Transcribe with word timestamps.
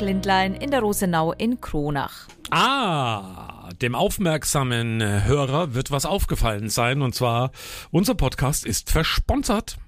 Präsentiert 0.00 0.06
von 0.06 0.06
Optik 0.06 0.06
Lindlein 0.06 0.54
in 0.54 0.70
der 0.70 0.80
Rosenau 0.80 1.32
in 1.32 1.60
Kronach. 1.60 2.28
Ah, 2.50 3.68
dem 3.80 3.94
aufmerksamen 3.94 5.24
Hörer 5.24 5.74
wird 5.74 5.90
was 5.90 6.06
aufgefallen 6.06 6.68
sein. 6.68 7.02
Und 7.02 7.14
zwar, 7.14 7.50
unser 7.90 8.14
Podcast 8.14 8.64
ist 8.64 8.90
versponsert. 8.90 9.78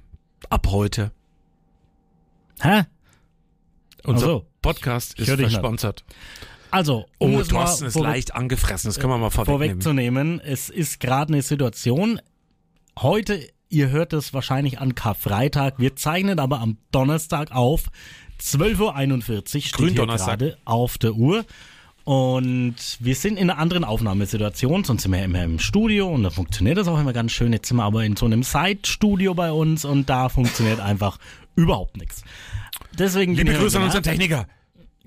Ab 0.50 0.66
heute. 0.68 1.12
Hä? 2.60 2.84
Unser 4.04 4.26
so. 4.26 4.46
Podcast 4.60 5.18
ist 5.18 5.30
versponsert. 5.30 6.04
Also, 6.70 7.06
um 7.18 7.34
Oh, 7.34 7.40
es 7.40 7.50
mal 7.50 7.64
Thorsten 7.64 7.86
ist 7.86 7.98
leicht 7.98 8.34
angefressen. 8.34 8.88
Das 8.88 8.98
können 8.98 9.12
wir 9.12 9.18
mal 9.18 9.30
vorwegnehmen. 9.30 9.82
vorwegzunehmen, 9.82 10.40
es 10.40 10.68
ist 10.68 11.00
gerade 11.00 11.32
eine 11.32 11.42
Situation. 11.42 12.20
Heute, 12.98 13.46
ihr 13.68 13.90
hört 13.90 14.12
es 14.12 14.32
wahrscheinlich 14.32 14.78
an 14.80 14.94
Karfreitag, 14.94 15.74
wir 15.78 15.96
zeichnen 15.96 16.38
aber 16.38 16.60
am 16.60 16.78
Donnerstag 16.90 17.52
auf. 17.52 17.90
12.41 18.42 19.30
Uhr 19.30 19.42
steht 19.46 19.62
hier 19.62 19.72
Gründonnerstag. 19.72 20.38
gerade 20.38 20.58
auf 20.64 20.98
der 20.98 21.14
Uhr. 21.14 21.44
Und 22.04 22.74
wir 22.98 23.14
sind 23.14 23.36
in 23.36 23.48
einer 23.48 23.60
anderen 23.60 23.84
Aufnahmesituation, 23.84 24.82
sonst 24.82 25.02
sind 25.02 25.12
wir 25.12 25.24
immer 25.24 25.44
im 25.44 25.60
Studio 25.60 26.08
und 26.08 26.24
da 26.24 26.30
funktioniert 26.30 26.76
das 26.76 26.88
auch 26.88 26.98
immer 26.98 27.12
ganz 27.12 27.30
schön. 27.30 27.52
Jetzt 27.52 27.68
sind 27.68 27.76
wir 27.76 27.84
aber 27.84 28.04
in 28.04 28.16
so 28.16 28.26
einem 28.26 28.42
Side-Studio 28.42 29.34
bei 29.34 29.52
uns 29.52 29.84
und 29.84 30.10
da 30.10 30.28
funktioniert 30.28 30.80
einfach 30.80 31.18
überhaupt 31.54 31.96
nichts. 31.96 32.24
Deswegen 32.98 33.34
Liebe 33.34 33.54
Grüße 33.54 33.78
an 33.78 33.84
unseren 33.84 34.02
Techniker. 34.02 34.46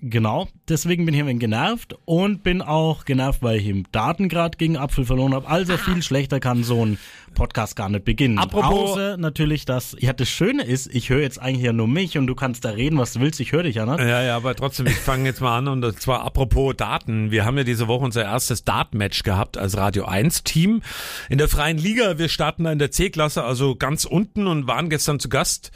Genau, 0.01 0.47
deswegen 0.67 1.05
bin 1.05 1.13
ich 1.15 1.21
ein 1.21 1.27
wenig 1.27 1.39
genervt 1.39 1.95
und 2.05 2.43
bin 2.43 2.61
auch 2.61 3.05
genervt, 3.05 3.41
weil 3.41 3.59
ich 3.59 3.67
im 3.67 3.85
Datengrad 3.91 4.57
gegen 4.57 4.77
Apfel 4.77 5.05
verloren 5.05 5.33
habe. 5.33 5.47
Also 5.47 5.77
viel 5.77 6.03
schlechter 6.03 6.39
kann 6.39 6.63
so 6.63 6.85
ein 6.85 6.99
Podcast 7.33 7.75
gar 7.75 7.89
nicht 7.89 8.05
beginnen. 8.05 8.37
Apropos- 8.37 8.91
Außer 8.91 9.17
natürlich, 9.17 9.65
dass, 9.65 9.95
ja, 9.99 10.13
das 10.13 10.29
Schöne 10.29 10.63
ist, 10.63 10.93
ich 10.93 11.09
höre 11.09 11.21
jetzt 11.21 11.41
eigentlich 11.41 11.65
ja 11.65 11.73
nur 11.73 11.87
mich 11.87 12.17
und 12.17 12.27
du 12.27 12.35
kannst 12.35 12.65
da 12.65 12.71
reden, 12.71 12.97
was 12.97 13.13
du 13.13 13.21
willst, 13.21 13.39
ich 13.39 13.51
höre 13.51 13.63
dich 13.63 13.75
ja, 13.75 13.85
ne? 13.85 13.97
Ja, 13.99 14.21
ja, 14.21 14.35
aber 14.35 14.53
trotzdem, 14.55 14.87
ich 14.87 14.95
fange 14.95 15.25
jetzt 15.25 15.41
mal 15.41 15.57
an 15.57 15.67
und 15.67 15.99
zwar 16.01 16.23
apropos 16.23 16.75
Daten. 16.75 17.31
Wir 17.31 17.45
haben 17.45 17.57
ja 17.57 17.63
diese 17.63 17.87
Woche 17.87 18.03
unser 18.05 18.23
erstes 18.23 18.63
Dart-Match 18.63 19.23
gehabt 19.23 19.57
als 19.57 19.75
Radio 19.77 20.05
1 20.05 20.43
Team 20.43 20.81
in 21.29 21.37
der 21.37 21.47
freien 21.47 21.77
Liga. 21.77 22.17
Wir 22.17 22.29
starten 22.29 22.65
da 22.65 22.71
in 22.71 22.79
der 22.79 22.91
C-Klasse, 22.91 23.43
also 23.43 23.75
ganz 23.75 24.05
unten 24.05 24.47
und 24.47 24.67
waren 24.67 24.89
gestern 24.89 25.19
zu 25.19 25.29
Gast 25.29 25.71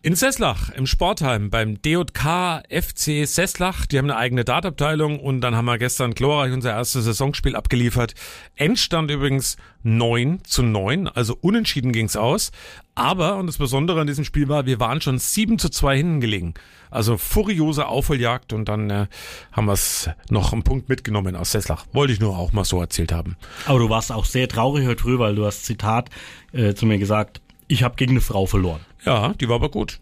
in 0.00 0.14
Sesslach 0.14 0.70
im 0.70 0.86
Sportheim 0.86 1.50
beim 1.50 1.82
DJK 1.82 2.62
FC 2.70 3.26
Sesslach. 3.26 3.86
Die 3.86 3.98
haben 3.98 4.08
eine 4.08 4.16
eigene 4.16 4.44
Dartabteilung 4.44 5.18
und 5.18 5.40
dann 5.40 5.56
haben 5.56 5.64
wir 5.64 5.76
gestern 5.76 6.14
glorreich 6.14 6.52
unser 6.52 6.70
erstes 6.70 7.04
Saisonspiel 7.04 7.56
abgeliefert. 7.56 8.14
Endstand 8.54 9.10
übrigens 9.10 9.56
9 9.82 10.40
zu 10.44 10.62
9, 10.62 11.08
also 11.08 11.36
unentschieden 11.40 11.92
ging's 11.92 12.16
aus. 12.16 12.52
Aber, 12.94 13.36
und 13.36 13.48
das 13.48 13.58
Besondere 13.58 14.00
an 14.00 14.06
diesem 14.06 14.24
Spiel 14.24 14.48
war, 14.48 14.66
wir 14.66 14.78
waren 14.78 15.00
schon 15.00 15.18
7 15.18 15.58
zu 15.58 15.68
2 15.68 15.96
hinten 15.96 16.20
gelegen. 16.20 16.54
Also 16.90 17.16
furiose 17.16 17.86
Aufholjagd 17.86 18.52
und 18.52 18.68
dann 18.68 18.90
äh, 18.90 19.06
haben 19.52 19.66
wir 19.66 19.72
es 19.72 20.08
noch 20.30 20.52
einen 20.52 20.62
Punkt 20.62 20.88
mitgenommen 20.88 21.34
aus 21.36 21.52
Sesslach. 21.52 21.86
Wollte 21.92 22.12
ich 22.12 22.20
nur 22.20 22.38
auch 22.38 22.52
mal 22.52 22.64
so 22.64 22.80
erzählt 22.80 23.12
haben. 23.12 23.36
Aber 23.66 23.78
du 23.80 23.90
warst 23.90 24.12
auch 24.12 24.24
sehr 24.24 24.48
traurig 24.48 24.86
heute 24.86 25.02
früh, 25.02 25.18
weil 25.18 25.34
du 25.34 25.44
hast 25.44 25.64
Zitat 25.64 26.08
äh, 26.52 26.74
zu 26.74 26.86
mir 26.86 26.98
gesagt, 26.98 27.40
ich 27.68 27.82
habe 27.82 27.96
gegen 27.96 28.12
eine 28.12 28.20
Frau 28.20 28.46
verloren. 28.46 28.80
Ja, 29.04 29.34
die 29.34 29.48
war 29.48 29.56
aber 29.56 29.68
gut. 29.70 30.00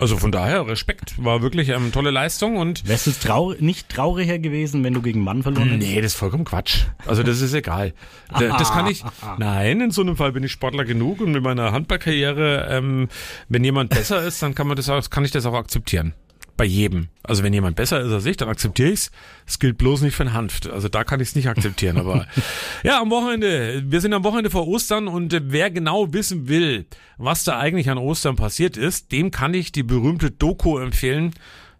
Also 0.00 0.16
von 0.16 0.30
daher, 0.30 0.64
Respekt, 0.68 1.14
war 1.24 1.42
wirklich 1.42 1.70
ähm, 1.70 1.90
tolle 1.90 2.12
Leistung 2.12 2.56
und 2.56 2.86
Wärst 2.86 3.08
du 3.08 3.10
trau 3.10 3.54
nicht 3.58 3.88
trauriger 3.88 4.38
gewesen, 4.38 4.84
wenn 4.84 4.94
du 4.94 5.02
gegen 5.02 5.24
Mann 5.24 5.42
verloren 5.42 5.70
hättest? 5.70 5.90
Nee, 5.90 5.96
das 6.00 6.12
ist 6.12 6.18
vollkommen 6.18 6.44
Quatsch. 6.44 6.84
Also 7.04 7.24
das 7.24 7.40
ist 7.40 7.52
egal. 7.52 7.94
Da- 8.38 8.56
Das 8.58 8.70
kann 8.70 8.86
ich. 8.86 9.02
Nein, 9.38 9.80
in 9.80 9.90
so 9.90 10.02
einem 10.02 10.16
Fall 10.16 10.30
bin 10.30 10.44
ich 10.44 10.52
Sportler 10.52 10.84
genug 10.84 11.20
und 11.20 11.32
mit 11.32 11.42
meiner 11.42 11.72
Handballkarriere, 11.72 12.68
ähm, 12.70 13.08
wenn 13.48 13.64
jemand 13.64 13.90
besser 13.90 14.22
ist, 14.22 14.40
dann 14.40 14.54
kann 14.54 14.68
man 14.68 14.76
das 14.76 14.88
auch, 14.88 15.10
kann 15.10 15.24
ich 15.24 15.32
das 15.32 15.44
auch 15.46 15.54
akzeptieren. 15.54 16.14
Bei 16.58 16.64
jedem. 16.64 17.06
Also 17.22 17.44
wenn 17.44 17.52
jemand 17.52 17.76
besser 17.76 18.00
ist 18.00 18.12
als 18.12 18.26
ich, 18.26 18.36
dann 18.36 18.48
akzeptiere 18.48 18.90
ich's. 18.90 19.12
Es 19.46 19.60
gilt 19.60 19.78
bloß 19.78 20.02
nicht 20.02 20.16
für 20.16 20.24
den 20.24 20.32
Hanft. 20.32 20.68
Also 20.68 20.88
da 20.88 21.04
kann 21.04 21.20
ich 21.20 21.28
es 21.28 21.36
nicht 21.36 21.48
akzeptieren. 21.48 21.96
Aber 21.96 22.26
ja, 22.82 23.00
am 23.00 23.10
Wochenende. 23.10 23.84
Wir 23.86 24.00
sind 24.00 24.12
am 24.12 24.24
Wochenende 24.24 24.50
vor 24.50 24.66
Ostern 24.66 25.06
und 25.06 25.32
äh, 25.32 25.40
wer 25.44 25.70
genau 25.70 26.12
wissen 26.12 26.48
will, 26.48 26.86
was 27.16 27.44
da 27.44 27.60
eigentlich 27.60 27.88
an 27.90 27.96
Ostern 27.96 28.34
passiert 28.34 28.76
ist, 28.76 29.12
dem 29.12 29.30
kann 29.30 29.54
ich 29.54 29.70
die 29.70 29.84
berühmte 29.84 30.32
Doku 30.32 30.78
empfehlen. 30.78 31.32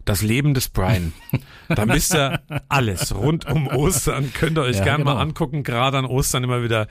Das 0.05 0.21
Leben 0.21 0.53
des 0.53 0.69
Brian. 0.69 1.13
Da 1.75 1.87
wisst 1.87 2.15
ihr 2.15 2.41
alles 2.67 3.13
rund 3.13 3.45
um 3.45 3.67
Ostern. 3.67 4.33
Könnt 4.33 4.57
ihr 4.57 4.63
euch 4.63 4.77
Ja, 4.77 4.83
gerne 4.85 5.03
mal 5.03 5.11
genau. 5.11 5.21
angucken. 5.21 5.61
Gerade 5.61 5.99
an 5.99 6.05
Ostern 6.05 6.43
immer 6.43 6.63
wieder 6.63 6.87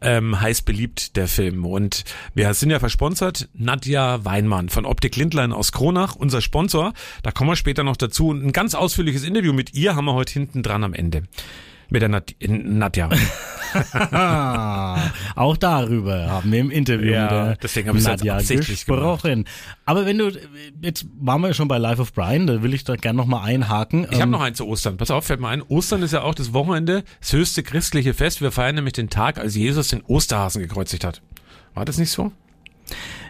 ähm, 0.00 0.40
heiß 0.40 0.62
beliebt, 0.62 1.16
der 1.16 1.28
Film. 1.28 1.66
Und 1.66 2.04
wir 2.32 2.54
sind 2.54 2.70
ja 2.70 2.78
versponsert. 2.78 3.50
Nadja 3.52 4.24
Weinmann 4.24 4.70
von 4.70 4.86
Optik 4.86 5.16
Lindlein 5.16 5.52
aus 5.52 5.70
Kronach, 5.70 6.16
unser 6.16 6.40
Sponsor. 6.40 6.94
Da 7.22 7.30
kommen 7.30 7.50
wir 7.50 7.56
später 7.56 7.84
noch 7.84 7.98
dazu. 7.98 8.28
Und 8.28 8.42
ein 8.42 8.52
ganz 8.52 8.74
ausführliches 8.74 9.22
Interview 9.22 9.52
mit 9.52 9.74
ihr 9.74 9.96
haben 9.96 10.06
wir 10.06 10.14
heute 10.14 10.32
hinten 10.32 10.62
dran 10.62 10.82
am 10.82 10.94
Ende. 10.94 11.24
Mit 11.88 12.02
der 12.02 12.08
Nad 12.08 12.34
Nadja. 12.40 13.08
Ah, 13.92 15.10
auch 15.34 15.56
darüber 15.56 16.30
haben 16.30 16.50
wir 16.50 16.60
im 16.60 16.70
Interview 16.70 17.12
Ja, 17.12 17.22
mit 17.22 17.30
der 17.30 17.56
deswegen 17.62 17.88
habe 17.88 17.98
ich's 17.98 18.06
jetzt 18.06 18.24
Nadja 18.24 18.56
gesprochen. 18.60 19.44
Aber 19.84 20.06
wenn 20.06 20.18
du, 20.18 20.30
jetzt 20.82 21.06
waren 21.20 21.40
wir 21.42 21.52
schon 21.54 21.68
bei 21.68 21.78
Life 21.78 22.00
of 22.00 22.12
Brian, 22.12 22.46
da 22.46 22.62
will 22.62 22.74
ich 22.74 22.84
da 22.84 22.96
gerne 22.96 23.16
nochmal 23.16 23.48
einhaken. 23.48 24.04
Ich 24.04 24.14
habe 24.14 24.24
Ähm, 24.24 24.30
noch 24.30 24.40
eins 24.40 24.58
zu 24.58 24.66
Ostern. 24.66 24.96
Pass 24.96 25.10
auf, 25.10 25.26
fällt 25.26 25.40
mir 25.40 25.48
ein. 25.48 25.62
Ostern 25.62 26.02
ist 26.02 26.12
ja 26.12 26.22
auch 26.22 26.34
das 26.34 26.52
Wochenende, 26.52 27.04
das 27.20 27.32
höchste 27.32 27.62
christliche 27.62 28.14
Fest. 28.14 28.40
Wir 28.40 28.50
feiern 28.50 28.74
nämlich 28.76 28.94
den 28.94 29.10
Tag, 29.10 29.38
als 29.38 29.54
Jesus 29.54 29.88
den 29.88 30.02
Osterhasen 30.02 30.62
gekreuzigt 30.62 31.04
hat. 31.04 31.22
War 31.74 31.84
das 31.84 31.98
nicht 31.98 32.10
so? 32.10 32.32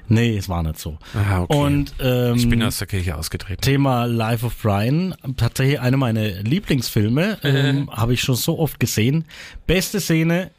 Nee, 0.08 0.36
es 0.36 0.48
war 0.48 0.62
nicht 0.62 0.78
so. 0.78 0.98
Ah, 1.14 1.42
okay. 1.42 1.56
Und 1.56 1.94
ähm, 2.00 2.36
ich 2.36 2.48
bin 2.48 2.62
aus 2.62 2.78
der 2.78 2.86
Kirche 2.86 3.16
ausgetreten. 3.16 3.60
Thema 3.60 4.04
Life 4.04 4.46
of 4.46 4.56
Brian, 4.60 5.14
tatsächlich 5.36 5.80
einer 5.80 5.96
meiner 5.96 6.28
Lieblingsfilme, 6.28 7.38
ähm, 7.42 7.90
habe 7.90 8.14
ich 8.14 8.20
schon 8.20 8.36
so 8.36 8.58
oft 8.58 8.78
gesehen. 8.80 9.24
Beste 9.66 10.00
Szene, 10.00 10.50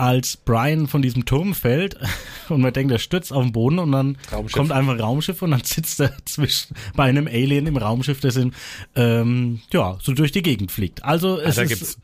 als 0.00 0.38
Brian 0.38 0.86
von 0.86 1.02
diesem 1.02 1.26
Turm 1.26 1.54
fällt 1.54 1.96
und 2.48 2.62
man 2.62 2.72
denkt, 2.72 2.90
er 2.90 2.98
stürzt 2.98 3.34
auf 3.34 3.42
den 3.42 3.52
Boden 3.52 3.78
und 3.78 3.92
dann 3.92 4.16
Raumschiff. 4.32 4.56
kommt 4.56 4.72
einfach 4.72 4.94
ein 4.94 5.00
Raumschiff 5.00 5.42
und 5.42 5.50
dann 5.50 5.62
sitzt 5.62 6.00
er 6.00 6.12
zwischen 6.24 6.74
bei 6.96 7.04
einem 7.04 7.26
Alien 7.26 7.66
im 7.66 7.76
Raumschiff, 7.76 8.20
das 8.20 8.36
in, 8.36 8.54
ähm, 8.96 9.60
ja, 9.72 9.98
so 10.00 10.12
durch 10.12 10.32
die 10.32 10.42
Gegend 10.42 10.72
fliegt. 10.72 11.04
Also 11.04 11.38
es 11.38 11.56
da 11.56 11.62
ist, 11.62 11.68
gibt's. 11.68 11.98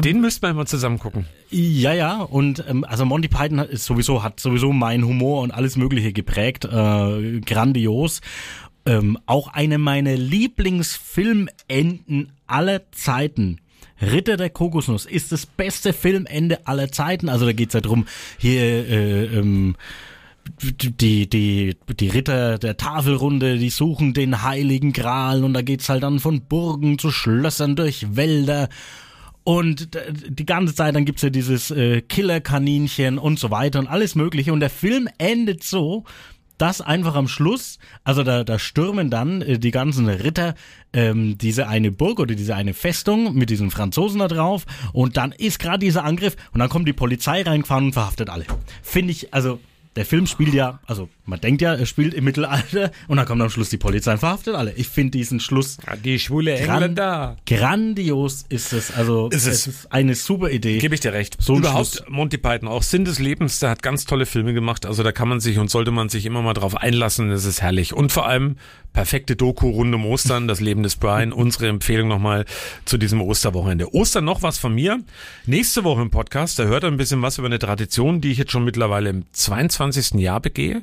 Den 0.00 0.20
müssten 0.20 0.46
wir 0.46 0.54
mal 0.54 0.66
zusammen 0.66 0.98
gucken. 0.98 1.26
ja, 1.50 1.92
ja, 1.92 2.22
und 2.22 2.64
ähm, 2.68 2.84
also 2.84 3.04
Monty 3.04 3.28
Python 3.28 3.60
hat, 3.60 3.68
ist 3.70 3.84
sowieso, 3.84 4.22
hat 4.22 4.40
sowieso 4.40 4.72
mein 4.72 5.04
Humor 5.04 5.42
und 5.42 5.50
alles 5.50 5.76
Mögliche 5.76 6.12
geprägt, 6.12 6.64
äh, 6.64 7.40
grandios. 7.40 8.20
Ähm, 8.86 9.18
auch 9.26 9.48
eine 9.48 9.78
meiner 9.78 10.16
Lieblingsfilmenden 10.16 12.32
aller 12.46 12.90
Zeiten. 12.92 13.60
Ritter 14.00 14.36
der 14.36 14.50
Kokosnuss 14.50 15.06
ist 15.06 15.32
das 15.32 15.46
beste 15.46 15.92
Filmende 15.92 16.66
aller 16.66 16.92
Zeiten. 16.92 17.28
Also 17.28 17.46
da 17.46 17.52
geht's 17.52 17.74
ja 17.74 17.80
drum, 17.80 18.06
hier 18.38 18.62
äh, 18.62 19.24
ähm, 19.24 19.74
die, 20.60 21.28
die, 21.28 21.76
die 22.00 22.08
Ritter 22.08 22.58
der 22.58 22.76
Tafelrunde, 22.76 23.58
die 23.58 23.70
suchen 23.70 24.14
den 24.14 24.42
heiligen 24.42 24.92
Gral 24.92 25.44
und 25.44 25.52
da 25.52 25.62
geht's 25.62 25.88
halt 25.88 26.02
dann 26.02 26.20
von 26.20 26.42
Burgen 26.42 26.98
zu 26.98 27.10
Schlössern 27.10 27.76
durch 27.76 28.16
Wälder 28.16 28.68
und 29.48 29.96
die 30.28 30.44
ganze 30.44 30.74
Zeit 30.74 30.94
dann 30.94 31.06
gibt's 31.06 31.22
ja 31.22 31.30
dieses 31.30 31.70
äh, 31.70 32.02
Killerkaninchen 32.02 33.16
und 33.16 33.38
so 33.38 33.50
weiter 33.50 33.78
und 33.78 33.86
alles 33.86 34.14
mögliche 34.14 34.52
und 34.52 34.60
der 34.60 34.68
Film 34.68 35.08
endet 35.16 35.64
so, 35.64 36.04
dass 36.58 36.82
einfach 36.82 37.14
am 37.14 37.28
Schluss, 37.28 37.78
also 38.04 38.24
da, 38.24 38.44
da 38.44 38.58
stürmen 38.58 39.08
dann 39.08 39.40
äh, 39.40 39.58
die 39.58 39.70
ganzen 39.70 40.06
Ritter 40.06 40.54
ähm, 40.92 41.38
diese 41.38 41.66
eine 41.66 41.90
Burg 41.90 42.20
oder 42.20 42.34
diese 42.34 42.56
eine 42.56 42.74
Festung 42.74 43.36
mit 43.36 43.48
diesen 43.48 43.70
Franzosen 43.70 44.18
da 44.18 44.28
drauf 44.28 44.66
und 44.92 45.16
dann 45.16 45.32
ist 45.32 45.60
gerade 45.60 45.78
dieser 45.78 46.04
Angriff 46.04 46.36
und 46.52 46.58
dann 46.58 46.68
kommt 46.68 46.86
die 46.86 46.92
Polizei 46.92 47.40
reingefahren 47.40 47.86
und 47.86 47.92
verhaftet 47.94 48.28
alle. 48.28 48.44
Finde 48.82 49.12
ich, 49.12 49.32
also 49.32 49.60
der 49.96 50.04
Film 50.04 50.26
spielt 50.26 50.52
ja, 50.52 50.78
also 50.86 51.08
man 51.28 51.40
denkt 51.40 51.62
ja, 51.62 51.74
er 51.74 51.86
spielt 51.86 52.14
im 52.14 52.24
Mittelalter 52.24 52.90
und 53.06 53.16
dann 53.18 53.26
kommt 53.26 53.40
am 53.42 53.50
Schluss 53.50 53.68
die 53.70 53.76
Polizei 53.76 54.12
und 54.12 54.18
verhaftet 54.18 54.54
alle. 54.54 54.72
Ich 54.72 54.88
finde 54.88 55.12
diesen 55.12 55.40
Schluss 55.40 55.76
Die 56.04 56.18
schwule 56.18 56.54
Gran- 56.56 56.82
Engländer. 56.82 57.36
Grandios 57.46 58.44
ist 58.48 58.72
es. 58.72 58.90
Also 58.90 59.28
Ist 59.28 59.46
es. 59.46 59.66
es 59.66 59.66
ist 59.66 59.92
eine 59.92 60.14
super 60.14 60.50
Idee. 60.50 60.78
Gebe 60.78 60.94
ich 60.94 61.00
dir 61.00 61.12
recht. 61.12 61.36
So 61.40 61.52
ein 61.54 61.58
Überhaupt 61.60 61.86
Schluss. 61.88 62.04
Monty 62.08 62.38
Python, 62.38 62.68
auch 62.68 62.82
Sinn 62.82 63.04
des 63.04 63.18
Lebens, 63.18 63.58
der 63.60 63.70
hat 63.70 63.82
ganz 63.82 64.04
tolle 64.04 64.26
Filme 64.26 64.54
gemacht. 64.54 64.86
Also 64.86 65.02
da 65.02 65.12
kann 65.12 65.28
man 65.28 65.40
sich 65.40 65.58
und 65.58 65.70
sollte 65.70 65.90
man 65.90 66.08
sich 66.08 66.24
immer 66.26 66.42
mal 66.42 66.54
drauf 66.54 66.76
einlassen. 66.76 67.30
Das 67.30 67.44
ist 67.44 67.60
herrlich. 67.62 67.92
Und 67.92 68.10
vor 68.12 68.26
allem 68.26 68.56
perfekte 68.92 69.36
Doku 69.36 69.68
rund 69.70 69.94
um 69.94 70.06
Ostern, 70.06 70.48
das 70.48 70.60
Leben 70.60 70.82
des 70.82 70.96
Brian. 70.96 71.32
Unsere 71.32 71.68
Empfehlung 71.68 72.08
nochmal 72.08 72.46
zu 72.84 72.96
diesem 72.98 73.20
Osterwochenende. 73.20 73.92
Ostern 73.94 74.24
noch 74.24 74.42
was 74.42 74.58
von 74.58 74.74
mir. 74.74 75.00
Nächste 75.46 75.84
Woche 75.84 76.02
im 76.02 76.10
Podcast, 76.10 76.58
da 76.58 76.64
hört 76.64 76.84
er 76.84 76.90
ein 76.90 76.96
bisschen 76.96 77.22
was 77.22 77.38
über 77.38 77.46
eine 77.46 77.58
Tradition, 77.58 78.20
die 78.20 78.32
ich 78.32 78.38
jetzt 78.38 78.52
schon 78.52 78.64
mittlerweile 78.64 79.10
im 79.10 79.24
22. 79.32 80.14
Jahr 80.20 80.40
begehe. 80.40 80.82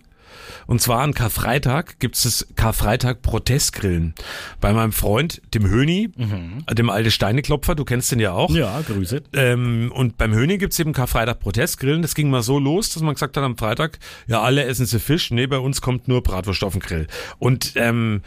Und 0.68 0.82
zwar 0.82 1.02
an 1.02 1.14
Karfreitag 1.14 2.00
gibt 2.00 2.16
es 2.16 2.24
das 2.24 2.48
Karfreitag 2.56 3.22
Protestgrillen. 3.22 4.14
Bei 4.62 4.74
meinem 4.74 4.92
Freund, 4.92 5.42
dem 5.54 5.70
Höni, 5.70 6.10
dem 6.72 6.90
alte 6.90 7.12
Steineklopfer, 7.12 7.76
du 7.76 7.86
kennst 7.86 8.12
den 8.12 8.20
ja 8.20 8.34
auch. 8.34 8.50
Ja, 8.52 8.82
Grüße. 8.82 9.24
Ähm, 9.34 9.92
und 9.94 10.18
beim 10.18 10.34
Hönig 10.34 10.60
gibt's 10.60 10.80
eben 10.80 10.94
Karfreitag 10.94 11.40
Protestgrillen. 11.40 12.02
Das 12.02 12.16
ging 12.16 12.30
mal 12.30 12.44
so 12.44 12.60
los, 12.60 12.90
dass 12.90 13.04
man 13.04 13.14
gesagt 13.14 13.38
hat 13.38 13.44
am 13.44 13.58
Freitag, 13.58 14.00
ja, 14.28 14.42
alle 14.42 14.64
essen 14.66 14.86
sie 14.86 15.00
Fisch. 15.00 15.32
Nee, 15.32 15.48
bei 15.48 15.60
uns 15.60 15.82
kommt 15.82 16.08
nur 16.08 16.24
Bratwurst 16.24 16.64
auf 16.64 16.74
den 16.74 16.82
Grill. 16.82 17.08
Und 17.40 17.74
ähm, 17.76 18.22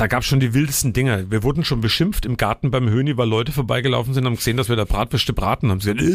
da 0.00 0.06
gab 0.06 0.22
es 0.22 0.28
schon 0.28 0.40
die 0.40 0.54
wildesten 0.54 0.94
Dinge. 0.94 1.30
Wir 1.30 1.42
wurden 1.42 1.62
schon 1.62 1.82
beschimpft 1.82 2.24
im 2.24 2.38
Garten 2.38 2.70
beim 2.70 2.88
Höni, 2.88 3.18
weil 3.18 3.28
Leute 3.28 3.52
vorbeigelaufen 3.52 4.14
sind, 4.14 4.24
haben 4.24 4.36
gesehen, 4.36 4.56
dass 4.56 4.70
wir 4.70 4.76
da 4.76 4.86
Bratwürste 4.86 5.34
braten, 5.34 5.70
haben 5.70 5.80
sie 5.80 5.92
gesagt, 5.94 6.10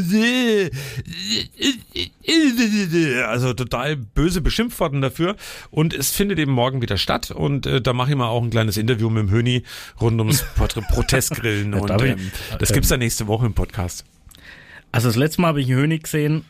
also 3.27 3.53
total 3.53 3.95
böse 3.95 4.41
beschimpft 4.41 4.79
worden 4.79 5.01
dafür. 5.01 5.35
Und 5.69 5.93
es 5.93 6.09
findet 6.09 6.39
eben 6.39 6.51
morgen 6.51 6.81
wieder 6.81 6.97
statt 6.97 7.29
und 7.29 7.67
äh, 7.67 7.79
da 7.79 7.93
mache 7.93 8.09
ich 8.09 8.15
mal 8.15 8.27
auch 8.27 8.41
ein 8.41 8.49
kleines 8.49 8.77
Interview 8.77 9.11
mit 9.11 9.27
dem 9.27 9.29
Höni 9.29 9.61
rund 10.01 10.19
ums 10.19 10.43
Protestgrillen 10.55 11.75
und 11.75 11.91
ähm, 12.01 12.31
das 12.57 12.73
gibt's 12.73 12.89
dann 12.89 12.99
nächste 12.99 13.27
Woche 13.27 13.45
im 13.45 13.53
Podcast. 13.53 14.03
Also 14.91 15.09
das 15.09 15.15
letzte 15.15 15.41
Mal 15.41 15.49
habe 15.49 15.61
ich 15.61 15.67
einen 15.67 15.79
Hönig 15.79 16.03
gesehen. 16.03 16.43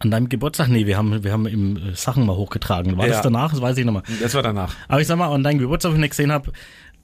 An 0.00 0.10
deinem 0.10 0.28
Geburtstag? 0.28 0.68
Nee, 0.68 0.86
wir 0.86 0.98
haben, 0.98 1.22
wir 1.24 1.32
haben 1.32 1.46
im 1.46 1.76
äh, 1.76 1.94
Sachen 1.94 2.26
mal 2.26 2.34
hochgetragen. 2.36 2.96
War 2.98 3.06
Ja. 3.06 3.12
das 3.14 3.22
danach? 3.22 3.52
Das 3.52 3.60
weiß 3.62 3.76
ich 3.78 3.84
nochmal. 3.84 4.02
Das 4.20 4.34
war 4.34 4.42
danach. 4.42 4.74
Aber 4.88 5.00
ich 5.00 5.06
sag 5.06 5.16
mal, 5.16 5.32
an 5.32 5.42
deinem 5.42 5.58
Geburtstag, 5.60 5.92
wenn 5.92 6.00
ich 6.00 6.06
ihn 6.06 6.10
gesehen 6.10 6.32
habe, 6.32 6.52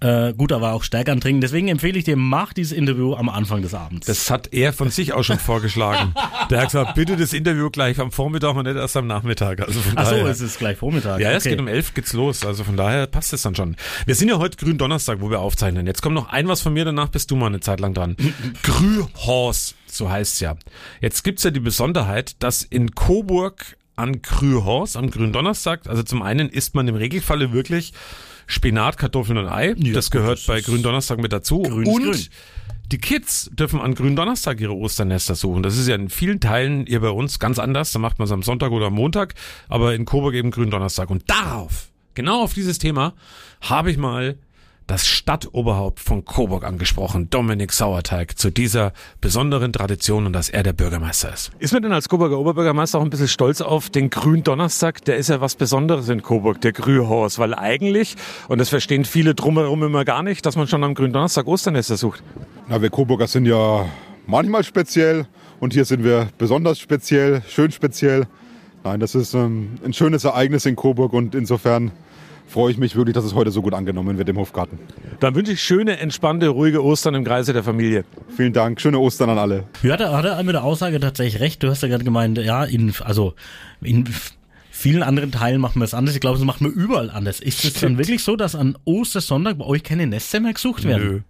äh, 0.00 0.32
gut, 0.32 0.50
war 0.50 0.72
auch 0.72 0.82
stärker 0.82 1.18
Trinken. 1.20 1.42
Deswegen 1.42 1.68
empfehle 1.68 1.98
ich 1.98 2.04
dir, 2.04 2.16
mach 2.16 2.52
dieses 2.52 2.72
Interview 2.72 3.14
am 3.14 3.28
Anfang 3.28 3.60
des 3.60 3.74
Abends. 3.74 4.06
Das 4.06 4.30
hat 4.30 4.52
er 4.52 4.72
von 4.72 4.90
sich 4.90 5.12
auch 5.12 5.22
schon 5.22 5.38
vorgeschlagen. 5.38 6.14
Der 6.50 6.60
hat 6.60 6.68
gesagt, 6.68 6.94
bitte 6.94 7.16
das 7.16 7.32
Interview 7.32 7.70
gleich 7.70 8.00
am 8.00 8.10
Vormittag 8.10 8.56
und 8.56 8.66
nicht 8.66 8.76
erst 8.76 8.96
am 8.96 9.06
Nachmittag. 9.06 9.60
Also 9.60 9.80
von 9.80 9.92
Ach 9.96 10.06
so, 10.06 10.12
daher. 10.12 10.26
es 10.26 10.40
ist 10.40 10.58
gleich 10.58 10.78
Vormittag. 10.78 11.20
Ja, 11.20 11.32
es 11.32 11.44
okay. 11.44 11.50
geht 11.50 11.60
um 11.60 11.68
elf 11.68 11.92
geht's 11.92 12.14
los. 12.14 12.46
Also 12.46 12.64
von 12.64 12.76
daher 12.76 13.06
passt 13.06 13.32
es 13.32 13.42
dann 13.42 13.54
schon. 13.54 13.76
Wir 14.06 14.14
sind 14.14 14.28
ja 14.28 14.38
heute 14.38 14.56
Gründonnerstag, 14.56 15.20
wo 15.20 15.30
wir 15.30 15.40
aufzeichnen. 15.40 15.86
Jetzt 15.86 16.00
kommt 16.00 16.14
noch 16.14 16.30
ein 16.30 16.48
was 16.48 16.62
von 16.62 16.72
mir, 16.72 16.86
danach 16.86 17.08
bist 17.08 17.30
du 17.30 17.36
mal 17.36 17.46
eine 17.46 17.60
Zeit 17.60 17.80
lang 17.80 17.92
dran. 17.92 18.16
Grühhorst, 18.62 19.74
so 19.86 20.10
heißt's 20.10 20.40
ja. 20.40 20.56
Jetzt 21.00 21.24
gibt's 21.24 21.42
ja 21.42 21.50
die 21.50 21.60
Besonderheit, 21.60 22.42
dass 22.42 22.62
in 22.62 22.94
Coburg 22.94 23.76
an 23.96 24.22
Grühhorst, 24.22 24.96
am 24.96 25.10
Gründonnerstag, 25.10 25.86
also 25.86 26.02
zum 26.02 26.22
einen 26.22 26.48
isst 26.48 26.74
man 26.74 26.88
im 26.88 26.94
Regelfalle 26.94 27.52
wirklich 27.52 27.92
Spinat, 28.50 28.98
Kartoffeln 28.98 29.38
und 29.38 29.48
Ei. 29.48 29.74
Ja, 29.78 29.92
das 29.92 30.10
gehört 30.10 30.38
das 30.38 30.46
bei 30.46 30.60
Gründonnerstag 30.60 31.18
mit 31.18 31.32
dazu. 31.32 31.62
grün 31.62 31.86
und 31.86 32.02
grün. 32.02 32.26
die 32.92 32.98
Kids 32.98 33.50
dürfen 33.52 33.80
an 33.80 33.94
Gründonnerstag 33.94 34.60
ihre 34.60 34.74
Osternester 34.74 35.34
suchen. 35.34 35.62
Das 35.62 35.76
ist 35.78 35.86
ja 35.86 35.94
in 35.94 36.10
vielen 36.10 36.40
Teilen 36.40 36.86
hier 36.86 37.00
bei 37.00 37.10
uns 37.10 37.38
ganz 37.38 37.58
anders. 37.58 37.92
Da 37.92 37.98
macht 37.98 38.18
man 38.18 38.26
es 38.26 38.32
am 38.32 38.42
Sonntag 38.42 38.72
oder 38.72 38.86
am 38.86 38.94
Montag, 38.94 39.34
aber 39.68 39.94
in 39.94 40.04
Coburg 40.04 40.34
eben 40.34 40.50
Gründonnerstag. 40.50 41.10
Und 41.10 41.30
darauf, 41.30 41.88
genau 42.14 42.42
auf 42.42 42.54
dieses 42.54 42.78
Thema, 42.78 43.14
habe 43.60 43.90
ich 43.90 43.96
mal 43.96 44.36
das 44.90 45.06
Stadtoberhaupt 45.06 46.00
von 46.00 46.24
Coburg 46.24 46.64
angesprochen, 46.64 47.30
Dominik 47.30 47.72
Sauerteig, 47.72 48.36
zu 48.36 48.50
dieser 48.50 48.92
besonderen 49.20 49.72
Tradition 49.72 50.26
und 50.26 50.32
dass 50.32 50.48
er 50.48 50.64
der 50.64 50.72
Bürgermeister 50.72 51.32
ist. 51.32 51.52
Ist 51.60 51.72
man 51.72 51.82
denn 51.84 51.92
als 51.92 52.08
Coburger 52.08 52.36
Oberbürgermeister 52.40 52.98
auch 52.98 53.04
ein 53.04 53.10
bisschen 53.10 53.28
stolz 53.28 53.60
auf 53.60 53.88
den 53.88 54.10
Gründonnerstag? 54.10 55.04
Der 55.04 55.16
ist 55.16 55.28
ja 55.28 55.40
was 55.40 55.54
Besonderes 55.54 56.08
in 56.08 56.22
Coburg, 56.22 56.60
der 56.60 56.72
Grühhorst, 56.72 57.38
weil 57.38 57.54
eigentlich, 57.54 58.16
und 58.48 58.58
das 58.58 58.68
verstehen 58.68 59.04
viele 59.04 59.36
drumherum 59.36 59.84
immer 59.84 60.04
gar 60.04 60.24
nicht, 60.24 60.44
dass 60.44 60.56
man 60.56 60.66
schon 60.66 60.82
am 60.82 60.94
Gründonnerstag 60.94 61.46
Osternester 61.46 61.96
sucht. 61.96 62.24
Na, 62.68 62.82
wir 62.82 62.90
Coburger 62.90 63.28
sind 63.28 63.46
ja 63.46 63.86
manchmal 64.26 64.64
speziell 64.64 65.28
und 65.60 65.72
hier 65.72 65.84
sind 65.84 66.02
wir 66.02 66.30
besonders 66.36 66.80
speziell, 66.80 67.42
schön 67.48 67.70
speziell. 67.70 68.26
Nein, 68.82 68.98
das 68.98 69.14
ist 69.14 69.34
ähm, 69.34 69.78
ein 69.84 69.92
schönes 69.92 70.24
Ereignis 70.24 70.66
in 70.66 70.74
Coburg 70.74 71.12
und 71.12 71.36
insofern 71.36 71.92
freue 72.50 72.72
ich 72.72 72.78
mich 72.78 72.96
wirklich, 72.96 73.14
dass 73.14 73.24
es 73.24 73.34
heute 73.34 73.50
so 73.50 73.62
gut 73.62 73.74
angenommen 73.74 74.18
wird 74.18 74.28
im 74.28 74.36
Hofgarten. 74.36 74.78
Dann 75.20 75.34
wünsche 75.34 75.52
ich 75.52 75.62
schöne, 75.62 75.98
entspannte, 75.98 76.48
ruhige 76.48 76.84
Ostern 76.84 77.14
im 77.14 77.24
Kreise 77.24 77.52
der 77.52 77.62
Familie. 77.62 78.04
Vielen 78.36 78.52
Dank, 78.52 78.80
schöne 78.80 78.98
Ostern 78.98 79.30
an 79.30 79.38
alle. 79.38 79.64
Ja, 79.82 79.96
da 79.96 80.16
hat 80.16 80.24
er 80.24 80.42
mit 80.42 80.54
der 80.54 80.64
Aussage 80.64 80.98
tatsächlich 81.00 81.40
recht. 81.40 81.62
Du 81.62 81.68
hast 81.68 81.82
ja 81.82 81.88
gerade 81.88 82.04
gemeint, 82.04 82.38
ja, 82.38 82.64
in, 82.64 82.92
also 83.00 83.34
in 83.80 84.08
vielen 84.70 85.02
anderen 85.02 85.30
Teilen 85.30 85.60
machen 85.60 85.80
wir 85.80 85.84
es 85.84 85.94
anders. 85.94 86.14
Ich 86.14 86.20
glaube, 86.20 86.38
das 86.38 86.44
machen 86.44 86.66
wir 86.66 86.72
überall 86.72 87.10
anders. 87.10 87.40
Ist 87.40 87.64
es 87.64 87.74
dann 87.74 87.98
wirklich 87.98 88.24
so, 88.24 88.36
dass 88.36 88.54
an 88.54 88.76
Ostersonntag 88.84 89.58
bei 89.58 89.64
euch 89.64 89.82
keine 89.82 90.06
Nester 90.06 90.40
mehr 90.40 90.52
gesucht 90.52 90.84
werden? 90.84 91.08
Nö. 91.08 91.20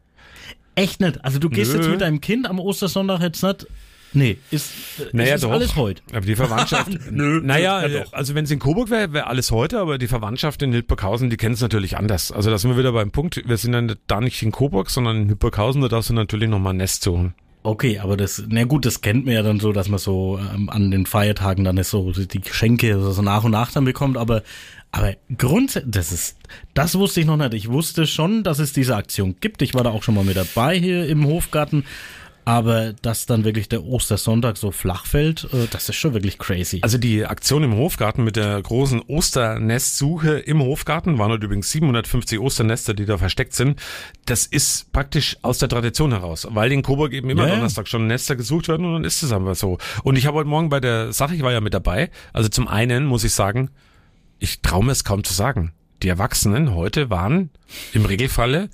Echt 0.74 1.00
nicht? 1.00 1.24
Also 1.24 1.38
du 1.38 1.50
gehst 1.50 1.72
Nö. 1.72 1.78
jetzt 1.80 1.90
mit 1.90 2.00
deinem 2.00 2.20
Kind 2.20 2.48
am 2.48 2.58
Ostersonntag 2.58 3.20
jetzt 3.20 3.42
nicht... 3.42 3.66
Nee, 4.12 4.38
ist, 4.50 4.72
Naja, 5.12 5.36
ist 5.36 5.44
doch. 5.44 5.52
alles 5.52 5.76
heute. 5.76 6.02
Aber 6.10 6.20
die 6.26 6.36
Verwandtschaft. 6.36 6.90
Nö, 7.10 7.40
Naja, 7.42 7.86
ja, 7.86 8.02
doch. 8.04 8.12
also 8.12 8.34
wenn 8.34 8.44
es 8.44 8.50
in 8.50 8.58
Coburg 8.58 8.90
wäre, 8.90 9.12
wäre 9.12 9.26
alles 9.28 9.50
heute, 9.50 9.78
aber 9.78 9.98
die 9.98 10.08
Verwandtschaft 10.08 10.62
in 10.62 10.72
Hildburghausen, 10.72 11.30
die 11.30 11.36
kennt 11.36 11.54
es 11.54 11.60
natürlich 11.60 11.96
anders. 11.96 12.32
Also 12.32 12.50
da 12.50 12.58
sind 12.58 12.70
wir 12.70 12.78
wieder 12.78 12.92
beim 12.92 13.10
Punkt, 13.12 13.42
wir 13.46 13.56
sind 13.56 13.72
dann 13.72 13.94
da 14.06 14.20
nicht 14.20 14.42
in 14.42 14.50
Coburg, 14.52 14.90
sondern 14.90 15.16
in 15.16 15.26
Hildburghausen, 15.26 15.80
da 15.82 15.88
darfst 15.88 16.10
du 16.10 16.14
natürlich 16.14 16.48
nochmal 16.48 16.74
ein 16.74 16.78
Nest 16.78 17.02
suchen. 17.02 17.34
Okay, 17.62 17.98
aber 17.98 18.16
das, 18.16 18.42
na 18.48 18.64
gut, 18.64 18.86
das 18.86 19.02
kennt 19.02 19.26
man 19.26 19.34
ja 19.34 19.42
dann 19.42 19.60
so, 19.60 19.72
dass 19.72 19.88
man 19.90 19.98
so 19.98 20.40
ähm, 20.54 20.70
an 20.70 20.90
den 20.90 21.04
Feiertagen 21.04 21.62
dann 21.62 21.76
ist 21.76 21.90
so 21.90 22.10
die 22.10 22.40
Geschenke 22.40 22.98
so, 22.98 23.12
so 23.12 23.20
nach 23.20 23.44
und 23.44 23.50
nach 23.50 23.70
dann 23.70 23.84
bekommt, 23.84 24.16
aber 24.16 24.42
aber 24.92 25.14
grundsätzlich, 25.38 25.92
das 25.92 26.10
ist, 26.10 26.36
das 26.74 26.96
wusste 26.98 27.20
ich 27.20 27.26
noch 27.26 27.36
nicht. 27.36 27.54
Ich 27.54 27.70
wusste 27.70 28.08
schon, 28.08 28.42
dass 28.42 28.58
es 28.58 28.72
diese 28.72 28.96
Aktion 28.96 29.36
gibt. 29.40 29.62
Ich 29.62 29.72
war 29.74 29.84
da 29.84 29.90
auch 29.90 30.02
schon 30.02 30.16
mal 30.16 30.24
mit 30.24 30.36
dabei 30.36 30.76
hier 30.78 31.06
im 31.06 31.26
Hofgarten. 31.26 31.84
Aber 32.50 32.94
dass 32.94 33.26
dann 33.26 33.44
wirklich 33.44 33.68
der 33.68 33.84
Ostersonntag 33.84 34.56
so 34.56 34.72
flach 34.72 35.06
fällt, 35.06 35.44
äh, 35.54 35.68
das 35.70 35.88
ist 35.88 35.94
schon 35.94 36.14
wirklich 36.14 36.36
crazy. 36.36 36.80
Also 36.82 36.98
die 36.98 37.24
Aktion 37.24 37.62
im 37.62 37.76
Hofgarten 37.76 38.24
mit 38.24 38.34
der 38.34 38.60
großen 38.60 39.02
Osternestsuche 39.02 40.40
im 40.40 40.60
Hofgarten, 40.60 41.16
waren 41.16 41.30
heute 41.30 41.46
übrigens 41.46 41.70
750 41.70 42.40
Osternester, 42.40 42.92
die 42.92 43.06
da 43.06 43.18
versteckt 43.18 43.54
sind, 43.54 43.80
das 44.26 44.46
ist 44.46 44.92
praktisch 44.92 45.36
aus 45.42 45.58
der 45.58 45.68
Tradition 45.68 46.10
heraus, 46.10 46.44
weil 46.50 46.72
in 46.72 46.82
Coburg 46.82 47.12
eben 47.12 47.30
immer 47.30 47.46
ja. 47.46 47.54
Donnerstag 47.54 47.86
schon 47.86 48.08
Nester 48.08 48.34
gesucht 48.34 48.66
werden 48.66 48.84
und 48.84 48.94
dann 48.94 49.04
ist 49.04 49.22
es 49.22 49.30
einfach 49.30 49.54
so. 49.54 49.78
Und 50.02 50.16
ich 50.16 50.26
habe 50.26 50.38
heute 50.38 50.48
Morgen 50.48 50.70
bei 50.70 50.80
der 50.80 51.12
Sache, 51.12 51.36
ich 51.36 51.42
war 51.42 51.52
ja 51.52 51.60
mit 51.60 51.72
dabei, 51.72 52.10
also 52.32 52.48
zum 52.48 52.66
einen 52.66 53.06
muss 53.06 53.22
ich 53.22 53.32
sagen, 53.32 53.70
ich 54.40 54.60
traue 54.60 54.84
mir 54.84 54.90
es 54.90 55.04
kaum 55.04 55.22
zu 55.22 55.34
sagen. 55.34 55.72
Die 56.02 56.08
Erwachsenen 56.08 56.74
heute 56.74 57.10
waren 57.10 57.50
im 57.92 58.06
Regelfalle 58.06 58.70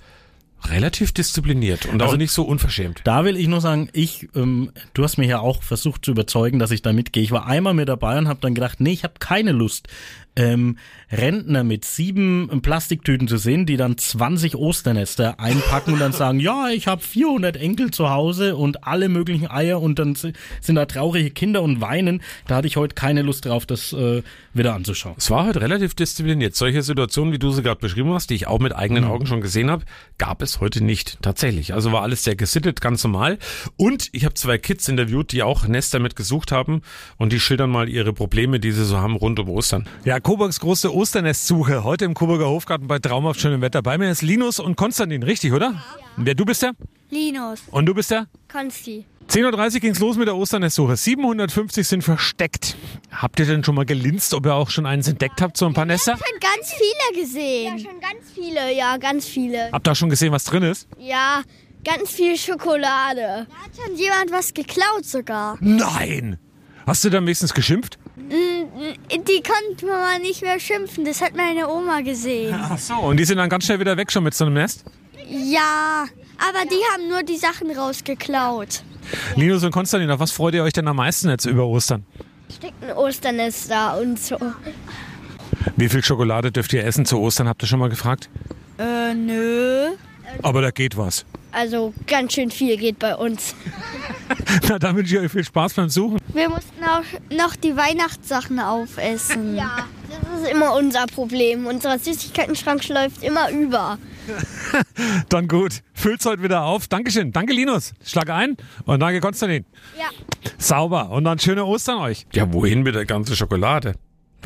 relativ 0.65 1.13
diszipliniert 1.13 1.87
und 1.87 2.01
auch 2.03 2.07
Also- 2.07 2.17
nicht 2.17 2.33
so 2.33 2.43
unverschämt. 2.45 3.01
Da 3.05 3.25
will 3.25 3.37
ich 3.37 3.47
nur 3.47 3.61
sagen, 3.61 3.89
ich, 3.93 4.29
ähm, 4.35 4.73
du 4.95 5.05
hast 5.05 5.17
mir 5.17 5.27
ja 5.27 5.39
auch 5.39 5.63
versucht 5.63 6.05
zu 6.05 6.11
überzeugen, 6.11 6.59
dass 6.59 6.71
ich 6.71 6.83
da 6.83 6.93
mitgehe. 6.93 7.23
Ich 7.23 7.31
war 7.31 7.47
einmal 7.47 7.75
mit 7.75 7.89
dabei 7.89 8.19
und 8.19 8.27
habe 8.29 8.41
dann 8.41 8.55
gedacht, 8.55 8.81
nee, 8.81 8.93
ich 8.93 9.05
habe 9.05 9.15
keine 9.19 9.53
Lust, 9.53 9.89
ähm, 10.37 10.79
Rentner 11.11 11.65
mit 11.65 11.85
sieben 11.85 12.61
Plastiktüten 12.63 13.27
zu 13.29 13.37
sehen, 13.39 13.65
die 13.67 13.77
dann 13.77 13.97
20 13.97 14.55
Osternester 14.57 15.41
einpacken 15.41 15.93
und 15.95 16.01
dann 16.01 16.13
sagen, 16.13 16.41
ja, 16.41 16.69
ich 16.69 16.87
habe 16.87 17.01
400 17.03 17.57
Enkel 17.57 17.91
zu 17.91 18.11
Hause 18.11 18.57
und 18.57 18.85
alle 18.85 19.09
möglichen 19.09 19.51
Eier 19.51 19.81
und 19.81 19.99
dann 19.99 20.15
si- 20.15 20.33
sind 20.61 20.75
da 20.77 20.85
traurige 20.87 21.31
Kinder 21.31 21.63
und 21.63 21.81
weinen. 21.81 22.23
Da 22.47 22.57
hatte 22.57 22.67
ich 22.67 22.77
heute 22.77 22.95
keine 22.95 23.23
Lust 23.23 23.47
drauf, 23.47 23.67
das 23.67 23.93
äh, 23.93 24.23
wieder 24.53 24.75
anzuschauen. 24.75 25.15
Es 25.17 25.31
war 25.31 25.47
heute 25.47 25.61
relativ 25.61 25.95
diszipliniert. 25.95 26.55
Solche 26.55 26.83
Situationen, 26.83 27.33
wie 27.33 27.39
du 27.39 27.51
sie 27.51 27.63
gerade 27.63 27.81
beschrieben 27.81 28.13
hast, 28.13 28.31
die 28.31 28.35
ich 28.35 28.47
auch 28.47 28.59
mit 28.59 28.75
eigenen 28.75 29.05
Mhm. 29.05 29.11
Augen 29.11 29.27
schon 29.27 29.41
gesehen 29.41 29.71
habe, 29.71 29.85
gab 30.19 30.43
es 30.43 30.61
heute 30.61 30.83
nicht. 30.85 31.19
Tatsächlich. 31.23 31.73
Also 31.75 31.93
war 31.93 32.03
alles 32.03 32.25
sehr 32.25 32.37
gesittet, 32.37 32.81
ganz 32.81 33.03
normal. 33.05 33.39
Und 33.77 34.09
ich 34.13 34.25
habe 34.25 34.35
zwei 34.35 34.59
Kids 34.59 34.89
interviewt, 34.89 35.33
die 35.33 35.43
auch 35.43 35.67
Nester 35.67 35.99
mit 35.99 36.17
gesucht 36.17 36.53
haben 36.53 36.83
und 37.17 37.33
die 37.33 37.41
schildern 37.41 37.71
mal 37.71 37.89
ihre 37.89 38.13
Probleme, 38.13 38.61
die 38.61 38.73
sie 38.73 38.85
so 38.85 38.99
haben 38.99 39.17
rund 39.17 39.39
um 39.39 39.49
Ostern. 39.49 39.89
Ja, 40.05 40.19
Coburgs 40.27 40.59
große 40.59 40.93
Osternestsuche. 40.93 41.85
Heute 41.85 42.05
im 42.05 42.13
Coburger 42.13 42.49
Hofgarten 42.49 42.89
bei 42.89 42.99
traumhaft 42.99 43.39
schönem 43.39 43.61
Wetter. 43.61 43.81
Bei 43.81 43.97
mir 43.97 44.11
ist 44.11 44.23
Linus 44.23 44.59
und 44.59 44.75
Konstantin, 44.75 45.23
richtig, 45.23 45.53
oder? 45.53 45.81
Wer 46.17 46.35
du 46.35 46.45
bist 46.45 46.63
der? 46.63 46.73
Linus, 47.11 47.63
Und 47.71 47.87
du 47.87 47.95
bist 47.95 48.11
der? 48.11 48.27
Konsti. 48.51 49.05
10.30 49.29 49.75
Uhr 49.75 49.81
ging's 49.81 50.01
los 50.01 50.17
mit 50.17 50.27
der 50.27 50.35
Osternestsuche. 50.35 50.97
750 50.97 51.87
sind 51.87 52.03
versteckt. 52.03 52.75
Habt 53.13 53.39
ihr 53.39 53.47
denn 53.47 53.63
schon 53.63 53.77
mal 53.77 53.85
gelinst, 53.85 54.35
ob 54.35 54.47
ihr 54.47 54.55
auch 54.55 54.69
schon 54.71 54.85
eins 54.85 55.07
entdeckt 55.07 55.41
habt, 55.41 55.57
so 55.57 55.65
ein 55.65 55.75
paar 55.75 55.87
Nester? 55.87 56.19
Schon 56.19 56.41
ganz 56.41 56.73
viele 56.73 57.23
gesehen. 57.23 57.79
Ja, 57.79 57.85
schon 57.89 58.01
ganz 58.01 58.29
viele, 58.35 58.77
ja, 58.77 58.97
ganz 58.97 59.27
viele. 59.27 59.71
Habt 59.71 59.87
ihr 59.87 59.93
auch 59.93 59.97
schon 59.97 60.11
gesehen, 60.11 60.33
was 60.33 60.43
drin 60.43 60.65
ist? 60.65 60.89
Ja, 60.99 61.43
ganz 61.85 62.11
viel 62.11 62.37
Schokolade. 62.37 63.47
Da 63.49 63.65
hat 63.65 63.71
schon 63.81 63.97
jemand 63.97 64.33
was 64.33 64.53
geklaut 64.53 65.05
sogar. 65.05 65.57
Nein! 65.61 66.41
Hast 66.85 67.05
du 67.05 67.11
dann 67.11 67.25
wenigstens 67.27 67.55
geschimpft? 67.55 67.97
Die 68.17 69.43
konnte 69.43 69.87
man 69.87 70.23
nicht 70.23 70.43
mehr 70.43 70.59
schimpfen, 70.59 71.05
das 71.05 71.21
hat 71.21 71.37
meine 71.37 71.69
Oma 71.69 72.01
gesehen. 72.01 72.59
Ach 72.59 72.79
so. 72.79 72.95
Und 72.95 73.19
die 73.19 73.25
sind 73.25 73.37
dann 73.37 73.51
ganz 73.51 73.65
schnell 73.67 73.79
wieder 73.79 73.97
weg 73.97 74.11
schon 74.11 74.25
mit 74.25 74.35
so 74.35 74.47
einem 74.47 74.55
Nest? 74.55 74.85
Ja, 75.29 76.07
aber 76.39 76.65
die 76.65 76.81
haben 76.93 77.09
nur 77.09 77.23
die 77.23 77.37
Sachen 77.37 77.71
rausgeklaut. 77.71 78.83
Linus 79.37 79.65
und 79.65 79.71
Konstantin, 79.71 80.11
auf 80.11 80.21
was 80.21 80.33
freut 80.33 80.55
ihr 80.55 80.63
euch 80.63 80.73
denn 80.73 80.89
am 80.89 80.97
meisten 80.97 81.29
jetzt 81.29 81.45
über 81.45 81.67
Ostern? 81.67 82.07
Steckt 82.55 82.83
ein 82.83 82.93
Osternest 82.93 83.71
da 83.71 83.95
und 83.97 84.19
so. 84.19 84.39
Wie 85.77 85.89
viel 85.89 86.03
Schokolade 86.03 86.51
dürft 86.51 86.73
ihr 86.73 86.85
essen 86.85 87.05
zu 87.05 87.19
Ostern, 87.19 87.49
habt 87.49 87.63
ihr 87.63 87.67
schon 87.69 87.81
mal 87.81 87.91
gefragt? 87.91 88.31
Äh, 88.79 89.15
nö. 89.15 89.91
Aber 90.43 90.63
da 90.63 90.71
geht 90.71 90.97
was. 90.97 91.25
Also 91.53 91.95
ganz 92.07 92.35
schön 92.35 92.51
viel 92.51 92.77
geht 92.77 92.99
bei 92.99 93.17
uns. 93.17 93.55
Na, 94.69 94.79
dann 94.79 94.97
wünsche 94.97 95.15
ich 95.17 95.21
euch 95.23 95.33
viel 95.33 95.45
Spaß 95.45 95.75
beim 95.75 95.89
Suchen. 95.89 96.19
Wir 96.35 96.51
mussten 96.51 96.83
auch 96.85 97.35
noch 97.35 97.57
die 97.57 97.77
Weihnachtssachen 97.77 98.61
aufessen. 98.61 99.57
Ja, 99.67 99.87
das 100.11 100.43
ist 100.43 100.51
immer 100.51 100.75
unser 100.75 101.07
Problem. 101.07 101.67
Unser 101.67 101.99
Süßigkeitenschrank 101.99 102.87
läuft 102.89 103.23
immer 103.23 103.51
über. 103.51 103.99
Dann 105.29 105.49
gut. 105.49 105.83
Füllt's 105.95 106.27
heute 106.27 106.43
wieder 106.43 106.63
auf. 106.63 106.89
Dankeschön. 106.89 107.33
Danke, 107.33 107.53
Linus. 107.53 107.95
Schlag 108.05 108.29
ein. 108.31 108.57
Und 108.85 109.01
danke, 109.01 109.21
Konstantin. 109.21 109.65
Ja. 109.99 110.07
Sauber. 110.59 111.11
Und 111.11 111.25
dann 111.25 111.39
schöne 111.39 111.65
Ostern 111.65 111.99
euch. 111.99 112.27
Ja, 112.33 112.53
wohin 112.53 112.83
mit 112.83 112.95
der 112.95 113.07
ganzen 113.07 113.35
Schokolade? 113.37 113.95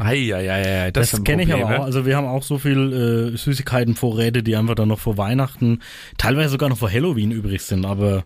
Ei, 0.01 0.35
ei, 0.35 0.51
ei, 0.51 0.83
ei, 0.85 0.91
Das, 0.91 1.15
ein 1.15 1.25
kenne 1.25 1.43
ich 1.43 1.53
aber 1.53 1.79
auch. 1.79 1.85
Also 1.85 2.07
wir 2.07 2.17
haben 2.17 2.27
auch 2.27 2.43
so 2.43 2.59
viel 2.59 3.33
äh, 3.35 3.37
Süßigkeitenvorräte, 3.37 4.43
die 4.43 4.57
einfach 4.57 4.75
dann 4.75 4.89
noch 4.89 4.99
vor 4.99 5.19
Weihnachten, 5.19 5.81
teilweise 6.17 6.51
sogar 6.51 6.69
noch 6.69 6.79
vor 6.79 6.91
Halloween 6.91 7.31
übrig 7.31 7.63
sind. 7.63 7.85
Aber 7.85 8.25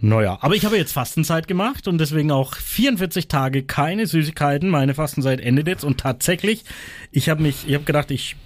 naja, 0.00 0.38
aber 0.40 0.56
ich 0.56 0.64
habe 0.64 0.76
jetzt 0.76 0.92
Fastenzeit 0.92 1.46
gemacht 1.46 1.86
und 1.86 1.98
deswegen 1.98 2.30
auch 2.30 2.54
44 2.54 3.28
Tage 3.28 3.62
keine 3.62 4.06
Süßigkeiten. 4.06 4.68
Meine 4.68 4.94
Fastenzeit 4.94 5.40
endet 5.40 5.68
jetzt 5.68 5.84
und 5.84 6.00
tatsächlich, 6.00 6.64
ich 7.12 7.28
habe 7.28 7.42
mich, 7.42 7.68
ich 7.68 7.74
habe 7.74 7.84
gedacht, 7.84 8.10
ich 8.10 8.36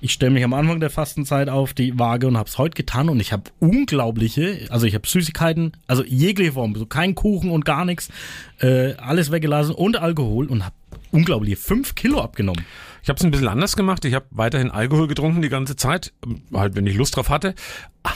ich 0.00 0.12
stelle 0.12 0.32
mich 0.32 0.44
am 0.44 0.52
Anfang 0.52 0.80
der 0.80 0.90
Fastenzeit 0.90 1.48
auf 1.48 1.74
die 1.74 1.98
Waage 1.98 2.26
und 2.26 2.36
habe 2.36 2.48
es 2.48 2.58
heute 2.58 2.74
getan 2.74 3.08
und 3.08 3.20
ich 3.20 3.32
habe 3.32 3.44
unglaubliche, 3.60 4.66
also 4.70 4.86
ich 4.86 4.94
habe 4.94 5.06
Süßigkeiten, 5.06 5.72
also 5.86 6.04
jegliche 6.04 6.52
Form, 6.52 6.74
so 6.74 6.86
kein 6.86 7.14
Kuchen 7.14 7.50
und 7.50 7.64
gar 7.64 7.84
nichts, 7.84 8.10
äh, 8.60 8.94
alles 8.94 9.30
weggelassen 9.30 9.74
und 9.74 9.96
Alkohol 9.96 10.46
und 10.46 10.64
habe 10.64 10.74
unglaubliche 11.16 11.56
5 11.56 11.94
Kilo 11.94 12.20
abgenommen. 12.20 12.64
Ich 13.02 13.08
habe 13.08 13.18
es 13.18 13.24
ein 13.24 13.30
bisschen 13.30 13.48
anders 13.48 13.76
gemacht. 13.76 14.04
Ich 14.04 14.14
habe 14.14 14.26
weiterhin 14.30 14.70
Alkohol 14.70 15.06
getrunken 15.06 15.42
die 15.42 15.48
ganze 15.48 15.76
Zeit, 15.76 16.12
halt 16.52 16.74
wenn 16.76 16.86
ich 16.86 16.96
Lust 16.96 17.16
drauf 17.16 17.28
hatte. 17.28 17.54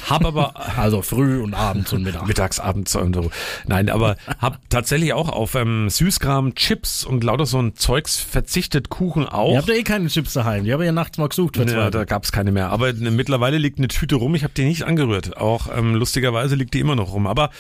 Hab 0.09 0.25
aber 0.25 0.54
Also 0.78 1.02
früh 1.02 1.40
und 1.42 1.54
abends 1.54 1.92
und 1.92 2.02
Mittag. 2.02 2.26
mittags, 2.26 2.61
abends 2.61 2.94
und 2.97 3.14
so. 3.14 3.30
Nein, 3.66 3.88
aber 3.90 4.16
hab 4.38 4.59
tatsächlich 4.70 5.12
auch 5.12 5.28
auf 5.28 5.54
ähm, 5.54 5.88
Süßkram, 5.90 6.54
Chips 6.54 7.04
und 7.04 7.25
lauter 7.25 7.47
so 7.47 7.61
ein 7.61 7.75
Zeugs 7.76 8.18
verzichtet, 8.20 8.88
Kuchen 8.88 9.26
auch. 9.26 9.52
Ihr 9.52 9.59
habt 9.59 9.68
ja 9.68 9.75
eh 9.75 9.82
keine 9.82 10.09
Chips 10.09 10.32
daheim. 10.32 10.64
Die 10.64 10.73
habe 10.73 10.85
ich 10.85 10.87
ja 10.87 10.92
nachts 10.92 11.18
mal 11.18 11.28
gesucht. 11.28 11.56
Ja, 11.56 11.66
zwei. 11.66 11.90
da 11.90 12.04
gab's 12.04 12.32
keine 12.32 12.52
mehr. 12.52 12.70
Aber 12.70 12.92
ne, 12.92 13.11
mittlerweile 13.11 13.59
liegt 13.59 13.78
eine 13.78 13.88
Tüte 13.88 14.16
rum. 14.16 14.35
Ich 14.35 14.42
habe 14.44 14.52
die 14.56 14.64
nicht 14.64 14.85
angerührt. 14.85 15.37
Auch 15.37 15.68
ähm, 15.76 15.94
lustigerweise 15.94 16.54
liegt 16.54 16.75
die 16.75 16.80
immer 16.80 16.97
noch 16.97 17.12
rum. 17.12 17.26
Aber 17.26 17.50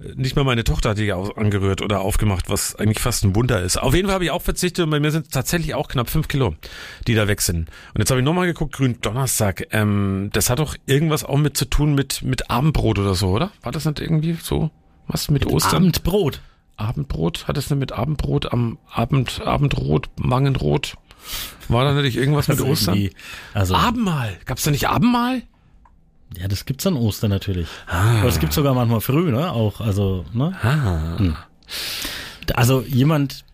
äh, 0.00 0.12
nicht 0.16 0.36
mal 0.36 0.44
meine 0.44 0.64
Tochter 0.64 0.90
hat 0.90 0.98
die 0.98 1.12
au- 1.12 1.32
angerührt 1.34 1.82
oder 1.82 2.00
aufgemacht, 2.00 2.48
was 2.48 2.74
eigentlich 2.76 3.00
fast 3.00 3.24
ein 3.24 3.34
Wunder 3.34 3.62
ist. 3.62 3.76
Auf 3.80 3.94
jeden 3.94 4.06
Fall 4.08 4.14
habe 4.14 4.24
ich 4.24 4.30
auch 4.30 4.42
verzichtet 4.42 4.84
und 4.84 4.90
bei 4.90 5.00
mir 5.00 5.10
sind 5.10 5.26
es 5.26 5.30
tatsächlich 5.30 5.74
auch 5.74 5.88
knapp 5.88 6.10
fünf 6.10 6.28
Kilo, 6.28 6.54
die 7.06 7.14
da 7.14 7.28
weg 7.28 7.40
sind. 7.40 7.68
Und 7.94 7.98
jetzt 7.98 8.10
habe 8.10 8.20
ich 8.20 8.24
nochmal 8.24 8.46
geguckt, 8.46 8.74
Gründonnerstag. 8.74 9.66
Ähm, 9.70 10.30
das 10.32 10.50
hat 10.50 10.58
doch 10.58 10.76
irgendwas 10.86 11.24
auch 11.24 11.36
mit 11.38 11.56
zu 11.56 11.64
tun 11.64 11.77
mit, 11.86 12.22
mit 12.22 12.50
Abendbrot 12.50 12.98
oder 12.98 13.14
so, 13.14 13.28
oder? 13.28 13.50
War 13.62 13.72
das 13.72 13.84
nicht 13.84 14.00
irgendwie 14.00 14.34
so? 14.34 14.70
Was 15.06 15.30
mit 15.30 15.46
Ostern? 15.46 15.76
Abendbrot. 15.76 16.40
Abendbrot? 16.76 17.48
Hat 17.48 17.56
es 17.56 17.68
denn 17.68 17.78
mit 17.78 17.92
Abendbrot 17.92 18.52
am 18.52 18.78
Abend, 18.92 19.40
Abendrot, 19.44 20.10
Mangenrot? 20.16 20.96
War 21.68 21.84
da 21.84 21.92
natürlich 21.92 22.16
irgendwas 22.16 22.48
mit 22.48 22.60
Ostern? 22.60 23.08
Also, 23.54 23.74
Abendmahl. 23.74 24.36
Gab's 24.44 24.62
da 24.62 24.70
nicht 24.70 24.88
Abendmahl? 24.88 25.42
ja, 26.36 26.48
das 26.48 26.64
gibt's 26.64 26.86
an 26.86 26.94
Ostern 26.94 27.30
natürlich. 27.30 27.68
Aber 27.86 28.26
das 28.26 28.38
gibt's 28.38 28.54
sogar 28.54 28.74
manchmal 28.74 29.00
früh, 29.00 29.30
ne? 29.30 29.52
Auch, 29.52 29.80
also, 29.80 30.24
ne? 30.32 30.54
Ah. 30.62 31.36
Also 32.54 32.82
jemand, 32.82 33.44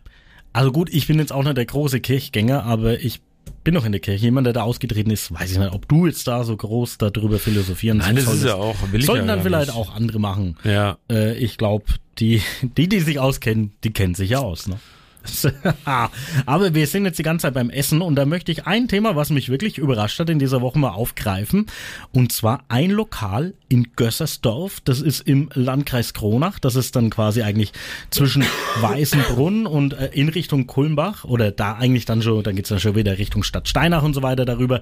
also 0.53 0.73
gut, 0.73 0.89
ich 0.93 1.07
bin 1.07 1.19
jetzt 1.19 1.33
auch 1.33 1.43
nicht 1.43 1.57
der 1.57 1.67
große 1.67 2.01
Kirchgänger, 2.01 2.65
aber 2.65 3.01
ich 3.01 3.21
bin 3.65 3.75
noch 3.75 3.85
in 3.85 3.93
der 3.93 4.01
Kirche. 4.01 4.25
Jemand, 4.27 4.47
der 4.47 4.53
da 4.55 4.63
ausgetreten 4.63 5.11
ist, 5.11 5.33
weiß 5.33 5.53
ich 5.53 5.59
nicht, 5.59 5.73
ob 5.73 5.89
du 5.89 6.07
jetzt 6.07 6.27
da 6.29 6.45
so 6.45 6.57
groß 6.57 6.99
darüber 6.99 7.39
philosophieren 7.39 7.99
Nein, 7.99 8.17
das 8.17 8.25
ist 8.25 8.31
solltest. 8.41 8.47
ja 8.47 8.55
auch, 8.57 8.77
will 8.93 9.01
ich 9.01 9.07
Sollten 9.07 9.27
ja 9.29 9.35
dann 9.35 9.43
vielleicht 9.45 9.69
nicht. 9.69 9.77
auch 9.77 9.95
andere 9.95 10.19
machen. 10.19 10.57
Ja. 10.65 10.99
Äh, 11.11 11.35
ich 11.39 11.57
glaube, 11.59 11.85
die, 12.19 12.43
die, 12.77 12.89
die 12.89 13.01
sich 13.01 13.19
auskennen, 13.19 13.73
die 13.85 13.93
kennen 13.93 14.15
sich 14.15 14.31
ja 14.31 14.39
aus, 14.41 14.69
ne? 14.69 14.77
Aber 16.47 16.75
wir 16.75 16.87
sind 16.87 17.05
jetzt 17.05 17.19
die 17.19 17.23
ganze 17.23 17.45
Zeit 17.45 17.55
beim 17.55 17.71
Essen 17.71 18.03
und 18.03 18.17
da 18.17 18.27
möchte 18.27 18.53
ich 18.53 18.67
ein 18.67 18.89
Thema, 18.89 19.17
was 19.17 19.31
mich 19.31 19.49
wirklich 19.49 19.79
überrascht 19.79 20.19
hat 20.19 20.31
in 20.31 20.39
dieser 20.39 20.61
Woche 20.61 20.79
mal 20.79 20.91
aufgreifen. 20.91 21.67
Und 22.13 22.33
zwar 22.33 22.65
ein 22.69 22.91
Lokal 22.91 23.55
in 23.69 23.89
Gössersdorf. 23.97 24.81
Das 24.81 25.01
ist 25.01 25.21
im 25.21 25.51
Landkreis 25.55 26.15
Kronach. 26.15 26.59
Das 26.59 26.77
ist 26.77 26.97
dann 26.97 27.11
quasi 27.11 27.43
eigentlich 27.43 27.73
zwischen 28.11 28.45
Weißenbrunn 28.81 29.67
und 29.67 29.95
äh, 29.95 30.11
in 30.13 30.29
Richtung 30.29 30.67
Kulmbach 30.67 31.25
oder 31.25 31.51
da 31.51 31.75
eigentlich 31.75 32.05
dann 32.05 32.23
schon, 32.23 32.43
dann 32.43 32.57
geht's 32.57 32.69
dann 32.69 32.81
schon 32.81 32.95
wieder 32.95 33.19
Richtung 33.19 33.43
Stadt 33.43 33.69
Steinach 33.69 34.03
und 34.03 34.15
so 34.15 34.23
weiter 34.23 34.45
darüber. 34.45 34.81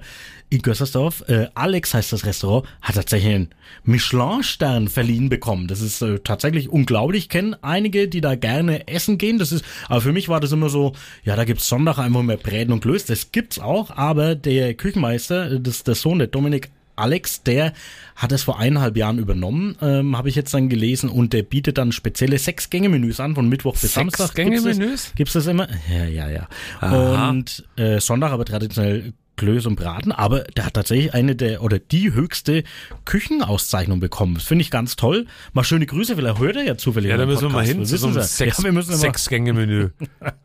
In 0.49 0.61
Gössersdorf, 0.61 1.23
äh, 1.27 1.47
Alex 1.55 1.93
heißt 1.93 2.13
das 2.13 2.25
Restaurant, 2.25 2.67
hat 2.81 2.95
tatsächlich 2.95 3.33
einen 3.33 3.49
Michelin-Stern 3.85 4.87
verliehen 4.87 5.29
bekommen. 5.29 5.67
Das 5.67 5.81
ist 5.81 6.01
äh, 6.01 6.19
tatsächlich 6.19 6.69
unglaublich. 6.69 7.23
Ich 7.23 7.29
kenne 7.29 7.57
einige, 7.61 8.07
die 8.07 8.21
da 8.21 8.35
gerne 8.35 8.87
essen 8.87 9.17
gehen. 9.17 9.39
Das 9.39 9.51
ist, 9.51 9.65
aber 9.87 10.01
für 10.01 10.11
mich 10.11 10.29
war 10.29 10.32
das 10.39 10.51
immer 10.51 10.69
so, 10.69 10.93
ja, 11.23 11.35
da 11.35 11.43
gibt's 11.45 11.67
Sonntag 11.67 11.97
einfach 11.99 12.21
mehr 12.23 12.37
Bräten 12.37 12.71
und 12.71 12.81
Klöß. 12.81 13.05
Das 13.05 13.31
gibt's 13.31 13.59
auch, 13.59 13.91
aber 13.91 14.35
der 14.35 14.73
Küchenmeister, 14.73 15.59
das 15.59 15.83
der 15.83 15.95
Sohn, 15.95 16.19
der 16.19 16.27
Dominik 16.27 16.69
Alex, 16.95 17.41
der 17.41 17.73
hat 18.15 18.31
es 18.31 18.43
vor 18.43 18.59
eineinhalb 18.59 18.95
Jahren 18.95 19.17
übernommen, 19.17 19.75
ähm, 19.81 20.15
habe 20.15 20.29
ich 20.29 20.35
jetzt 20.35 20.53
dann 20.53 20.69
gelesen, 20.69 21.09
und 21.09 21.33
der 21.33 21.41
bietet 21.41 21.79
dann 21.79 21.91
spezielle 21.91 22.37
Sechs-Gänge-Menüs 22.37 23.19
an, 23.19 23.33
von 23.33 23.49
Mittwoch 23.49 23.75
bis 23.75 23.93
Samstag. 23.95 24.35
Gibt's 24.35 24.61
das- 24.63 24.75
Sechs-Gänge-Menüs? 24.75 25.13
Gibt's 25.15 25.33
das 25.33 25.47
immer? 25.47 25.67
Ja, 25.91 26.05
ja, 26.05 26.29
ja. 26.29 26.47
Aha. 26.81 27.29
Und 27.31 27.63
äh, 27.77 27.99
Sonntag 27.99 28.31
aber 28.31 28.45
traditionell 28.45 29.13
Klöß 29.35 29.65
und 29.65 29.75
Braten, 29.75 30.11
aber 30.11 30.41
der 30.55 30.65
hat 30.65 30.75
tatsächlich 30.75 31.13
eine 31.13 31.35
der 31.35 31.63
oder 31.63 31.79
die 31.79 32.13
höchste 32.13 32.63
Küchenauszeichnung 33.05 33.99
bekommen. 33.99 34.35
Das 34.35 34.43
finde 34.43 34.61
ich 34.61 34.69
ganz 34.71 34.95
toll. 34.95 35.25
Mal 35.53 35.63
schöne 35.63 35.85
Grüße, 35.85 36.17
weil 36.17 36.25
er 36.25 36.37
hört 36.37 36.55
er 36.55 36.63
ja 36.63 36.77
zufällig. 36.77 37.09
Ja, 37.09 37.17
da 37.17 37.25
müssen 37.25 37.41
wir 37.41 37.49
mal 37.49 37.65
Podcast. 37.65 37.75
hin 37.77 37.85
zu 37.85 37.97
so 37.97 38.07
einem. 38.07 38.21
Sechs, 38.21 38.57
ja, 38.59 38.63
wir 38.65 38.71
müssen 38.71 38.91
immer, 38.91 38.99
Sechs-Gänge-Menü. 38.99 39.89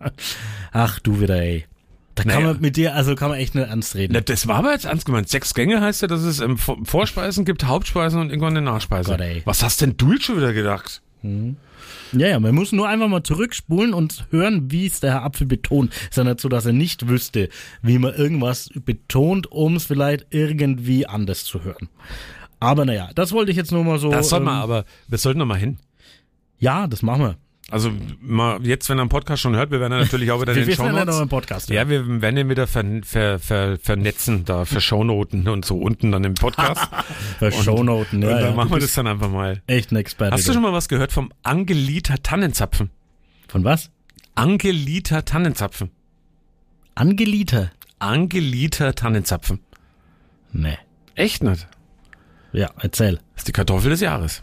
Ach 0.72 0.98
du 1.00 1.20
wieder, 1.20 1.36
ey. 1.40 1.66
Da 2.14 2.24
kann 2.24 2.32
Naja. 2.42 2.46
man 2.54 2.60
mit 2.60 2.76
dir, 2.76 2.94
also 2.96 3.14
kann 3.14 3.28
man 3.30 3.38
echt 3.38 3.54
nicht 3.54 3.68
ernst 3.68 3.94
reden. 3.94 4.12
Na, 4.14 4.20
das 4.20 4.48
war 4.48 4.56
aber 4.56 4.72
jetzt 4.72 4.86
ernst 4.86 5.04
gemeint. 5.06 5.28
Sechs 5.28 5.54
Gänge 5.54 5.80
heißt 5.80 6.02
ja, 6.02 6.08
dass 6.08 6.22
es 6.22 6.40
ähm, 6.40 6.58
Vor- 6.58 6.78
Vorspeisen 6.84 7.44
gibt, 7.44 7.64
Hauptspeisen 7.64 8.20
und 8.20 8.30
irgendwann 8.30 8.56
eine 8.56 8.62
Nachspeise. 8.64 9.10
Gott. 9.16 9.20
Was 9.44 9.62
hast 9.62 9.80
denn 9.82 9.96
du 9.96 10.12
jetzt 10.14 10.24
schon 10.24 10.36
wieder 10.36 10.52
gedacht? 10.52 11.00
Ja, 12.12 12.28
ja, 12.28 12.40
man 12.40 12.54
muss 12.54 12.72
nur 12.72 12.88
einfach 12.88 13.08
mal 13.08 13.22
zurückspulen 13.22 13.94
und 13.94 14.26
hören, 14.30 14.70
wie 14.70 14.86
es 14.86 15.00
der 15.00 15.12
Herr 15.12 15.24
Apfel 15.24 15.46
betont. 15.46 15.92
Ist 16.08 16.16
ja 16.16 16.24
nicht 16.24 16.40
so, 16.40 16.48
dass 16.48 16.66
er 16.66 16.72
nicht 16.72 17.08
wüsste, 17.08 17.48
wie 17.82 17.98
man 17.98 18.14
irgendwas 18.14 18.70
betont, 18.74 19.50
um 19.50 19.76
es 19.76 19.86
vielleicht 19.86 20.26
irgendwie 20.30 21.06
anders 21.06 21.44
zu 21.44 21.64
hören. 21.64 21.88
Aber 22.60 22.84
naja, 22.84 23.10
das 23.14 23.32
wollte 23.32 23.50
ich 23.50 23.56
jetzt 23.56 23.72
nur 23.72 23.84
mal 23.84 23.98
so. 23.98 24.10
Das 24.10 24.28
soll 24.28 24.38
ähm, 24.38 24.46
man 24.46 24.62
aber, 24.62 24.84
wir 25.06 25.18
sollten 25.18 25.38
noch 25.38 25.46
mal 25.46 25.58
hin. 25.58 25.78
Ja, 26.58 26.86
das 26.86 27.02
machen 27.02 27.22
wir. 27.22 27.36
Also 27.70 27.92
mal 28.20 28.66
jetzt, 28.66 28.88
wenn 28.88 28.98
er 28.98 29.02
einen 29.02 29.10
Podcast 29.10 29.42
schon 29.42 29.54
hört, 29.54 29.70
wir 29.70 29.78
werden 29.78 29.98
natürlich 29.98 30.30
auch 30.30 30.40
wieder 30.40 30.54
Wir 30.54 30.64
den 30.64 30.74
Shownotes. 30.74 31.18
einen 31.18 31.28
Podcast 31.28 31.68
Ja, 31.68 31.86
wir 31.86 32.22
werden 32.22 32.38
ihn 32.38 32.48
wieder 32.48 32.66
ver, 32.66 32.82
ver, 33.04 33.38
ver, 33.38 33.78
vernetzen, 33.78 34.46
da 34.46 34.64
für 34.64 34.80
Shownoten 34.80 35.46
und 35.48 35.66
so 35.66 35.76
unten 35.76 36.10
dann 36.10 36.24
im 36.24 36.34
Podcast. 36.34 36.88
Für 37.38 37.52
Shownoten, 37.52 38.22
ja. 38.22 38.28
und 38.28 38.34
dann 38.36 38.50
ja. 38.50 38.56
machen 38.56 38.70
wir 38.70 38.80
das 38.80 38.94
dann 38.94 39.06
einfach 39.06 39.28
mal. 39.28 39.62
Echt 39.66 39.92
ein 39.92 39.96
Experte. 39.96 40.34
Hast 40.34 40.48
du 40.48 40.54
schon 40.54 40.62
mal 40.62 40.72
was 40.72 40.88
gehört 40.88 41.12
vom 41.12 41.30
Angeliter 41.42 42.22
Tannenzapfen? 42.22 42.90
Von 43.48 43.64
was? 43.64 43.90
Angeliter 44.34 45.24
Tannenzapfen. 45.24 45.90
Angeliter? 46.94 47.70
Angeliter 47.98 48.94
Tannenzapfen. 48.94 49.60
Nee. 50.52 50.78
Echt 51.14 51.42
nicht? 51.42 51.68
Ja, 52.52 52.70
erzähl. 52.80 53.16
Das 53.34 53.42
ist 53.42 53.48
die 53.48 53.52
Kartoffel 53.52 53.90
des 53.90 54.00
Jahres. 54.00 54.42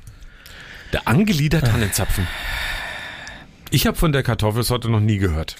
Der 0.94 1.08
Angeliter 1.08 1.62
Tannenzapfen. 1.62 2.28
Ich 3.72 3.88
habe 3.88 3.98
von 3.98 4.12
der 4.12 4.24
Kartoffelsorte 4.24 4.90
noch 4.90 5.00
nie 5.00 5.18
gehört. 5.18 5.58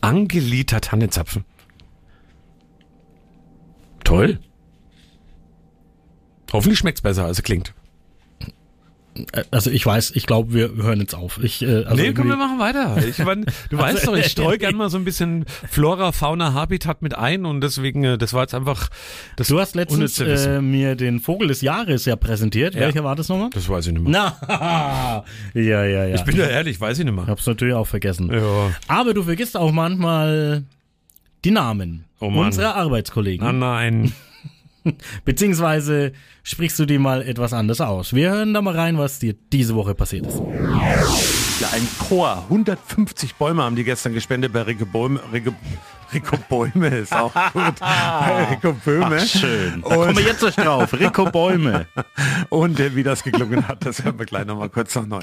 Angeliter 0.00 0.80
Tannenzapfen. 0.80 1.44
Toll. 4.04 4.40
Hoffentlich 6.52 6.78
schmeckt's 6.78 7.00
besser, 7.00 7.24
als 7.24 7.38
es 7.38 7.44
klingt. 7.44 7.72
Also 9.50 9.70
ich 9.70 9.84
weiß, 9.84 10.12
ich 10.14 10.26
glaube, 10.26 10.54
wir 10.54 10.70
hören 10.82 11.00
jetzt 11.00 11.14
auf. 11.14 11.38
Ich, 11.42 11.60
äh, 11.62 11.84
also 11.84 11.96
nee, 12.02 12.14
komm, 12.14 12.28
wir 12.28 12.36
machen 12.36 12.58
weiter. 12.58 12.96
Ich 13.06 13.18
mein, 13.18 13.44
du 13.68 13.76
weißt 13.78 14.06
doch, 14.06 14.16
ich 14.16 14.26
streue 14.32 14.56
gern 14.56 14.74
mal 14.74 14.88
so 14.88 14.96
ein 14.96 15.04
bisschen 15.04 15.44
Flora, 15.70 16.12
Fauna, 16.12 16.54
Habitat 16.54 17.02
mit 17.02 17.14
ein 17.14 17.44
und 17.44 17.60
deswegen, 17.60 18.04
äh, 18.04 18.16
das 18.18 18.32
war 18.32 18.42
jetzt 18.42 18.54
einfach 18.54 18.88
das 19.36 19.48
Du 19.48 19.60
hast 19.60 19.74
letztens 19.74 20.18
äh, 20.18 20.62
mir 20.62 20.96
den 20.96 21.20
Vogel 21.20 21.48
des 21.48 21.60
Jahres 21.60 22.06
ja 22.06 22.16
präsentiert. 22.16 22.74
Ja. 22.74 22.80
Welcher 22.82 23.04
war 23.04 23.14
das 23.14 23.28
nochmal? 23.28 23.50
Das 23.50 23.68
weiß 23.68 23.86
ich 23.88 23.92
nicht 23.92 24.02
mehr. 24.02 24.34
Na, 24.48 25.24
ja, 25.54 25.84
ja, 25.84 26.06
ja. 26.06 26.14
Ich 26.14 26.22
bin 26.24 26.36
ja 26.36 26.46
ehrlich, 26.46 26.80
weiß 26.80 26.98
ich 26.98 27.04
nicht 27.04 27.14
mehr. 27.14 27.26
Hab's 27.26 27.46
natürlich 27.46 27.74
auch 27.74 27.86
vergessen. 27.86 28.32
Ja. 28.32 28.70
Aber 28.88 29.12
du 29.12 29.22
vergisst 29.24 29.56
auch 29.58 29.72
manchmal 29.72 30.64
die 31.44 31.50
Namen 31.50 32.04
Oh 32.20 32.30
Mann. 32.30 32.46
unserer 32.46 32.76
Arbeitskollegen. 32.76 33.46
Ah 33.46 33.52
nein. 33.52 34.12
Beziehungsweise 35.24 36.12
sprichst 36.42 36.78
du 36.78 36.86
die 36.86 36.98
mal 36.98 37.22
etwas 37.22 37.52
anders 37.52 37.80
aus. 37.80 38.14
Wir 38.14 38.30
hören 38.30 38.54
da 38.54 38.62
mal 38.62 38.74
rein, 38.74 38.98
was 38.98 39.18
dir 39.18 39.34
diese 39.52 39.74
Woche 39.74 39.94
passiert 39.94 40.26
ist. 40.26 40.38
Ja, 41.60 41.68
ein 41.72 41.86
Chor. 42.08 42.44
150 42.48 43.36
Bäume 43.36 43.62
haben 43.62 43.76
die 43.76 43.84
gestern 43.84 44.14
gespendet 44.14 44.52
bei 44.52 44.62
Rico 44.62 44.84
Bäume. 44.84 45.20
Rico, 45.32 45.52
Rico 46.12 46.36
Bäume 46.48 46.88
ist 46.88 47.12
auch 47.14 47.32
gut. 47.52 47.78
Bei 47.80 48.48
Rico 48.50 48.72
Böhme. 48.72 49.20
schön. 49.20 49.82
Da 49.82 49.94
kommen 49.94 50.16
wir 50.16 50.24
jetzt 50.24 50.42
nicht 50.42 50.58
drauf. 50.58 50.92
Rico 50.92 51.24
Bäume. 51.30 51.86
Und 52.50 52.80
äh, 52.80 52.94
wie 52.96 53.02
das 53.02 53.22
geklungen 53.22 53.66
hat, 53.66 53.86
das 53.86 54.04
hören 54.04 54.18
wir 54.18 54.26
gleich 54.26 54.44
nochmal 54.44 54.68
kurz 54.68 54.94
noch 54.94 55.06
neu. 55.06 55.22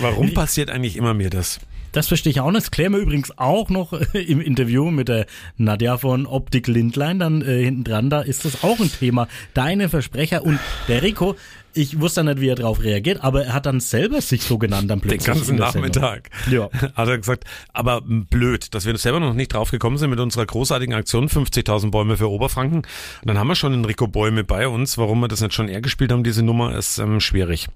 Warum 0.00 0.34
passiert 0.34 0.70
eigentlich 0.70 0.96
immer 0.96 1.14
mir 1.14 1.30
das? 1.30 1.60
Das 1.92 2.08
verstehe 2.08 2.30
ich 2.30 2.40
auch 2.40 2.50
nicht. 2.50 2.62
Das 2.62 2.70
klären 2.70 2.92
wir 2.92 3.00
übrigens 3.00 3.36
auch 3.38 3.68
noch 3.68 3.92
im 4.12 4.40
Interview 4.40 4.90
mit 4.90 5.08
der 5.08 5.26
Nadja 5.58 5.98
von 5.98 6.26
Optik 6.26 6.66
Lindlein. 6.66 7.18
Dann 7.18 7.42
äh, 7.42 7.62
hinten 7.62 7.84
dran, 7.84 8.10
da 8.10 8.22
ist 8.22 8.44
das 8.46 8.64
auch 8.64 8.80
ein 8.80 8.90
Thema. 8.90 9.28
Deine 9.54 9.90
Versprecher 9.90 10.44
und 10.44 10.58
der 10.88 11.02
Rico, 11.02 11.36
ich 11.74 12.00
wusste 12.00 12.24
nicht, 12.24 12.40
wie 12.40 12.48
er 12.48 12.54
darauf 12.54 12.82
reagiert, 12.82 13.22
aber 13.22 13.44
er 13.44 13.52
hat 13.54 13.66
dann 13.66 13.80
selber 13.80 14.20
sich 14.20 14.42
so 14.42 14.58
genannt 14.58 14.90
dann 14.90 15.00
plötzlich. 15.00 15.24
Den 15.24 15.34
ganzen 15.34 15.56
Nachmittag. 15.56 16.30
Ja. 16.50 16.68
Hat 16.94 17.08
er 17.08 17.18
gesagt, 17.18 17.44
aber 17.72 18.02
blöd, 18.02 18.74
dass 18.74 18.86
wir 18.86 18.96
selber 18.98 19.20
noch 19.20 19.34
nicht 19.34 19.54
drauf 19.54 19.70
gekommen 19.70 19.98
sind 19.98 20.10
mit 20.10 20.20
unserer 20.20 20.46
großartigen 20.46 20.94
Aktion 20.94 21.28
50.000 21.28 21.90
Bäume 21.90 22.16
für 22.16 22.30
Oberfranken. 22.30 22.78
Und 22.78 22.86
dann 23.24 23.38
haben 23.38 23.48
wir 23.48 23.54
schon 23.54 23.72
Enrico 23.72 24.06
Bäume 24.06 24.44
bei 24.44 24.68
uns. 24.68 24.98
Warum 24.98 25.20
wir 25.20 25.28
das 25.28 25.40
nicht 25.40 25.54
schon 25.54 25.68
eher 25.68 25.80
gespielt 25.80 26.12
haben, 26.12 26.24
diese 26.24 26.42
Nummer, 26.42 26.76
ist 26.76 26.98
ähm, 26.98 27.20
schwierig. 27.20 27.68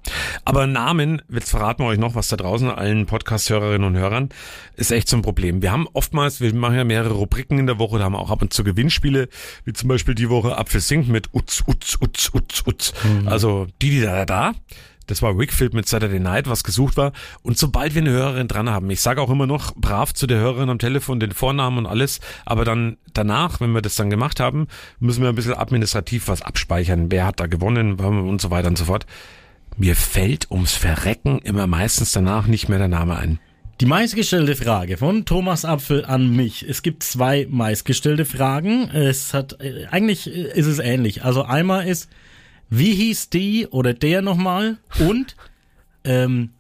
Aber 0.45 0.67
Namen, 0.67 1.23
jetzt 1.31 1.51
verraten 1.51 1.83
wir 1.83 1.89
euch 1.89 1.99
noch 1.99 2.15
was 2.15 2.29
da 2.29 2.37
draußen, 2.37 2.71
allen 2.71 3.07
Podcast-Hörerinnen 3.07 3.87
und 3.87 3.97
Hörern, 3.97 4.29
ist 4.77 4.91
echt 4.91 5.09
so 5.09 5.17
ein 5.17 5.23
Problem. 5.23 5.63
Wir 5.63 5.73
haben 5.73 5.87
oftmals, 5.93 6.41
wir 6.41 6.55
machen 6.55 6.77
ja 6.77 6.85
mehrere 6.85 7.15
Rubriken 7.15 7.59
in 7.59 7.67
der 7.67 7.79
Woche, 7.79 7.99
da 7.99 8.05
haben 8.05 8.13
wir 8.13 8.21
auch 8.21 8.31
ab 8.31 8.43
und 8.43 8.53
zu 8.53 8.65
Gewinnspiele, 8.65 9.29
wie 9.65 9.73
zum 9.73 9.89
Beispiel 9.89 10.15
die 10.15 10.29
Woche 10.29 10.57
Apfel 10.57 10.81
singt 10.81 11.09
mit 11.09 11.35
Utz, 11.35 11.63
Utz, 11.67 11.99
Utz, 12.01 12.31
Utz, 12.35 12.63
Utz. 12.67 12.93
Mhm. 13.05 13.29
Also 13.29 13.67
die, 13.83 13.86
die 13.91 14.01
da, 14.01 14.25
da, 14.25 14.53
das 15.07 15.23
war 15.23 15.39
Wickfield 15.39 15.73
mit 15.73 15.89
Saturday 15.89 16.19
Night, 16.19 16.49
was 16.49 16.65
gesucht 16.65 16.97
war. 16.97 17.13
Und 17.43 17.59
sobald 17.59 17.95
wir 17.95 18.03
eine 18.03 18.11
Hörerin 18.11 18.49
dran 18.49 18.69
haben, 18.69 18.91
ich 18.91 19.01
sage 19.01 19.21
auch 19.21 19.31
immer 19.31 19.47
noch 19.47 19.75
brav 19.77 20.13
zu 20.13 20.27
der 20.27 20.39
Hörerin 20.39 20.69
am 20.69 20.79
Telefon 20.79 21.21
den 21.21 21.33
Vornamen 21.33 21.79
und 21.79 21.87
alles, 21.87 22.21
aber 22.45 22.65
dann 22.65 22.97
danach, 23.13 23.61
wenn 23.61 23.73
wir 23.73 23.83
das 23.83 23.95
dann 23.95 24.11
gemacht 24.11 24.41
haben, 24.41 24.67
müssen 24.99 25.23
wir 25.23 25.29
ein 25.29 25.35
bisschen 25.35 25.55
administrativ 25.55 26.29
was 26.29 26.43
abspeichern. 26.43 27.11
Wer 27.11 27.27
hat 27.27 27.41
da 27.41 27.47
gewonnen 27.47 27.95
und 27.95 28.41
so 28.41 28.51
weiter 28.51 28.69
und 28.69 28.79
so 28.79 28.87
fort. 28.87 29.07
Mir 29.77 29.95
fällt 29.95 30.51
ums 30.51 30.73
Verrecken 30.73 31.39
immer 31.41 31.67
meistens 31.67 32.13
danach 32.13 32.47
nicht 32.47 32.69
mehr 32.69 32.79
der 32.79 32.89
Name 32.89 33.17
ein. 33.17 33.39
Die 33.83 33.87
meistgestellte 33.87 34.57
Frage 34.57 34.97
von 34.97 35.27
Thomas 35.27 35.67
Apfel 35.67 36.07
an 36.07 36.35
mich. 36.35 36.65
Es 36.67 36.81
gibt 36.81 37.03
zwei 37.03 37.47
meistgestellte 37.51 38.25
Fragen. 38.25 38.89
Es 38.89 39.35
hat, 39.35 39.61
äh, 39.61 39.85
eigentlich 39.91 40.29
ist 40.29 40.65
es 40.65 40.79
ähnlich. 40.79 41.25
Also 41.25 41.43
einmal 41.43 41.87
ist, 41.87 42.09
wie 42.71 42.95
hieß 42.95 43.31
die 43.31 43.67
oder 43.69 43.95
der 43.95 44.23
nochmal? 44.23 44.79
Und 44.99 45.37
ähm, 46.05 46.51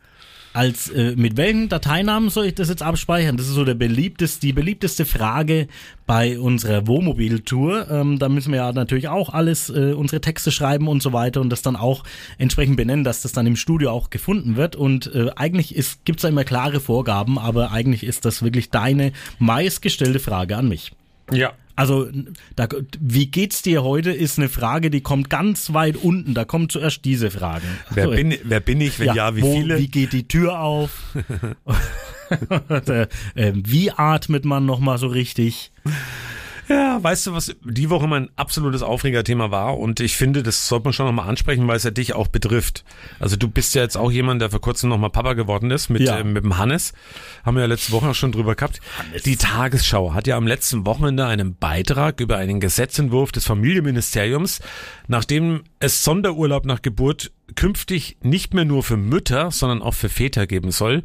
als 0.56 0.88
äh, 0.88 1.14
mit 1.16 1.36
welchen 1.36 1.68
Dateinamen 1.68 2.30
soll 2.30 2.46
ich 2.46 2.54
das 2.54 2.70
jetzt 2.70 2.82
abspeichern? 2.82 3.36
Das 3.36 3.46
ist 3.46 3.52
so 3.52 3.64
der 3.64 3.74
beliebteste, 3.74 4.40
die 4.40 4.54
beliebteste 4.54 5.04
Frage 5.04 5.68
bei 6.06 6.40
unserer 6.40 6.86
Wohnmobil-Tour. 6.86 7.90
Ähm, 7.90 8.18
da 8.18 8.30
müssen 8.30 8.52
wir 8.52 8.60
ja 8.60 8.72
natürlich 8.72 9.08
auch 9.08 9.34
alles, 9.34 9.68
äh, 9.68 9.92
unsere 9.92 10.22
Texte 10.22 10.50
schreiben 10.50 10.88
und 10.88 11.02
so 11.02 11.12
weiter 11.12 11.42
und 11.42 11.50
das 11.50 11.60
dann 11.60 11.76
auch 11.76 12.04
entsprechend 12.38 12.78
benennen, 12.78 13.04
dass 13.04 13.20
das 13.20 13.32
dann 13.32 13.46
im 13.46 13.56
Studio 13.56 13.90
auch 13.90 14.08
gefunden 14.08 14.56
wird. 14.56 14.76
Und 14.76 15.14
äh, 15.14 15.28
eigentlich 15.36 15.74
gibt 16.06 16.20
es 16.20 16.22
da 16.22 16.28
immer 16.28 16.44
klare 16.44 16.80
Vorgaben, 16.80 17.38
aber 17.38 17.70
eigentlich 17.70 18.02
ist 18.02 18.24
das 18.24 18.42
wirklich 18.42 18.70
deine 18.70 19.12
meistgestellte 19.38 20.20
Frage 20.20 20.56
an 20.56 20.68
mich. 20.68 20.92
Ja, 21.30 21.52
also, 21.76 22.08
da, 22.56 22.68
wie 22.98 23.26
geht's 23.26 23.62
dir 23.62 23.82
heute, 23.82 24.10
ist 24.10 24.38
eine 24.38 24.48
Frage, 24.48 24.90
die 24.90 25.02
kommt 25.02 25.30
ganz 25.30 25.72
weit 25.74 25.96
unten. 25.96 26.34
Da 26.34 26.44
kommt 26.44 26.72
zuerst 26.72 27.04
diese 27.04 27.30
Frage. 27.30 27.66
Wer, 27.90 28.04
also, 28.04 28.16
bin, 28.16 28.34
wer 28.42 28.60
bin 28.60 28.80
ich, 28.80 28.98
wenn 28.98 29.08
ja, 29.08 29.14
ja 29.14 29.36
wie 29.36 29.42
wo, 29.42 29.54
viele? 29.54 29.78
Wie 29.78 29.88
geht 29.88 30.12
die 30.12 30.26
Tür 30.26 30.60
auf? 30.60 30.90
äh, 32.86 33.06
wie 33.54 33.90
atmet 33.90 34.44
man 34.44 34.66
nochmal 34.66 34.98
so 34.98 35.06
richtig? 35.06 35.70
Ja, 36.68 37.02
weißt 37.02 37.28
du, 37.28 37.32
was 37.32 37.54
die 37.64 37.90
Woche 37.90 38.08
mein 38.08 38.28
absolutes 38.36 38.82
Aufregerthema 38.82 39.50
war? 39.50 39.78
Und 39.78 40.00
ich 40.00 40.16
finde, 40.16 40.42
das 40.42 40.66
sollte 40.66 40.84
man 40.84 40.92
schon 40.92 41.06
nochmal 41.06 41.28
ansprechen, 41.28 41.68
weil 41.68 41.76
es 41.76 41.84
ja 41.84 41.90
dich 41.90 42.14
auch 42.14 42.26
betrifft. 42.26 42.84
Also 43.20 43.36
du 43.36 43.48
bist 43.48 43.74
ja 43.74 43.82
jetzt 43.82 43.96
auch 43.96 44.10
jemand, 44.10 44.42
der 44.42 44.50
vor 44.50 44.60
kurzem 44.60 44.90
nochmal 44.90 45.10
Papa 45.10 45.34
geworden 45.34 45.70
ist 45.70 45.90
mit, 45.90 46.02
ja. 46.02 46.18
äh, 46.18 46.24
mit 46.24 46.42
dem 46.42 46.58
Hannes. 46.58 46.92
Haben 47.44 47.56
wir 47.56 47.62
ja 47.62 47.66
letzte 47.66 47.92
Woche 47.92 48.08
auch 48.08 48.14
schon 48.14 48.32
drüber 48.32 48.56
gehabt. 48.56 48.80
Hannes. 48.98 49.22
Die 49.22 49.36
Tagesschau 49.36 50.12
hat 50.12 50.26
ja 50.26 50.36
am 50.36 50.46
letzten 50.46 50.86
Wochenende 50.86 51.26
einen 51.26 51.54
Beitrag 51.56 52.20
über 52.20 52.36
einen 52.36 52.58
Gesetzentwurf 52.58 53.30
des 53.30 53.44
Familienministeriums, 53.44 54.60
nachdem 55.06 55.62
es 55.78 56.02
Sonderurlaub 56.02 56.64
nach 56.64 56.82
Geburt 56.82 57.32
künftig 57.54 58.16
nicht 58.22 58.54
mehr 58.54 58.64
nur 58.64 58.82
für 58.82 58.96
Mütter, 58.96 59.52
sondern 59.52 59.82
auch 59.82 59.94
für 59.94 60.08
Väter 60.08 60.48
geben 60.48 60.72
soll. 60.72 61.04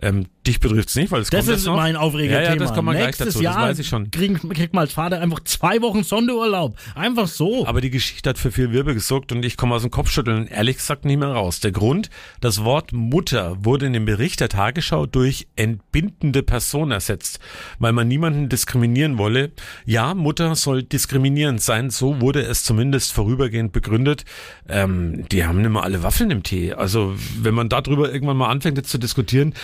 Ähm, 0.00 0.26
dich 0.46 0.58
betrifft 0.58 0.88
es 0.88 0.94
nicht, 0.94 1.10
weil 1.10 1.20
es 1.20 1.30
das 1.30 1.46
kommt 1.46 1.56
ist 1.56 1.66
noch. 1.66 1.76
mein 1.76 1.96
Aufregerthema. 1.96 2.42
Ja, 2.42 2.50
ja, 2.50 2.56
das 2.56 2.72
kommt 2.72 2.86
man 2.86 2.96
Nächstes 2.96 3.16
gleich 3.18 3.34
dazu, 3.34 3.42
Jahr 3.42 3.54
das 3.60 3.70
weiß 3.70 3.78
ich 3.80 3.88
schon. 3.88 4.10
Krieg, 4.10 4.40
kriegt 4.54 4.72
man 4.72 4.82
als 4.82 4.92
Vater 4.94 5.20
einfach 5.20 5.40
zwei 5.40 5.82
Wochen 5.82 6.02
Sonderurlaub. 6.02 6.76
Einfach 6.94 7.28
so. 7.28 7.66
Aber 7.66 7.80
die 7.80 7.90
Geschichte 7.90 8.30
hat 8.30 8.38
für 8.38 8.50
viel 8.50 8.72
Wirbel 8.72 8.94
gesorgt 8.94 9.32
und 9.32 9.44
ich 9.44 9.56
komme 9.56 9.74
aus 9.74 9.82
dem 9.82 9.90
Kopfschütteln 9.90 10.46
ehrlich 10.46 10.78
gesagt 10.78 11.04
nicht 11.04 11.18
mehr 11.18 11.28
raus. 11.28 11.60
Der 11.60 11.72
Grund, 11.72 12.08
das 12.40 12.64
Wort 12.64 12.92
Mutter 12.92 13.56
wurde 13.64 13.86
in 13.86 13.92
dem 13.92 14.06
Bericht 14.06 14.40
der 14.40 14.48
Tagesschau 14.48 15.06
durch 15.06 15.46
entbindende 15.56 16.42
Person 16.42 16.90
ersetzt, 16.90 17.38
weil 17.78 17.92
man 17.92 18.08
niemanden 18.08 18.48
diskriminieren 18.48 19.18
wolle. 19.18 19.52
Ja, 19.84 20.14
Mutter 20.14 20.54
soll 20.56 20.82
diskriminierend 20.82 21.60
sein, 21.60 21.90
so 21.90 22.20
wurde 22.20 22.42
es 22.42 22.64
zumindest 22.64 23.12
vorübergehend 23.12 23.72
begründet. 23.72 24.24
Ähm, 24.68 25.28
die 25.30 25.44
haben 25.44 25.60
nicht 25.60 25.70
mehr 25.70 25.82
alle 25.82 26.02
Waffeln 26.02 26.30
im 26.30 26.42
Tee. 26.42 26.72
Also 26.72 27.14
wenn 27.40 27.54
man 27.54 27.68
darüber 27.68 28.12
irgendwann 28.12 28.38
mal 28.38 28.48
anfängt 28.48 28.78
jetzt 28.78 28.90
zu 28.90 28.98
diskutieren, 28.98 29.54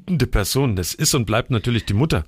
entbindende 0.00 0.26
Person, 0.26 0.76
das 0.76 0.94
ist 0.94 1.14
und 1.14 1.26
bleibt 1.26 1.50
natürlich 1.50 1.84
die 1.84 1.94
Mutter. 1.94 2.24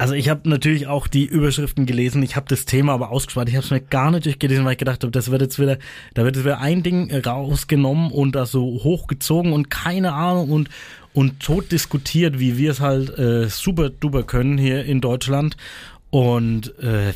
Also 0.00 0.14
ich 0.14 0.28
habe 0.28 0.48
natürlich 0.48 0.86
auch 0.86 1.08
die 1.08 1.24
Überschriften 1.24 1.84
gelesen, 1.84 2.22
ich 2.22 2.36
habe 2.36 2.46
das 2.48 2.66
Thema 2.66 2.92
aber 2.92 3.10
ausgespart, 3.10 3.48
ich 3.48 3.56
habe 3.56 3.64
es 3.64 3.70
mir 3.72 3.80
gar 3.80 4.12
nicht 4.12 4.26
durchgelesen, 4.26 4.64
weil 4.64 4.72
ich 4.72 4.78
gedacht 4.78 5.02
habe, 5.02 5.10
das 5.10 5.32
wird 5.32 5.42
jetzt 5.42 5.58
wieder, 5.58 5.76
da 6.14 6.22
wird 6.22 6.36
jetzt 6.36 6.44
wieder 6.44 6.60
ein 6.60 6.84
Ding 6.84 7.12
rausgenommen 7.12 8.12
und 8.12 8.36
da 8.36 8.46
so 8.46 8.62
hochgezogen 8.62 9.52
und 9.52 9.70
keine 9.70 10.12
Ahnung 10.12 10.50
und 10.50 10.68
und 11.14 11.40
tot 11.40 11.72
diskutiert, 11.72 12.38
wie 12.38 12.58
wir 12.58 12.70
es 12.70 12.78
halt 12.78 13.18
äh, 13.18 13.48
super 13.48 13.90
duper 13.90 14.22
können 14.22 14.56
hier 14.56 14.84
in 14.84 15.00
Deutschland 15.00 15.56
und 16.10 16.78
äh, 16.78 17.12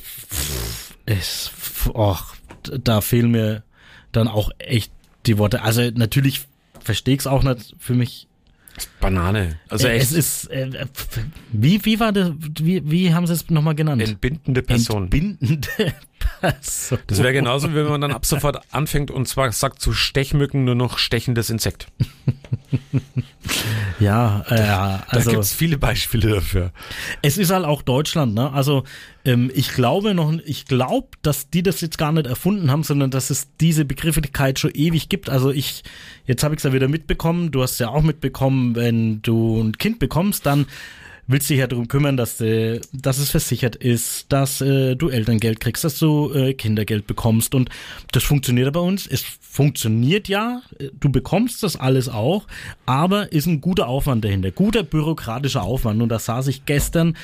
es, 1.06 1.52
och, 1.94 2.34
da 2.62 3.00
fehlen 3.00 3.30
mir 3.30 3.62
dann 4.10 4.26
auch 4.26 4.50
echt 4.58 4.90
die 5.26 5.38
Worte. 5.38 5.62
Also 5.62 5.82
natürlich 5.94 6.42
verstehe 6.80 7.14
ich 7.14 7.20
es 7.20 7.26
auch 7.28 7.44
nicht 7.44 7.76
für 7.78 7.94
mich 7.94 8.26
Banane. 9.00 9.58
Also 9.68 9.88
äh, 9.88 9.96
es 9.96 10.12
ist 10.12 10.50
äh, 10.50 10.86
wie 11.52 11.84
wie 11.84 12.00
war 12.00 12.12
das 12.12 12.32
wie 12.60 12.90
wie 12.90 13.12
haben 13.12 13.26
sie 13.26 13.32
es 13.32 13.50
nochmal 13.50 13.74
genannt? 13.74 14.02
Entbindende 14.02 14.62
Person. 14.62 15.04
Entbindende 15.04 15.94
Person. 16.40 16.98
Das 17.06 17.18
wäre 17.18 17.32
genauso, 17.32 17.72
wenn 17.74 17.86
man 17.86 18.00
dann 18.00 18.12
ab 18.12 18.26
sofort 18.26 18.60
anfängt 18.70 19.10
und 19.10 19.26
zwar 19.26 19.50
sagt 19.52 19.80
zu 19.80 19.92
Stechmücken 19.92 20.64
nur 20.64 20.74
noch 20.74 20.98
stechendes 20.98 21.50
Insekt. 21.50 21.86
ja, 24.00 24.44
äh, 24.48 25.04
also 25.08 25.30
da 25.30 25.36
gibt's 25.36 25.52
viele 25.52 25.78
Beispiele 25.78 26.34
dafür. 26.34 26.72
Es 27.22 27.38
ist 27.38 27.50
halt 27.50 27.64
auch 27.64 27.82
Deutschland, 27.82 28.34
ne? 28.34 28.52
Also 28.52 28.84
ähm, 29.24 29.50
ich 29.54 29.72
glaube 29.72 30.14
noch, 30.14 30.32
ich 30.44 30.66
glaube, 30.66 31.08
dass 31.22 31.50
die 31.50 31.62
das 31.62 31.80
jetzt 31.80 31.98
gar 31.98 32.12
nicht 32.12 32.26
erfunden 32.26 32.70
haben, 32.70 32.82
sondern 32.82 33.10
dass 33.10 33.30
es 33.30 33.48
diese 33.60 33.84
Begrifflichkeit 33.84 34.58
schon 34.58 34.72
ewig 34.72 35.08
gibt. 35.08 35.30
Also 35.30 35.50
ich, 35.50 35.82
jetzt 36.26 36.42
habe 36.42 36.54
ich 36.54 36.58
es 36.58 36.64
ja 36.64 36.72
wieder 36.72 36.88
mitbekommen. 36.88 37.50
Du 37.50 37.62
hast 37.62 37.78
ja 37.78 37.88
auch 37.88 38.02
mitbekommen, 38.02 38.74
wenn 38.74 39.22
du 39.22 39.60
ein 39.60 39.78
Kind 39.78 39.98
bekommst, 39.98 40.46
dann 40.46 40.66
willst 41.26 41.48
dich 41.50 41.58
ja 41.58 41.66
darum 41.66 41.88
kümmern, 41.88 42.16
dass, 42.16 42.40
äh, 42.40 42.80
dass 42.92 43.18
es 43.18 43.30
versichert 43.30 43.76
ist, 43.76 44.32
dass 44.32 44.60
äh, 44.60 44.96
du 44.96 45.08
Elterngeld 45.08 45.60
kriegst, 45.60 45.84
dass 45.84 45.98
du 45.98 46.32
äh, 46.32 46.54
Kindergeld 46.54 47.06
bekommst. 47.06 47.54
Und 47.54 47.70
das 48.12 48.24
funktioniert 48.24 48.66
ja 48.66 48.70
bei 48.70 48.80
uns. 48.80 49.06
Es 49.06 49.22
funktioniert 49.40 50.28
ja, 50.28 50.62
du 50.98 51.10
bekommst 51.10 51.62
das 51.62 51.76
alles 51.76 52.08
auch, 52.08 52.46
aber 52.86 53.32
ist 53.32 53.46
ein 53.46 53.60
guter 53.60 53.86
Aufwand 53.86 54.24
dahinter. 54.24 54.50
Guter 54.50 54.82
bürokratischer 54.82 55.62
Aufwand. 55.62 56.02
Und 56.02 56.08
da 56.08 56.18
saß 56.18 56.48
ich 56.48 56.64
gestern 56.64 57.16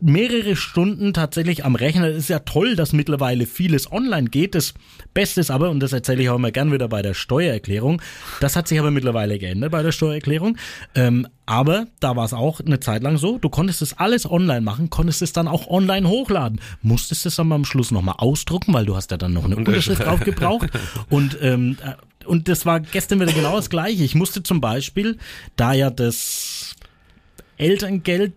mehrere 0.00 0.56
Stunden 0.56 1.12
tatsächlich 1.12 1.64
am 1.64 1.74
Rechner. 1.74 2.08
Es 2.08 2.18
ist 2.18 2.28
ja 2.28 2.40
toll, 2.40 2.76
dass 2.76 2.92
mittlerweile 2.92 3.46
vieles 3.46 3.90
online 3.90 4.28
geht. 4.28 4.54
Das 4.54 4.74
Beste 5.14 5.40
ist 5.40 5.50
aber, 5.50 5.70
und 5.70 5.80
das 5.80 5.92
erzähle 5.92 6.22
ich 6.22 6.28
auch 6.28 6.36
immer 6.36 6.50
gern 6.50 6.72
wieder 6.72 6.88
bei 6.88 7.02
der 7.02 7.14
Steuererklärung, 7.14 8.02
das 8.40 8.56
hat 8.56 8.68
sich 8.68 8.78
aber 8.78 8.90
mittlerweile 8.90 9.38
geändert 9.38 9.72
bei 9.72 9.82
der 9.82 9.92
Steuererklärung. 9.92 10.56
Ähm, 10.94 11.26
aber 11.46 11.86
da 12.00 12.14
war 12.16 12.24
es 12.24 12.32
auch 12.32 12.60
eine 12.60 12.80
Zeit 12.80 13.02
lang 13.02 13.18
so, 13.18 13.38
du 13.38 13.48
konntest 13.48 13.82
das 13.82 13.98
alles 13.98 14.30
online 14.30 14.60
machen, 14.60 14.90
konntest 14.90 15.22
es 15.22 15.32
dann 15.32 15.48
auch 15.48 15.66
online 15.68 16.08
hochladen. 16.08 16.60
Musstest 16.82 17.26
es 17.26 17.36
dann 17.36 17.50
am 17.52 17.64
Schluss 17.64 17.90
nochmal 17.90 18.16
ausdrucken, 18.18 18.72
weil 18.72 18.86
du 18.86 18.94
hast 18.94 19.10
ja 19.10 19.16
dann 19.16 19.32
noch 19.32 19.44
eine 19.44 19.56
Unterschrift 19.56 20.02
drauf 20.04 20.20
gebraucht. 20.20 20.68
Und 21.08 21.38
ähm, 21.40 21.76
äh, 21.84 21.94
und 22.26 22.48
das 22.48 22.66
war 22.66 22.80
gestern 22.80 23.18
wieder 23.18 23.32
genau 23.32 23.56
das 23.56 23.70
gleiche. 23.70 24.04
Ich 24.04 24.14
musste 24.14 24.42
zum 24.42 24.60
Beispiel, 24.60 25.18
da 25.56 25.72
ja 25.72 25.90
das 25.90 26.76
Elterngeld 27.56 28.34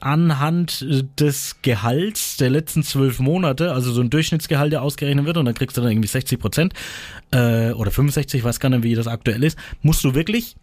anhand 0.00 0.86
des 1.18 1.56
Gehalts 1.62 2.36
der 2.36 2.50
letzten 2.50 2.82
zwölf 2.82 3.18
Monate, 3.18 3.72
also 3.72 3.92
so 3.92 4.00
ein 4.00 4.10
Durchschnittsgehalt, 4.10 4.72
der 4.72 4.82
ausgerechnet 4.82 5.26
wird, 5.26 5.36
und 5.36 5.44
dann 5.44 5.54
kriegst 5.54 5.76
du 5.76 5.80
dann 5.80 5.90
irgendwie 5.90 6.08
60 6.08 6.38
Prozent 6.38 6.74
äh, 7.30 7.72
oder 7.72 7.90
65, 7.90 8.38
ich 8.38 8.44
weiß 8.44 8.60
gar 8.60 8.68
nicht, 8.68 8.82
wie 8.82 8.94
das 8.94 9.06
aktuell 9.06 9.42
ist, 9.44 9.58
musst 9.82 10.04
du 10.04 10.14
wirklich 10.14 10.56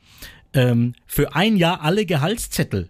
ähm, 0.53 0.93
für 1.05 1.35
ein 1.35 1.57
Jahr 1.57 1.81
alle 1.81 2.05
Gehaltszettel 2.05 2.89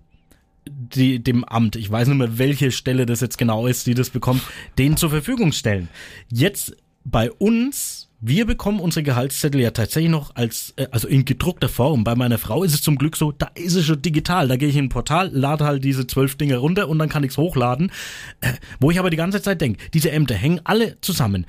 die, 0.67 1.21
dem 1.21 1.43
Amt, 1.43 1.75
ich 1.75 1.89
weiß 1.89 2.07
nicht 2.07 2.17
mehr, 2.17 2.37
welche 2.37 2.71
Stelle 2.71 3.05
das 3.05 3.21
jetzt 3.21 3.37
genau 3.37 3.67
ist, 3.67 3.87
die 3.87 3.93
das 3.93 4.09
bekommt, 4.09 4.41
denen 4.77 4.97
zur 4.97 5.09
Verfügung 5.09 5.51
stellen. 5.51 5.89
Jetzt 6.31 6.75
bei 7.03 7.31
uns 7.31 8.04
wir 8.27 8.45
bekommen 8.45 8.79
unsere 8.79 9.03
Gehaltszettel 9.03 9.61
ja 9.61 9.71
tatsächlich 9.71 10.11
noch 10.11 10.35
als, 10.35 10.73
äh, 10.77 10.87
also 10.91 11.07
in 11.07 11.25
gedruckter 11.25 11.69
Form. 11.69 12.03
Bei 12.03 12.15
meiner 12.15 12.39
Frau 12.39 12.63
ist 12.63 12.73
es 12.73 12.81
zum 12.81 12.97
Glück 12.97 13.15
so, 13.15 13.31
da 13.31 13.51
ist 13.53 13.75
es 13.75 13.85
schon 13.85 14.01
digital. 14.01 14.47
Da 14.47 14.55
gehe 14.55 14.67
ich 14.67 14.75
in 14.75 14.85
ein 14.85 14.89
Portal, 14.89 15.29
lade 15.31 15.63
halt 15.65 15.83
diese 15.83 16.07
zwölf 16.07 16.35
Dinge 16.35 16.57
runter 16.57 16.89
und 16.89 16.97
dann 16.97 17.09
kann 17.09 17.23
ich 17.23 17.31
es 17.31 17.37
hochladen. 17.37 17.91
Äh, 18.41 18.53
wo 18.79 18.89
ich 18.89 18.97
aber 18.97 19.11
die 19.11 19.17
ganze 19.17 19.41
Zeit 19.41 19.61
denke, 19.61 19.79
diese 19.93 20.11
Ämter 20.11 20.33
hängen 20.33 20.59
alle 20.63 20.99
zusammen. 21.01 21.45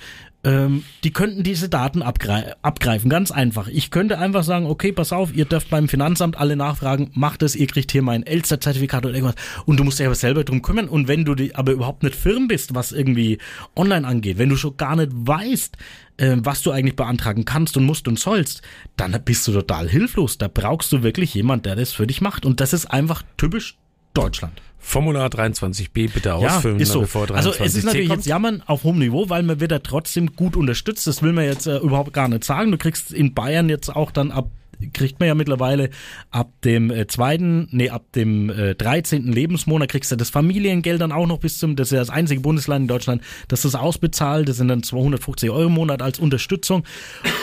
Ähm, 0.46 0.84
die 1.02 1.12
könnten 1.12 1.42
diese 1.42 1.68
Daten 1.68 2.02
abgrei 2.02 2.54
abgreifen, 2.62 3.10
ganz 3.10 3.32
einfach. 3.32 3.66
Ich 3.66 3.90
könnte 3.90 4.18
einfach 4.20 4.44
sagen, 4.44 4.66
okay, 4.66 4.92
pass 4.92 5.12
auf, 5.12 5.34
ihr 5.34 5.44
dürft 5.44 5.70
beim 5.70 5.88
Finanzamt 5.88 6.38
alle 6.38 6.54
nachfragen, 6.54 7.10
macht 7.14 7.42
es, 7.42 7.56
ihr 7.56 7.66
kriegt 7.66 7.90
hier 7.90 8.02
mein 8.02 8.24
Elster-Zertifikat 8.24 9.04
oder 9.04 9.14
irgendwas 9.14 9.34
und 9.64 9.80
du 9.80 9.82
musst 9.82 9.98
dich 9.98 10.06
aber 10.06 10.14
selber 10.14 10.44
drum 10.44 10.62
kümmern 10.62 10.88
und 10.88 11.08
wenn 11.08 11.24
du 11.24 11.34
die, 11.34 11.56
aber 11.56 11.72
überhaupt 11.72 12.04
nicht 12.04 12.14
firm 12.14 12.46
bist, 12.46 12.76
was 12.76 12.92
irgendwie 12.92 13.38
online 13.74 14.06
angeht, 14.06 14.38
wenn 14.38 14.48
du 14.48 14.56
schon 14.56 14.76
gar 14.76 14.94
nicht 14.94 15.10
weißt, 15.12 15.76
äh, 16.18 16.36
was 16.38 16.62
du 16.62 16.70
eigentlich 16.70 16.94
beantragen 16.94 17.44
kannst 17.44 17.76
und 17.76 17.84
musst 17.84 18.06
und 18.06 18.20
sollst, 18.20 18.62
dann 18.96 19.20
bist 19.24 19.48
du 19.48 19.52
total 19.52 19.88
hilflos. 19.88 20.38
Da 20.38 20.46
brauchst 20.46 20.92
du 20.92 21.02
wirklich 21.02 21.34
jemand, 21.34 21.66
der 21.66 21.74
das 21.74 21.90
für 21.90 22.06
dich 22.06 22.20
macht 22.20 22.46
und 22.46 22.60
das 22.60 22.72
ist 22.72 22.86
einfach 22.86 23.24
typisch 23.36 23.78
Deutschland. 24.16 24.60
Formular 24.78 25.28
23b 25.28 26.12
bitte 26.12 26.34
ausfüllen, 26.34 26.78
ja, 26.78 26.84
ist 26.84 26.92
so. 26.92 27.00
bevor 27.00 27.26
23 27.26 27.60
Also 27.60 27.64
es 27.64 27.74
ist 27.74 27.84
natürlich 27.84 28.08
jetzt 28.08 28.26
Jammern 28.26 28.62
auf 28.66 28.84
hohem 28.84 29.00
Niveau, 29.00 29.28
weil 29.28 29.42
man 29.42 29.58
wird 29.58 29.72
da 29.72 29.80
trotzdem 29.80 30.36
gut 30.36 30.56
unterstützt. 30.56 31.08
Das 31.08 31.22
will 31.22 31.32
man 31.32 31.44
jetzt 31.44 31.66
äh, 31.66 31.78
überhaupt 31.78 32.12
gar 32.12 32.28
nicht 32.28 32.44
sagen. 32.44 32.70
Du 32.70 32.78
kriegst 32.78 33.12
in 33.12 33.34
Bayern 33.34 33.68
jetzt 33.68 33.88
auch 33.88 34.12
dann 34.12 34.30
ab 34.30 34.48
kriegt 34.92 35.20
man 35.20 35.28
ja 35.28 35.34
mittlerweile 35.34 35.90
ab 36.30 36.52
dem 36.64 36.90
äh, 36.90 37.06
zweiten, 37.06 37.68
nee, 37.70 37.90
ab 37.90 38.12
dem 38.14 38.50
äh, 38.50 38.74
13. 38.74 39.32
Lebensmonat 39.32 39.88
kriegst 39.88 40.12
du 40.12 40.16
das 40.16 40.30
Familiengeld 40.30 41.00
dann 41.00 41.12
auch 41.12 41.26
noch 41.26 41.38
bis 41.38 41.58
zum, 41.58 41.76
das 41.76 41.88
ist 41.88 41.92
ja 41.92 41.98
das 41.98 42.10
einzige 42.10 42.40
Bundesland 42.40 42.82
in 42.82 42.88
Deutschland, 42.88 43.22
das 43.48 43.62
das 43.62 43.74
ausbezahlt, 43.74 44.48
das 44.48 44.56
sind 44.56 44.68
dann 44.68 44.82
250 44.82 45.50
Euro 45.50 45.66
im 45.66 45.72
Monat 45.72 46.02
als 46.02 46.18
Unterstützung 46.18 46.84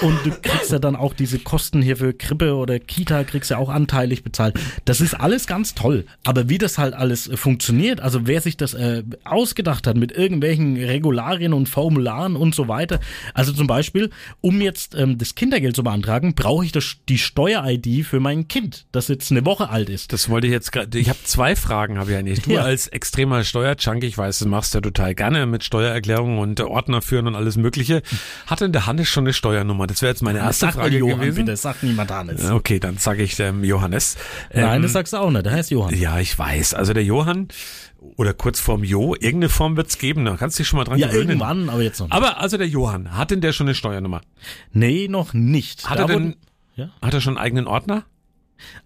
und 0.02 0.17
du 0.24 0.32
kriegst 0.32 0.72
ja 0.72 0.80
dann 0.80 0.96
auch 0.96 1.13
diese 1.13 1.39
Kosten 1.39 1.82
hier 1.82 1.98
für 1.98 2.13
Krippe 2.13 2.56
oder 2.56 2.80
Kita, 2.80 3.24
kriegst 3.24 3.52
ja 3.52 3.58
auch 3.58 3.69
anteilig 3.69 4.24
bezahlt. 4.24 4.60
Das 4.86 5.02
ist 5.02 5.13
alles 5.13 5.48
ganz 5.48 5.76
toll, 5.76 6.06
aber 6.24 6.50
wie 6.50 6.58
das 6.58 6.78
halt 6.78 6.93
alles 6.93 7.30
funktioniert, 7.36 8.02
also 8.02 8.28
wer 8.28 8.41
sich 8.41 8.58
das 8.58 8.74
äh, 8.74 9.04
ausgedacht 9.24 9.88
hat 9.88 9.98
mit 9.98 10.12
irgendwelchen 10.12 10.78
Regularien 10.78 11.54
und 11.54 11.69
Formularen 11.69 12.36
und 12.36 12.56
so 12.56 12.67
weiter, 12.67 13.00
also 13.34 13.54
zum 13.54 13.67
Beispiel, 13.67 14.10
um 14.41 14.62
jetzt 14.62 14.96
ähm, 14.96 15.17
das 15.17 15.36
Kindergeld 15.36 15.76
zu 15.76 15.84
beantragen, 15.84 16.36
brauche 16.36 16.65
ich 16.65 16.72
das, 16.72 16.98
die 17.10 17.17
Steuer-ID 17.24 18.06
für 18.06 18.20
mein 18.20 18.48
Kind, 18.48 18.86
das 18.92 19.08
jetzt 19.08 19.32
eine 19.32 19.46
Woche 19.46 19.70
alt 19.70 19.90
ist. 19.90 20.14
Das 20.14 20.30
wollte 20.30 20.48
ich 20.48 20.54
jetzt 20.54 20.72
gerade. 20.72 20.98
Ich 21.00 21.10
habe 21.10 21.20
zwei 21.24 21.56
Fragen, 21.56 21.98
habe 21.98 22.12
ich 22.12 22.18
eigentlich. 22.18 22.42
Du 22.42 22.52
Ja. 22.52 22.62
als 22.62 22.88
extremer 22.88 23.44
Steuerjunkie, 23.44 24.06
ich 24.08 24.18
weiß, 24.18 24.40
das 24.40 24.48
machst 24.48 24.74
du 24.74 24.78
ja 24.78 24.82
total 24.82 25.16
gerne 25.16 25.46
mit 25.46 25.64
Steuererklärungen 25.64 26.38
und 26.40 26.60
Ordner 26.62 27.02
führen 27.02 27.28
und 27.28 27.36
alles 27.36 27.58
Mögliche. 27.58 28.02
Hat 28.48 28.62
denn 28.62 28.72
der 28.72 28.86
Hannes 28.86 29.08
schon 29.08 29.24
eine 29.24 29.34
Steuernummer? 29.34 29.88
Das 29.88 30.02
wäre 30.02 30.12
jetzt 30.12 30.22
meine 30.22 30.40
erste 30.40 30.68
Sag 30.68 30.76
Frage 30.76 30.98
Johann, 30.98 31.20
gewesen. 31.22 31.46
bitte, 31.46 31.58
sag 31.58 31.82
niemand 31.84 32.12
Hannes. 32.12 32.50
Okay, 32.52 32.80
dann 32.80 32.98
sage 32.98 33.24
ich 33.24 33.36
dem 33.36 33.64
Johannes. 33.64 34.18
Nein, 34.54 34.76
Ähm, 34.78 34.82
das 34.84 34.94
sagst 34.94 35.14
du 35.14 35.18
auch 35.18 35.32
nicht, 35.32 35.46
der 35.46 35.54
heißt 35.54 35.72
Johann. 35.72 35.96
Ja, 35.98 36.20
ich 36.20 36.38
weiß. 36.38 36.74
Also 36.74 36.94
der 36.94 37.04
Johann 37.04 37.48
oder 38.18 38.34
kurz 38.34 38.60
vorm 38.60 38.84
Jo, 38.84 39.14
irgendeine 39.16 39.48
Form 39.50 39.78
wird's 39.78 39.98
geben. 39.98 40.26
Da 40.26 40.36
kannst 40.36 40.60
du 40.60 40.64
dich 40.64 40.68
schon 40.68 40.78
mal 40.78 40.84
dran 40.84 41.00
Ja, 41.00 41.08
gewöhnen. 41.08 41.30
irgendwann, 41.30 41.70
aber 41.70 41.82
jetzt 41.82 42.00
noch 42.00 42.08
nicht. 42.08 42.14
Aber 42.14 42.40
also 42.42 42.58
der 42.58 42.68
Johann, 42.68 43.16
hat 43.18 43.32
denn 43.32 43.40
der 43.40 43.54
schon 43.54 43.68
eine 43.68 43.76
Steuernummer? 43.76 44.20
Nee, 44.74 45.08
noch 45.10 45.34
nicht. 45.34 45.90
Hat 45.90 46.00
Da 46.00 46.04
er 46.04 46.08
denn, 46.08 46.36
ja? 46.76 46.90
hat 47.02 47.14
er 47.14 47.22
schon 47.22 47.38
einen 47.38 47.46
eigenen 47.46 47.68
Ordner? 47.68 48.04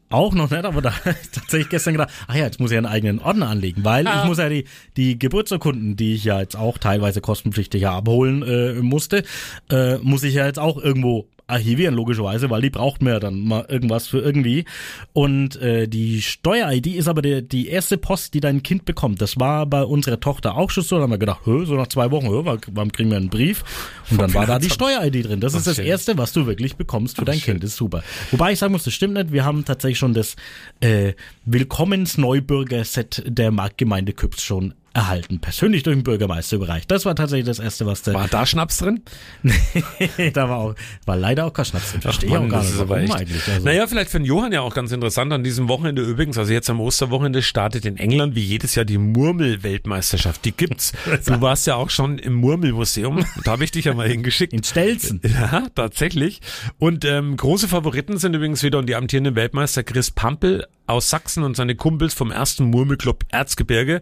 Auch 0.10 0.34
noch 0.34 0.50
nicht, 0.50 0.63
aber 0.65 0.82
da 0.82 0.91
hab 0.93 1.06
ich 1.21 1.30
tatsächlich 1.32 1.69
gestern 1.69 1.93
gedacht, 1.93 2.10
ach 2.28 2.36
ja, 2.36 2.45
jetzt 2.45 2.60
muss 2.60 2.71
ich 2.71 2.78
einen 2.78 2.86
eigenen 2.86 3.19
Ordner 3.19 3.50
anlegen, 3.50 3.84
weil 3.84 4.08
Ah. 4.08 4.21
ich 4.21 4.28
muss 4.28 4.38
ja 4.38 4.50
die, 4.50 4.65
die 4.95 5.19
Geburtsurkunden, 5.19 5.95
die 5.95 6.15
ich 6.15 6.23
ja 6.23 6.39
jetzt 6.39 6.56
auch 6.56 6.78
teilweise 6.78 7.21
kostenpflichtig 7.21 7.86
abholen 7.88 8.41
äh, 8.43 8.73
musste, 8.76 9.23
äh, 9.69 9.97
muss 9.97 10.23
ich 10.23 10.34
ja 10.36 10.45
jetzt 10.45 10.60
auch 10.60 10.78
irgendwo 10.78 11.28
archivieren, 11.47 11.95
logischerweise, 11.95 12.49
weil 12.49 12.62
die 12.62 12.69
braucht 12.69 13.01
mir 13.01 13.12
ja 13.12 13.19
dann 13.19 13.39
mal 13.39 13.65
irgendwas 13.69 14.07
für 14.07 14.19
irgendwie. 14.19 14.65
Und 15.13 15.55
äh, 15.62 15.88
die 15.88 16.21
Steuer-ID 16.21 16.88
ist 16.88 17.07
aber 17.07 17.21
der, 17.21 17.41
die 17.41 17.67
erste 17.67 17.97
Post, 17.97 18.33
die 18.33 18.39
dein 18.41 18.63
Kind 18.63 18.86
bekommt. 18.86 19.21
Das 19.21 19.39
war 19.39 19.65
bei 19.65 19.83
unserer 19.83 20.19
Tochter 20.19 20.55
auch 20.57 20.69
schon 20.71 20.83
so. 20.83 20.97
Da 20.97 21.03
haben 21.03 21.12
wir 21.12 21.17
gedacht, 21.17 21.41
so 21.45 21.75
nach 21.75 21.88
zwei 21.88 22.12
Wochen, 22.12 22.27
hö, 22.29 22.43
wa- 22.45 22.57
warum 22.71 22.91
kriegen 22.91 23.10
wir 23.10 23.17
einen 23.17 23.29
Brief? 23.29 23.63
Und 24.12 24.19
dann 24.21 24.33
war 24.33 24.45
da 24.45 24.60
die 24.60 24.69
Steuer-ID 24.69 25.25
drin. 25.27 25.39
Das 25.39 25.53
ist 25.53 25.67
das 25.67 25.77
schön. 25.77 25.86
erste, 25.86 26.17
was 26.17 26.33
du 26.33 26.45
wirklich 26.47 26.75
bekommst 26.75 27.17
für 27.17 27.25
dein 27.25 27.39
Kind. 27.39 27.63
Das 27.63 27.71
ist 27.71 27.77
super. 27.77 28.03
Wobei 28.31 28.51
ich 28.53 28.60
sagen 28.60 28.73
muss, 28.73 28.83
das 28.83 28.93
stimmt 28.93 29.13
nicht. 29.15 29.31
Wir 29.31 29.45
haben 29.45 29.63
tatsächlich 29.65 29.97
schon 29.99 30.13
das 30.13 30.36
äh, 30.81 31.13
Willkommens-Neubürger-Set 31.45 33.23
der 33.25 33.51
Marktgemeinde 33.51 34.13
Küps 34.13 34.43
schon 34.43 34.73
erhalten. 34.97 35.39
Persönlich 35.39 35.83
durch 35.83 35.95
den 35.95 36.03
Bürgermeister 36.03 36.55
überreicht. 36.57 36.89
Das 36.91 37.05
war 37.05 37.15
tatsächlich 37.15 37.45
das 37.45 37.60
erste, 37.60 37.86
was 37.86 38.01
der. 38.01 38.13
War 38.15 38.27
da 38.27 38.45
Schnaps 38.45 38.77
drin? 38.77 39.01
da 40.33 40.49
war 40.49 40.57
auch, 40.57 40.75
war 41.05 41.15
leider 41.15 41.45
auch 41.45 41.53
kein 41.53 41.65
Schnaps 41.65 41.91
drin. 41.91 42.01
Verstehe 42.01 42.27
ich 42.29 42.33
Mann, 42.33 42.45
auch 42.47 42.49
gar 42.49 42.63
nicht, 42.63 42.77
warum 42.77 42.97
echt- 43.03 43.15
eigentlich. 43.15 43.47
Also, 43.47 43.65
Naja, 43.65 43.88
vielleicht 43.88 44.10
für 44.10 44.17
den 44.19 44.25
Johann 44.25 44.51
ja 44.51 44.62
auch 44.62 44.73
ganz 44.73 44.91
interessant 44.91 45.31
an 45.31 45.43
diesem 45.43 45.67
Wochenende 45.69 46.01
übrigens, 46.01 46.38
also 46.38 46.51
jetzt 46.51 46.69
am 46.69 46.79
Osterwochenende 46.81 47.41
startet 47.43 47.86
in 47.86 47.97
England 47.97 48.36
wie 48.36 48.41
jedes 48.43 48.75
Jahr 48.75 48.86
die 48.86 48.97
Murmel-Weltmeisterschaft. 48.97 50.43
Die 50.45 50.51
gibt's. 50.51 50.93
Du 51.27 51.41
warst 51.41 51.67
ja 51.67 51.75
auch 51.75 51.89
schon 51.89 52.19
im 52.19 52.33
Murmelmuseum. 52.36 53.23
Da 53.43 53.51
habe 53.51 53.63
ich 53.63 53.71
dich 53.71 53.86
ja 53.86 53.93
mal 53.93 54.07
hingeschickt. 54.07 54.53
in 54.53 54.63
Stelzen. 54.63 55.21
Ja, 55.27 55.67
tatsächlich. 55.75 56.41
Und 56.79 57.05
ähm, 57.05 57.38
große 57.38 57.67
Favoriten 57.67 58.17
sind 58.17 58.33
übrigens 58.33 58.63
wieder 58.63 58.79
und 58.79 58.88
die 58.88 58.95
amtierenden 58.95 59.36
Weltmeister 59.36 59.83
Chris 59.83 60.10
Pampel 60.10 60.65
aus 60.88 61.10
Sachsen 61.10 61.43
und 61.43 61.55
seine 61.57 61.75
Kumpels 61.75 62.13
vom 62.13 62.31
ersten 62.31 62.65
Murmelclub 62.65 63.25
Erzgebirge. 63.29 64.01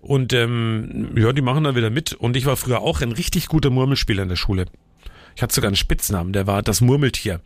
Und 0.00 0.31
ähm, 0.32 1.10
ja, 1.16 1.32
die 1.32 1.42
machen 1.42 1.64
da 1.64 1.74
wieder 1.74 1.90
mit. 1.90 2.12
Und 2.12 2.36
ich 2.36 2.46
war 2.46 2.56
früher 2.56 2.80
auch 2.80 3.00
ein 3.00 3.12
richtig 3.12 3.46
guter 3.48 3.70
Murmelspieler 3.70 4.22
in 4.22 4.28
der 4.28 4.36
Schule. 4.36 4.66
Ich 5.36 5.42
hatte 5.42 5.54
sogar 5.54 5.68
einen 5.68 5.76
Spitznamen, 5.76 6.32
der 6.32 6.46
war 6.46 6.62
das 6.62 6.80
Murmeltier. 6.80 7.40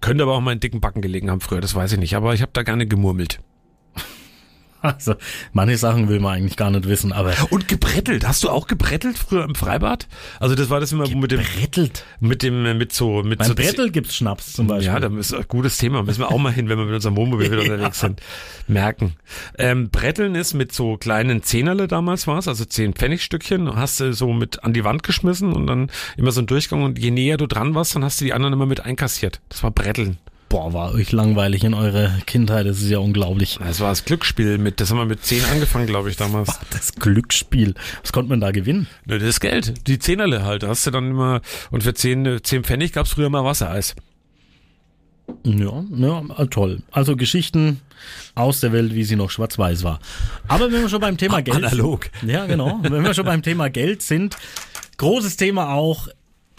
Könnte 0.00 0.22
aber 0.22 0.34
auch 0.34 0.46
in 0.46 0.60
dicken 0.60 0.80
Backen 0.80 1.02
gelegen 1.02 1.30
haben 1.30 1.40
früher, 1.40 1.60
das 1.60 1.74
weiß 1.74 1.92
ich 1.92 1.98
nicht. 1.98 2.14
Aber 2.16 2.34
ich 2.34 2.42
habe 2.42 2.52
da 2.52 2.62
gerne 2.62 2.86
gemurmelt. 2.86 3.40
Also, 4.82 5.16
manche 5.52 5.76
Sachen 5.76 6.08
will 6.08 6.20
man 6.20 6.36
eigentlich 6.36 6.56
gar 6.56 6.70
nicht 6.70 6.86
wissen, 6.86 7.12
aber 7.12 7.34
Und 7.50 7.66
gebrettelt. 7.68 8.26
Hast 8.26 8.44
du 8.44 8.50
auch 8.50 8.68
gebrettelt 8.68 9.18
früher 9.18 9.44
im 9.44 9.54
Freibad? 9.54 10.06
Also 10.38 10.54
das 10.54 10.70
war 10.70 10.78
das 10.78 10.92
immer 10.92 11.08
mit 11.08 11.32
dem, 11.32 11.40
brettelt. 11.40 12.04
mit 12.20 12.42
dem, 12.42 12.64
äh, 12.64 12.74
mit 12.74 12.92
so, 12.92 13.22
mit 13.22 13.40
Beim 13.40 13.48
so 13.48 13.54
Brettel 13.54 13.90
gibt's 13.90 14.14
Schnaps 14.14 14.52
zum 14.52 14.68
Beispiel. 14.68 14.86
Ja, 14.86 15.00
da 15.00 15.08
ist 15.16 15.34
ein 15.34 15.44
gutes 15.48 15.78
Thema. 15.78 16.04
Müssen 16.04 16.20
wir 16.20 16.30
auch 16.30 16.38
mal 16.38 16.52
hin, 16.52 16.68
wenn 16.68 16.78
wir 16.78 16.84
mit 16.84 16.94
unserem 16.94 17.16
Wohnmobil 17.16 17.50
wieder 17.50 17.62
unterwegs 17.72 18.00
sind. 18.00 18.20
Merken. 18.68 19.14
Ähm, 19.58 19.90
Bretteln 19.90 20.34
ist 20.34 20.54
mit 20.54 20.72
so 20.72 20.96
kleinen 20.96 21.42
Zehnerle 21.42 21.88
damals 21.88 22.26
war's, 22.26 22.48
also 22.48 22.64
zehn 22.64 22.92
Pfennigstückchen, 22.92 23.74
hast 23.74 24.00
du 24.00 24.12
so 24.12 24.32
mit 24.32 24.62
an 24.62 24.72
die 24.72 24.84
Wand 24.84 25.02
geschmissen 25.02 25.52
und 25.52 25.66
dann 25.66 25.90
immer 26.16 26.32
so 26.32 26.40
ein 26.40 26.46
Durchgang 26.46 26.82
und 26.82 26.98
je 26.98 27.10
näher 27.10 27.36
du 27.36 27.46
dran 27.46 27.74
warst, 27.74 27.94
dann 27.94 28.04
hast 28.04 28.20
du 28.20 28.24
die 28.24 28.32
anderen 28.32 28.52
immer 28.52 28.66
mit 28.66 28.84
einkassiert. 28.84 29.40
Das 29.48 29.62
war 29.62 29.70
Bretteln. 29.70 30.18
Boah, 30.48 30.72
war 30.72 30.94
euch 30.94 31.12
langweilig 31.12 31.62
in 31.64 31.74
eurer 31.74 32.10
Kindheit, 32.24 32.66
das 32.66 32.80
ist 32.80 32.88
ja 32.88 32.98
unglaublich. 32.98 33.58
Das 33.60 33.80
war 33.80 33.90
das 33.90 34.06
Glücksspiel 34.06 34.56
mit, 34.56 34.80
das 34.80 34.90
haben 34.90 34.96
wir 34.96 35.04
mit 35.04 35.22
zehn 35.22 35.44
angefangen, 35.44 35.86
glaube 35.86 36.08
ich, 36.08 36.16
damals. 36.16 36.58
Das 36.70 36.94
Glücksspiel. 36.94 37.74
Was 38.02 38.12
konnte 38.12 38.30
man 38.30 38.40
da 38.40 38.50
gewinnen? 38.50 38.86
Ne, 39.04 39.18
das 39.18 39.40
Geld, 39.40 39.86
die 39.86 39.98
Zehnerle 39.98 40.44
halt. 40.44 40.62
Da 40.62 40.68
hast 40.68 40.86
du 40.86 40.90
dann 40.90 41.10
immer, 41.10 41.42
und 41.70 41.82
für 41.82 41.92
zehn, 41.92 42.40
zehn 42.42 42.64
Pfennig 42.64 42.92
gab's 42.92 43.12
früher 43.12 43.28
mal 43.28 43.44
Wassereis. 43.44 43.94
Ja, 45.44 45.84
ja, 45.94 46.22
toll. 46.46 46.82
Also 46.90 47.14
Geschichten 47.14 47.80
aus 48.34 48.60
der 48.60 48.72
Welt, 48.72 48.94
wie 48.94 49.04
sie 49.04 49.16
noch 49.16 49.30
schwarz-weiß 49.30 49.82
war. 49.84 50.00
Aber 50.46 50.72
wenn 50.72 50.80
wir 50.80 50.88
schon 50.88 51.00
beim 51.00 51.18
Thema 51.18 51.42
Geld 51.42 51.62
Analog. 51.64 52.08
Ja, 52.26 52.46
genau. 52.46 52.78
Wenn 52.82 53.04
wir 53.04 53.12
schon 53.12 53.26
beim 53.26 53.42
Thema 53.42 53.68
Geld 53.68 54.00
sind, 54.00 54.36
großes 54.96 55.36
Thema 55.36 55.74
auch 55.74 56.08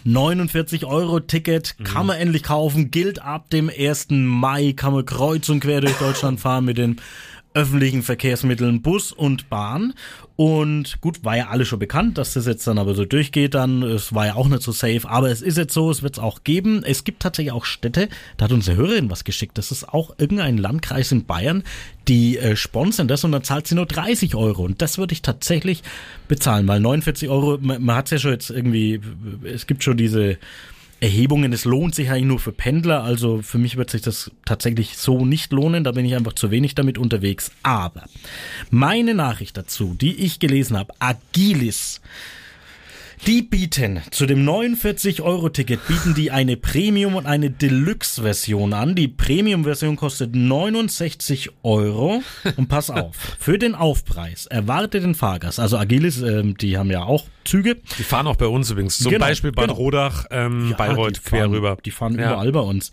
49 0.04 0.86
Euro 0.86 1.20
Ticket 1.20 1.76
kann 1.84 2.06
man 2.06 2.18
endlich 2.18 2.44
kaufen, 2.44 2.92
gilt 2.92 3.22
ab 3.22 3.50
dem 3.50 3.70
1. 3.70 4.08
Mai, 4.10 4.74
kann 4.76 4.94
man 4.94 5.06
kreuz 5.06 5.50
und 5.50 5.60
quer 5.60 5.82
durch 5.82 5.98
Deutschland 5.98 6.40
fahren 6.40 6.66
mit 6.66 6.78
den 6.78 7.02
öffentlichen 7.54 8.04
Verkehrsmitteln 8.04 8.82
Bus 8.82 9.12
und 9.12 9.50
Bahn. 9.50 9.94
Und 10.36 11.02
gut, 11.02 11.26
war 11.26 11.36
ja 11.36 11.48
alles 11.50 11.68
schon 11.68 11.80
bekannt, 11.80 12.18
dass 12.18 12.34
das 12.34 12.46
jetzt 12.46 12.66
dann 12.66 12.78
aber 12.78 12.94
so 12.94 13.04
durchgeht 13.04 13.56
dann. 13.56 13.84
Es 13.84 14.14
war 14.14 14.28
ja 14.28 14.36
auch 14.36 14.48
nicht 14.48 14.62
so 14.62 14.72
safe, 14.72 15.02
aber 15.10 15.30
es 15.30 15.42
ist 15.42 15.58
jetzt 15.58 15.74
so, 15.74 15.92
es 15.92 16.02
wird 16.02 16.18
es 16.18 16.24
auch 16.24 16.44
geben. 16.44 16.84
Es 16.86 17.04
gibt 17.04 17.22
tatsächlich 17.22 17.52
auch 17.52 17.66
Städte, 17.66 18.08
da 18.38 18.46
hat 18.46 18.52
unsere 18.52 18.78
Hörerin 18.78 19.10
was 19.10 19.24
geschickt. 19.24 19.58
Das 19.58 19.72
ist 19.72 19.90
auch 19.90 20.14
irgendein 20.18 20.58
Landkreis 20.58 21.12
in 21.12 21.26
Bayern, 21.26 21.64
die 22.08 22.38
äh, 22.38 22.56
sponsern 22.56 23.08
das 23.08 23.24
und 23.24 23.32
dann 23.32 23.44
zahlt 23.44 23.68
sie 23.68 23.76
nur 23.76 23.86
30 23.86 24.36
Euro. 24.36 24.64
Und 24.64 24.82
das 24.82 24.98
würde 24.98 25.14
ich 25.14 25.22
tatsächlich 25.22 25.84
bezahlen, 26.28 26.68
weil 26.68 26.80
49 26.80 27.28
Euro, 27.30 27.58
man, 27.60 27.84
man 27.84 27.96
hat 27.98 28.06
es 28.06 28.12
ja 28.12 28.20
schon 28.20 28.32
jetzt 28.32 28.50
irgendwie, 28.50 29.02
es 29.44 29.68
gibt 29.68 29.84
schon 29.84 29.98
diese 29.98 30.38
Erhebungen, 31.02 31.54
es 31.54 31.66
lohnt 31.66 31.96
sich 31.96 32.10
eigentlich 32.10 32.26
nur 32.26 32.40
für 32.40 32.52
Pendler, 32.52 33.04
also 33.04 33.42
für 33.42 33.58
mich 33.58 33.78
wird 33.78 33.90
sich 33.90 34.02
das 34.02 34.32
tatsächlich 34.46 34.98
so 34.98 35.26
nicht 35.26 35.54
lohnen, 35.54 35.84
da 35.84 35.92
bin 35.92 36.06
ich 36.06 36.16
einfach 36.16 36.34
zu 36.34 36.52
wenig 36.52 36.76
damit 36.76 36.98
unterwegs. 36.98 37.52
Aber 37.64 38.04
meine 38.70 39.14
Nachricht 39.14 39.56
dazu, 39.56 39.96
die 40.00 40.16
ich 40.16 40.40
gelesen 40.40 40.78
habe, 40.78 40.94
Agilis, 41.00 42.02
die 43.28 43.42
bieten 43.42 44.02
zu 44.12 44.26
dem 44.26 44.48
49-Euro-Ticket 44.48 45.86
bieten 45.88 46.14
die 46.16 46.32
eine 46.32 46.58
Premium- 46.58 47.16
und 47.16 47.26
eine 47.26 47.50
Deluxe-Version 47.50 48.74
an. 48.74 48.96
Die 48.96 49.08
Premium-Version 49.08 49.96
kostet 49.96 50.36
69 50.36 51.50
Euro. 51.64 52.24
Und 52.56 52.68
pass 52.70 52.90
auf, 52.90 53.16
für 53.40 53.58
den 53.58 53.76
Aufpreis 53.76 54.46
erwarte 54.46 55.00
den 55.02 55.16
Fahrgast, 55.16 55.60
also 55.60 55.78
Agilis, 55.78 56.22
ähm, 56.22 56.58
die 56.58 56.78
haben 56.78 56.90
ja 56.92 57.04
auch 57.04 57.26
Züge, 57.46 57.78
Die 57.98 58.04
fahren 58.04 58.28
auch 58.28 58.36
bei 58.36 58.46
uns 58.48 58.70
übrigens. 58.72 59.00
Zum 59.00 59.12
Genau, 59.12 59.26
Beispiel 59.26 59.52
Bad 59.52 59.68
genau. 59.70 59.78
Rodach, 59.80 60.26
ähm, 60.30 60.76
Bayreuth, 60.78 61.18
die 61.18 61.22
quer 61.30 61.50
rüber. 61.50 61.78
Die 61.84 61.92
fahren 61.92 62.18
Ja. 62.20 62.32
überall 62.34 62.52
bei 62.52 62.60
uns. 62.60 62.92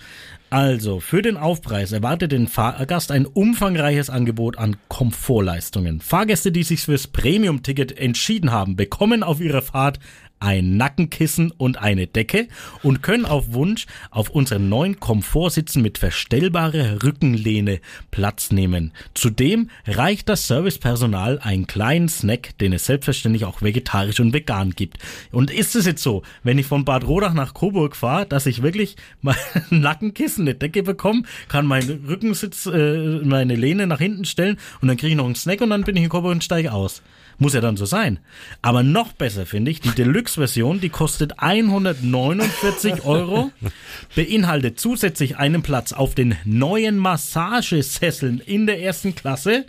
Also, 0.49 1.01
für 1.01 1.23
den 1.23 1.37
Aufpreis 1.37 1.91
erwartet 1.91 2.31
den 2.31 2.47
Fahrgast 2.47 3.11
ein 3.11 3.27
umfangreiches 3.27 4.11
Angebot 4.11 4.59
an 4.59 4.77
Komfortleistungen. 4.89 6.01
Fahrgäste, 6.01 6.53
die 6.53 6.63
sich 6.63 6.83
fürs 6.83 7.09
Premium-Ticket 7.09 7.99
entschieden 7.99 8.53
haben, 8.53 8.77
bekommen 8.77 9.25
auf 9.25 9.41
ihrer 9.41 9.63
Fahrt 9.63 9.99
ein 10.41 10.77
Nackenkissen 10.77 11.51
und 11.51 11.79
eine 11.79 12.07
Decke 12.07 12.49
und 12.83 13.03
können 13.03 13.25
auf 13.25 13.53
Wunsch 13.53 13.87
auf 14.11 14.31
unseren 14.31 14.69
neuen 14.69 15.01
Komfortsitzen 15.01 15.83
mit 15.83 15.99
verstellbarer 15.99 17.03
Rückenlehne 17.03 17.81
Platz 18.11 18.51
nehmen. 18.51 18.93
Zudem 19.15 19.71
reicht 19.87 20.29
das 20.29 20.47
Servicepersonal 20.47 21.39
einen 21.39 21.67
kleinen 21.67 22.09
Snack, 22.09 22.57
den 22.59 22.73
es 22.73 22.87
selbstverständlich 22.87 23.45
auch 23.45 23.63
vegetarisch 23.63 24.21
und 24.21 24.33
vegan 24.33 24.71
gibt. 24.71 24.99
Und 25.33 25.51
ist 25.51 25.75
es 25.75 25.87
jetzt 25.87 26.03
so, 26.03 26.23
wenn 26.43 26.59
ich 26.59 26.67
von 26.67 26.85
Bad 26.85 27.07
Rodach 27.07 27.35
nach 27.35 27.55
Coburg 27.55 27.97
fahre, 27.97 28.27
dass 28.27 28.47
ich 28.47 28.63
wirklich 28.63 28.97
mein 29.23 29.37
Nackenkissen, 29.71 30.45
eine 30.47 30.55
Decke 30.55 30.83
bekomme, 30.83 31.23
kann 31.49 31.67
meinen 31.67 32.05
Rückensitz, 32.07 32.67
äh, 32.67 33.21
meine 33.25 33.57
Lehne 33.57 33.87
nach 33.87 33.99
hinten 33.99 34.25
stellen 34.25 34.59
und 34.81 34.89
dann 34.89 34.97
kriege 34.97 35.11
ich 35.11 35.17
noch 35.17 35.27
einen 35.27 35.35
Snack 35.35 35.61
und 35.61 35.71
dann 35.71 35.85
bin 35.85 35.97
ich 35.97 36.05
in 36.05 36.09
Coburg 36.09 36.33
und 36.33 36.45
steige 36.45 36.73
aus. 36.73 37.03
Muss 37.39 37.53
ja 37.53 37.61
dann 37.61 37.77
so 37.77 37.85
sein. 37.85 38.19
Aber 38.63 38.83
noch 38.83 39.13
besser 39.13 39.45
finde 39.45 39.71
ich, 39.71 39.83
die 39.83 39.91
Deluxe-Version, 39.91 40.81
die 40.81 40.89
kostet 40.89 41.39
149 41.39 43.05
Euro, 43.05 43.53
beinhaltet 44.15 44.81
zusätzlich 44.81 45.37
einen 45.37 45.61
Platz 45.63 45.93
auf 45.93 46.15
den 46.15 46.37
neuen 46.45 46.97
Massagesesseln 46.97 48.41
in 48.41 48.67
der 48.67 48.81
ersten 48.81 49.15
Klasse. 49.15 49.67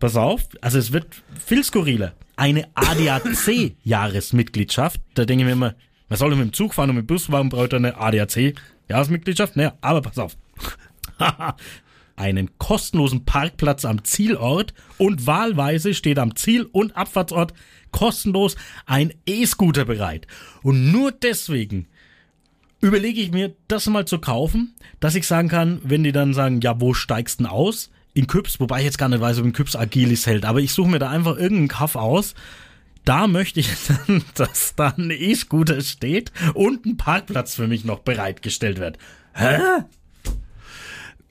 Pass 0.00 0.16
auf, 0.16 0.48
also 0.62 0.78
es 0.78 0.92
wird 0.92 1.08
viel 1.44 1.62
skurriler. 1.62 2.14
Eine 2.36 2.68
ADAC-Jahresmitgliedschaft. 2.74 4.98
Da 5.14 5.26
denke 5.26 5.42
ich 5.42 5.46
mir 5.46 5.52
immer, 5.52 5.74
man 6.08 6.18
soll 6.18 6.30
mit 6.30 6.40
dem 6.40 6.54
Zug 6.54 6.72
fahren 6.72 6.88
und 6.90 6.96
mit 6.96 7.04
dem 7.04 7.08
Bus, 7.08 7.30
warum 7.30 7.50
braucht 7.50 7.74
er 7.74 7.78
eine 7.78 7.98
ADAC-Jahresmitgliedschaft? 7.98 9.56
Naja, 9.56 9.74
aber 9.80 10.02
pass 10.02 10.18
auf. 10.18 10.36
einen 12.18 12.58
kostenlosen 12.58 13.24
Parkplatz 13.24 13.84
am 13.84 14.04
Zielort 14.04 14.74
und 14.98 15.26
wahlweise 15.26 15.94
steht 15.94 16.18
am 16.18 16.36
Ziel- 16.36 16.68
und 16.72 16.96
Abfahrtsort 16.96 17.54
kostenlos 17.90 18.56
ein 18.86 19.14
E-Scooter 19.26 19.84
bereit. 19.84 20.26
Und 20.62 20.92
nur 20.92 21.12
deswegen 21.12 21.86
überlege 22.80 23.20
ich 23.20 23.32
mir, 23.32 23.54
das 23.66 23.86
mal 23.86 24.06
zu 24.06 24.18
kaufen, 24.18 24.74
dass 25.00 25.14
ich 25.14 25.26
sagen 25.26 25.48
kann, 25.48 25.80
wenn 25.82 26.04
die 26.04 26.12
dann 26.12 26.34
sagen, 26.34 26.60
ja, 26.60 26.80
wo 26.80 26.94
steigst 26.94 27.40
du 27.40 27.44
denn 27.44 27.52
aus? 27.52 27.90
In 28.14 28.26
Küps, 28.26 28.58
wobei 28.60 28.80
ich 28.80 28.84
jetzt 28.84 28.98
gar 28.98 29.08
nicht 29.08 29.20
weiß, 29.20 29.38
ob 29.38 29.44
in 29.44 29.52
Küps 29.52 29.76
Agilis 29.76 30.26
hält, 30.26 30.44
aber 30.44 30.60
ich 30.60 30.72
suche 30.72 30.90
mir 30.90 30.98
da 30.98 31.10
einfach 31.10 31.36
irgendeinen 31.36 31.68
Kaff 31.68 31.96
aus. 31.96 32.34
Da 33.04 33.26
möchte 33.26 33.60
ich 33.60 33.70
dann, 34.06 34.22
dass 34.34 34.74
da 34.74 34.94
ein 34.96 35.10
E-Scooter 35.10 35.80
steht 35.80 36.32
und 36.54 36.84
ein 36.84 36.96
Parkplatz 36.96 37.54
für 37.54 37.68
mich 37.68 37.84
noch 37.84 38.00
bereitgestellt 38.00 38.78
wird. 38.78 38.98
Hä? 39.34 39.58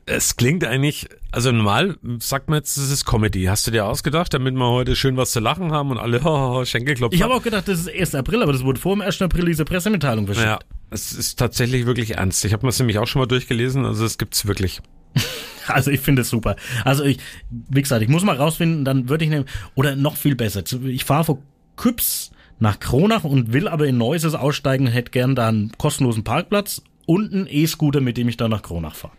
Es 0.09 0.37
klingt 0.37 0.63
eigentlich, 0.63 1.09
also 1.31 1.51
normal 1.51 1.97
sagt 2.19 2.49
man 2.49 2.59
jetzt, 2.59 2.77
das 2.77 2.89
ist 2.89 3.03
Comedy. 3.03 3.43
Hast 3.43 3.67
du 3.67 3.71
dir 3.71 3.85
ausgedacht, 3.85 4.33
damit 4.33 4.53
wir 4.53 4.69
heute 4.69 4.95
schön 4.95 5.17
was 5.17 5.31
zu 5.31 5.41
lachen 5.41 5.73
haben 5.73 5.91
und 5.91 5.97
alle 5.97 6.21
oh, 6.23 6.63
Schenkelklopfen? 6.63 7.13
Ich 7.13 7.21
habe 7.21 7.33
auch 7.33 7.43
gedacht, 7.43 7.67
das 7.67 7.81
ist 7.81 7.89
1. 7.89 8.15
April, 8.15 8.41
aber 8.41 8.53
das 8.53 8.63
wurde 8.63 8.79
vor 8.79 8.95
dem 8.95 9.01
1. 9.01 9.21
April 9.21 9.45
diese 9.45 9.65
Pressemitteilung 9.65 10.25
verschickt. 10.25 10.47
Ja, 10.47 10.59
es 10.91 11.11
ist 11.11 11.37
tatsächlich 11.37 11.85
wirklich 11.85 12.11
ernst. 12.15 12.45
Ich 12.45 12.53
habe 12.53 12.65
mir 12.65 12.69
das 12.69 12.79
nämlich 12.79 12.99
auch 12.99 13.07
schon 13.07 13.19
mal 13.19 13.25
durchgelesen, 13.25 13.85
also 13.85 14.05
es 14.05 14.17
gibt's 14.17 14.47
wirklich. 14.47 14.81
Also 15.69 15.91
ich 15.91 15.99
finde 15.99 16.21
es 16.21 16.29
super. 16.29 16.55
Also 16.85 17.03
ich, 17.03 17.17
wie 17.49 17.81
gesagt, 17.81 18.01
ich 18.01 18.07
muss 18.07 18.23
mal 18.23 18.37
rausfinden, 18.37 18.85
dann 18.85 19.09
würde 19.09 19.25
ich 19.25 19.29
nehmen, 19.29 19.43
oder 19.75 19.97
noch 19.97 20.15
viel 20.15 20.33
besser. 20.33 20.63
Ich 20.85 21.03
fahre 21.03 21.25
vor 21.25 21.39
Küps 21.75 22.31
nach 22.57 22.79
Kronach 22.79 23.25
und 23.25 23.51
will 23.51 23.67
aber 23.67 23.85
in 23.85 23.97
Neuses 23.97 24.33
aussteigen, 24.33 24.87
hätte 24.87 25.11
gern 25.11 25.35
da 25.35 25.49
einen 25.49 25.73
kostenlosen 25.77 26.23
Parkplatz 26.23 26.81
und 27.05 27.33
einen 27.33 27.47
E-Scooter, 27.49 27.99
mit 27.99 28.15
dem 28.15 28.29
ich 28.29 28.37
dann 28.37 28.51
nach 28.51 28.61
Kronach 28.61 28.95
fahre. 28.95 29.11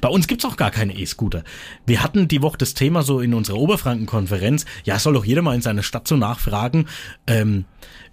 Bei 0.00 0.08
uns 0.08 0.26
gibt's 0.26 0.44
auch 0.44 0.56
gar 0.56 0.70
keine 0.70 0.96
E-Scooter. 0.96 1.44
Wir 1.86 2.02
hatten 2.02 2.28
die 2.28 2.42
Woche 2.42 2.58
das 2.58 2.74
Thema 2.74 3.02
so 3.02 3.20
in 3.20 3.34
unserer 3.34 3.56
Oberfranken-Konferenz, 3.58 4.64
ja, 4.84 4.98
soll 4.98 5.14
doch 5.14 5.24
jeder 5.24 5.42
mal 5.42 5.54
in 5.54 5.62
seiner 5.62 5.82
Stadt 5.82 6.08
so 6.08 6.16
nachfragen, 6.16 6.86
ähm, 7.26 7.64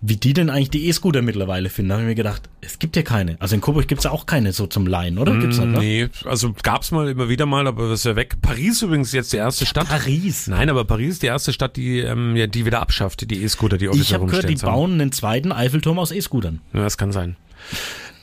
wie 0.04 0.16
die 0.18 0.34
denn 0.34 0.50
eigentlich 0.50 0.72
die 0.72 0.88
E-Scooter 0.88 1.22
mittlerweile 1.22 1.70
finden. 1.70 1.90
Da 1.90 1.96
habe 1.96 2.04
ich 2.04 2.10
mir 2.10 2.16
gedacht, 2.16 2.50
es 2.62 2.80
gibt 2.80 2.96
ja 2.96 3.04
keine. 3.04 3.36
Also 3.40 3.54
in 3.56 3.62
Coburg 3.62 3.88
gibt's 3.88 4.04
ja 4.04 4.12
auch 4.12 4.26
keine 4.26 4.52
so 4.52 4.66
zum 4.66 4.88
Leihen, 4.88 5.18
oder? 5.20 5.38
Gibt's 5.38 5.60
halt, 5.60 5.70
ne? 5.70 5.80
Nee, 5.80 6.10
also 6.26 6.54
gab's 6.64 6.90
mal 6.92 7.08
immer 7.10 7.30
wieder 7.30 7.46
mal, 7.46 7.68
aber 7.68 7.90
das 7.90 8.00
ist 8.00 8.06
ja 8.06 8.16
weg. 8.16 8.38
Paris 8.42 8.82
übrigens 8.82 9.12
jetzt 9.12 9.32
die 9.32 9.38
erste 9.38 9.66
Stadt. 9.68 9.88
Paris. 9.88 10.48
Nein, 10.48 10.70
aber 10.70 10.86
Paris 10.86 11.14
ist 11.14 11.22
die 11.24 11.28
erste 11.28 11.54
Stadt, 11.54 11.78
die 11.78 12.00
ähm, 12.00 12.36
ja, 12.36 12.48
die 12.48 12.66
wieder 12.66 12.82
abschafft, 12.82 13.30
die 13.30 13.44
E-Scooter, 13.44 13.78
die 13.78 13.86
Ich 13.86 13.92
offiziell 13.92 14.20
habe 14.20 14.26
gehört, 14.26 14.44
die 14.46 14.54
rumstehen. 14.54 14.72
bauen 14.74 14.94
einen 14.94 15.12
zweiten 15.12 15.52
Eiffelturm 15.52 16.00
aus 16.00 16.12
E-Scootern. 16.12 16.62
Ja, 16.74 16.82
das 16.82 16.98
kann 16.98 17.12
sein. 17.12 17.36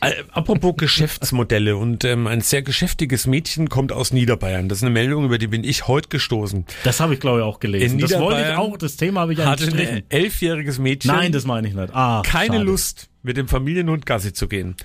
Äh, 0.01 0.13
Apropos 0.31 0.75
Geschäftsmodelle 0.77 1.77
und 1.77 2.05
ähm, 2.05 2.27
ein 2.27 2.41
sehr 2.41 2.63
geschäftiges 2.63 3.27
Mädchen 3.27 3.69
kommt 3.69 3.93
aus 3.93 4.13
Niederbayern. 4.13 4.69
Das 4.69 4.79
ist 4.79 4.85
eine 4.85 4.93
Meldung, 4.93 5.25
über 5.25 5.39
die 5.39 5.49
bin 5.49 5.65
ich 5.65 5.89
heute 5.89 6.09
gestoßen. 6.09 6.65
Das 6.85 7.01
habe 7.01 7.15
ich, 7.15 7.21
glaube 7.21 7.41
ich, 7.41 7.45
auch 7.45 7.61
gelesen. 7.61 7.95
In 7.95 8.01
das 8.01 8.19
wollte 8.19 8.41
ich 8.41 8.57
auch, 8.57 8.77
das 8.77 8.97
Thema 8.97 9.23
habe 9.23 9.33
ich 9.33 9.39
Hatte 9.41 9.67
ein 9.67 10.03
elfjähriges 10.09 10.79
Mädchen 10.79 11.11
Nein, 11.11 11.33
das 11.33 11.45
meine 11.45 11.69
ich 11.69 11.75
nicht. 11.75 11.95
Ah, 11.95 12.23
keine 12.25 12.55
schade. 12.55 12.65
Lust, 12.65 13.09
mit 13.23 13.37
dem 13.37 13.49
Familienhund 13.49 14.07
Gassi 14.07 14.33
zu 14.33 14.49
gehen. 14.49 14.77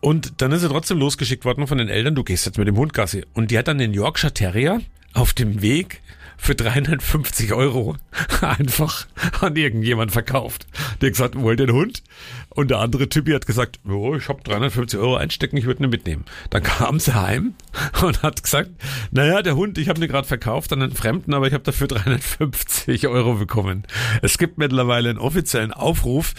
Und 0.00 0.40
dann 0.40 0.52
ist 0.52 0.62
sie 0.62 0.68
trotzdem 0.68 0.98
losgeschickt 0.98 1.44
worden 1.44 1.66
von 1.66 1.78
den 1.78 1.88
Eltern, 1.88 2.14
du 2.14 2.24
gehst 2.24 2.46
jetzt 2.46 2.58
mit 2.58 2.66
dem 2.66 2.76
Hund 2.76 2.94
Gassi. 2.94 3.24
Und 3.34 3.50
die 3.50 3.58
hat 3.58 3.68
dann 3.68 3.78
den 3.78 3.92
Yorkshire 3.92 4.32
Terrier 4.32 4.80
auf 5.12 5.32
dem 5.32 5.62
Weg 5.62 6.00
für 6.36 6.54
350 6.54 7.52
Euro 7.52 7.96
einfach 8.40 9.06
an 9.40 9.56
irgendjemand 9.56 10.12
verkauft. 10.12 10.66
Der 11.00 11.10
gesagt, 11.10 11.40
wollt 11.40 11.60
den 11.60 11.72
Hund? 11.72 12.02
Und 12.50 12.70
der 12.70 12.78
andere 12.78 13.08
Typi 13.08 13.32
hat 13.32 13.46
gesagt, 13.46 13.80
oh, 13.88 14.14
ich 14.16 14.28
habe 14.28 14.42
350 14.42 14.98
Euro 14.98 15.16
einstecken, 15.16 15.56
ich 15.56 15.66
würde 15.66 15.84
ihn 15.84 15.90
mitnehmen. 15.90 16.24
Dann 16.50 16.62
kam 16.62 17.00
sie 17.00 17.14
heim 17.14 17.54
und 18.02 18.22
hat 18.22 18.42
gesagt, 18.42 18.70
naja, 19.10 19.42
der 19.42 19.56
Hund, 19.56 19.78
ich 19.78 19.88
habe 19.88 20.00
ihn 20.00 20.08
gerade 20.08 20.28
verkauft 20.28 20.72
an 20.72 20.82
einen 20.82 20.94
Fremden, 20.94 21.34
aber 21.34 21.46
ich 21.46 21.54
habe 21.54 21.64
dafür 21.64 21.88
350 21.88 23.06
Euro 23.08 23.34
bekommen. 23.34 23.84
Es 24.22 24.38
gibt 24.38 24.58
mittlerweile 24.58 25.10
einen 25.10 25.18
offiziellen 25.18 25.72
Aufruf, 25.72 26.34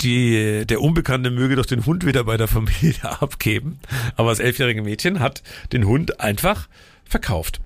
die, 0.00 0.64
der 0.64 0.80
Unbekannte 0.80 1.30
möge 1.30 1.56
doch 1.56 1.66
den 1.66 1.84
Hund 1.84 2.06
wieder 2.06 2.24
bei 2.24 2.36
der 2.36 2.48
Familie 2.48 3.20
abgeben. 3.20 3.80
Aber 4.16 4.30
das 4.30 4.38
elfjährige 4.38 4.82
Mädchen 4.82 5.20
hat 5.20 5.42
den 5.72 5.86
Hund 5.86 6.20
einfach 6.20 6.68
verkauft. 7.04 7.60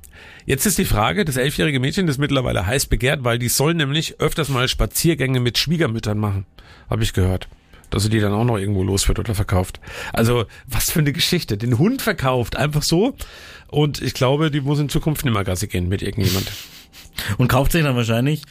Jetzt 0.45 0.67
ist 0.67 0.79
die 0.79 0.85
Frage, 0.85 1.25
das 1.25 1.37
elfjährige 1.37 1.81
Mädchen 1.81 2.09
ist 2.09 2.19
mittlerweile 2.19 2.67
heiß 2.67 2.87
begehrt, 2.87 3.25
weil 3.25 3.39
die 3.39 3.49
soll 3.49 3.75
nämlich 3.75 4.21
öfters 4.21 4.49
mal 4.49 4.67
Spaziergänge 4.69 5.41
mit 5.41 5.59
Schwiegermüttern 5.59 6.19
machen. 6.19 6.47
Habe 6.91 7.03
ich 7.03 7.13
gehört. 7.13 7.49
Dass 7.91 8.05
sie 8.05 8.09
die 8.09 8.21
dann 8.21 8.33
auch 8.33 8.45
noch 8.45 8.59
irgendwo 8.59 8.83
los 8.83 9.07
wird 9.07 9.19
oder 9.19 9.35
verkauft. 9.35 9.79
Also, 10.13 10.47
was 10.67 10.91
für 10.91 11.01
eine 11.01 11.13
Geschichte. 11.13 11.59
Den 11.59 11.79
Hund 11.79 12.03
verkauft, 12.03 12.57
einfach 12.57 12.83
so. 12.83 13.15
Und 13.69 14.01
ich 14.01 14.15
glaube, 14.15 14.51
die 14.51 14.63
muss 14.63 14.79
in 14.79 14.89
Zukunft 14.89 15.25
nicht 15.25 15.35
mehr 15.35 15.45
Gassi 15.45 15.67
gehen 15.67 15.89
mit 15.89 16.03
irgendjemand. 16.03 16.51
Und 17.39 17.49
kauft 17.49 17.73
sich 17.73 17.83
dann 17.83 17.95
wahrscheinlich 17.95 18.43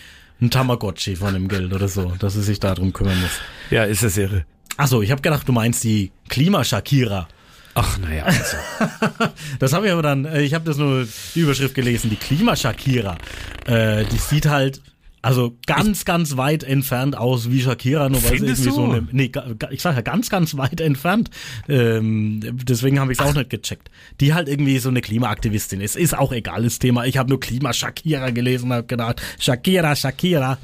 ein 0.42 0.52
Tamagotchi 0.52 1.16
von 1.16 1.34
dem 1.34 1.48
Geld 1.48 1.74
oder 1.74 1.88
so, 1.88 2.14
dass 2.20 2.34
sie 2.34 2.44
sich 2.44 2.60
darum 2.60 2.94
kümmern 2.94 3.20
muss. 3.20 3.40
Ja, 3.70 3.84
ist 3.84 4.04
das 4.04 4.18
irre. 4.18 4.46
Achso, 4.78 5.02
ich 5.02 5.12
habe 5.12 5.22
gedacht, 5.22 5.48
du 5.48 5.52
meinst 5.52 5.84
die 5.84 6.12
Klima-Shakira. 6.30 7.28
Ach, 7.74 7.98
naja, 7.98 8.24
also. 8.26 8.58
Das 9.60 9.74
habe 9.74 9.88
ich 9.88 9.92
aber 9.92 10.02
dann, 10.02 10.26
äh, 10.26 10.42
ich 10.42 10.54
habe 10.54 10.66
das 10.66 10.78
nur 10.78 11.08
die 11.36 11.40
Überschrift 11.40 11.76
gelesen, 11.76 12.10
die 12.10 12.16
Klima-Shakira. 12.16 13.18
Äh, 13.66 14.06
die 14.06 14.18
sieht 14.18 14.48
halt 14.48 14.82
also 15.24 15.56
ganz, 15.68 16.04
ganz 16.04 16.36
weit 16.36 16.64
entfernt 16.64 17.16
aus 17.16 17.52
wie 17.52 17.62
Shakira, 17.62 18.10
nur 18.10 18.24
weil 18.24 18.40
sie 18.40 18.46
irgendwie 18.46 18.64
so 18.64 18.88
du? 18.88 18.92
eine, 18.92 19.08
nee, 19.12 19.32
ich 19.70 19.82
sage 19.82 19.98
ja 19.98 20.02
ganz, 20.02 20.32
ganz 20.32 20.58
weit 20.58 20.82
entfernt. 20.82 21.30
Ähm, 21.70 22.40
deswegen 22.64 23.00
habe 23.00 23.12
ich 23.12 23.20
es 23.20 23.26
auch 23.26 23.36
nicht 23.36 23.52
gecheckt. 23.52 23.92
Die 24.20 24.34
halt 24.34 24.50
irgendwie 24.50 24.80
so 24.80 24.90
eine 24.90 25.02
Klimaaktivistin 25.02 25.80
ist. 25.80 25.96
Ist 25.96 26.18
auch 26.18 26.32
egal, 26.32 26.64
das 26.64 26.80
Thema. 26.80 27.06
Ich 27.06 27.18
habe 27.18 27.30
nur 27.30 27.40
Klima-Shakira 27.40 28.32
gelesen 28.32 28.66
und 28.66 28.74
habe 28.74 28.88
gedacht, 28.88 29.22
Shakira, 29.40 29.96
Shakira. 29.96 30.58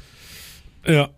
Ja. 0.84 1.10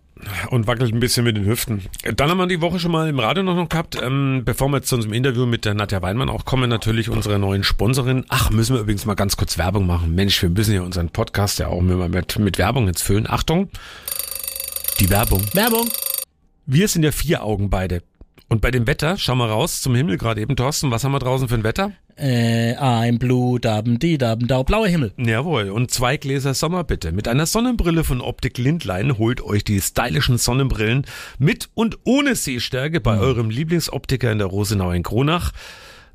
Und 0.51 0.67
wackelt 0.67 0.93
ein 0.93 0.99
bisschen 0.99 1.23
mit 1.23 1.37
den 1.37 1.45
Hüften. 1.45 1.83
Dann 2.03 2.29
haben 2.29 2.37
wir 2.37 2.45
die 2.45 2.59
Woche 2.59 2.77
schon 2.77 2.91
mal 2.91 3.07
im 3.07 3.19
Radio 3.19 3.41
noch, 3.41 3.55
noch 3.55 3.69
gehabt. 3.69 3.95
Ähm, 3.95 4.41
bevor 4.43 4.67
wir 4.67 4.79
jetzt 4.79 4.89
zu 4.89 4.95
unserem 4.95 5.13
Interview 5.13 5.45
mit 5.45 5.63
der 5.63 5.75
Nadja 5.75 6.01
Weinmann 6.01 6.27
auch 6.27 6.43
kommen, 6.43 6.69
natürlich 6.69 7.07
unsere 7.07 7.39
neuen 7.39 7.63
Sponsorin. 7.63 8.25
Ach, 8.27 8.49
müssen 8.49 8.75
wir 8.75 8.81
übrigens 8.81 9.05
mal 9.05 9.13
ganz 9.13 9.37
kurz 9.37 9.57
Werbung 9.57 9.87
machen. 9.87 10.13
Mensch, 10.13 10.41
wir 10.41 10.49
müssen 10.49 10.73
ja 10.75 10.81
unseren 10.81 11.07
Podcast 11.07 11.59
ja 11.59 11.67
auch 11.67 11.79
immer 11.79 12.09
mit, 12.09 12.37
mit 12.37 12.57
Werbung 12.57 12.87
jetzt 12.87 13.01
füllen. 13.01 13.29
Achtung, 13.29 13.69
die 14.99 15.09
Werbung. 15.09 15.41
Werbung. 15.53 15.87
Wir 16.65 16.89
sind 16.89 17.03
ja 17.03 17.13
vier 17.13 17.45
Augen 17.45 17.69
beide. 17.69 18.03
Und 18.49 18.59
bei 18.59 18.71
dem 18.71 18.87
Wetter, 18.87 19.17
schau 19.17 19.35
mal 19.35 19.47
raus 19.47 19.79
zum 19.79 19.95
Himmel 19.95 20.17
gerade 20.17 20.41
eben, 20.41 20.57
Thorsten, 20.57 20.91
was 20.91 21.05
haben 21.05 21.13
wir 21.13 21.19
draußen 21.19 21.47
für 21.47 21.55
ein 21.55 21.63
Wetter? 21.63 21.93
Äh, 22.21 22.75
ein 22.75 23.17
Blut, 23.17 23.65
daben, 23.65 23.97
die, 23.97 24.19
daben, 24.19 24.45
dau, 24.45 24.63
blauer 24.63 24.85
Himmel. 24.87 25.11
Jawohl, 25.17 25.71
und 25.71 25.89
zwei 25.89 26.17
Gläser 26.17 26.53
Sommer 26.53 26.83
bitte. 26.83 27.11
Mit 27.11 27.27
einer 27.27 27.47
Sonnenbrille 27.47 28.03
von 28.03 28.21
Optik 28.21 28.59
Lindlein 28.59 29.17
holt 29.17 29.41
euch 29.41 29.63
die 29.63 29.81
stylischen 29.81 30.37
Sonnenbrillen 30.37 31.07
mit 31.39 31.69
und 31.73 31.97
ohne 32.03 32.35
Sehstärke 32.35 33.01
bei 33.01 33.17
eurem 33.17 33.49
Lieblingsoptiker 33.49 34.31
in 34.31 34.37
der 34.37 34.45
Rosenau 34.45 34.91
in 34.91 35.01
Kronach. 35.01 35.51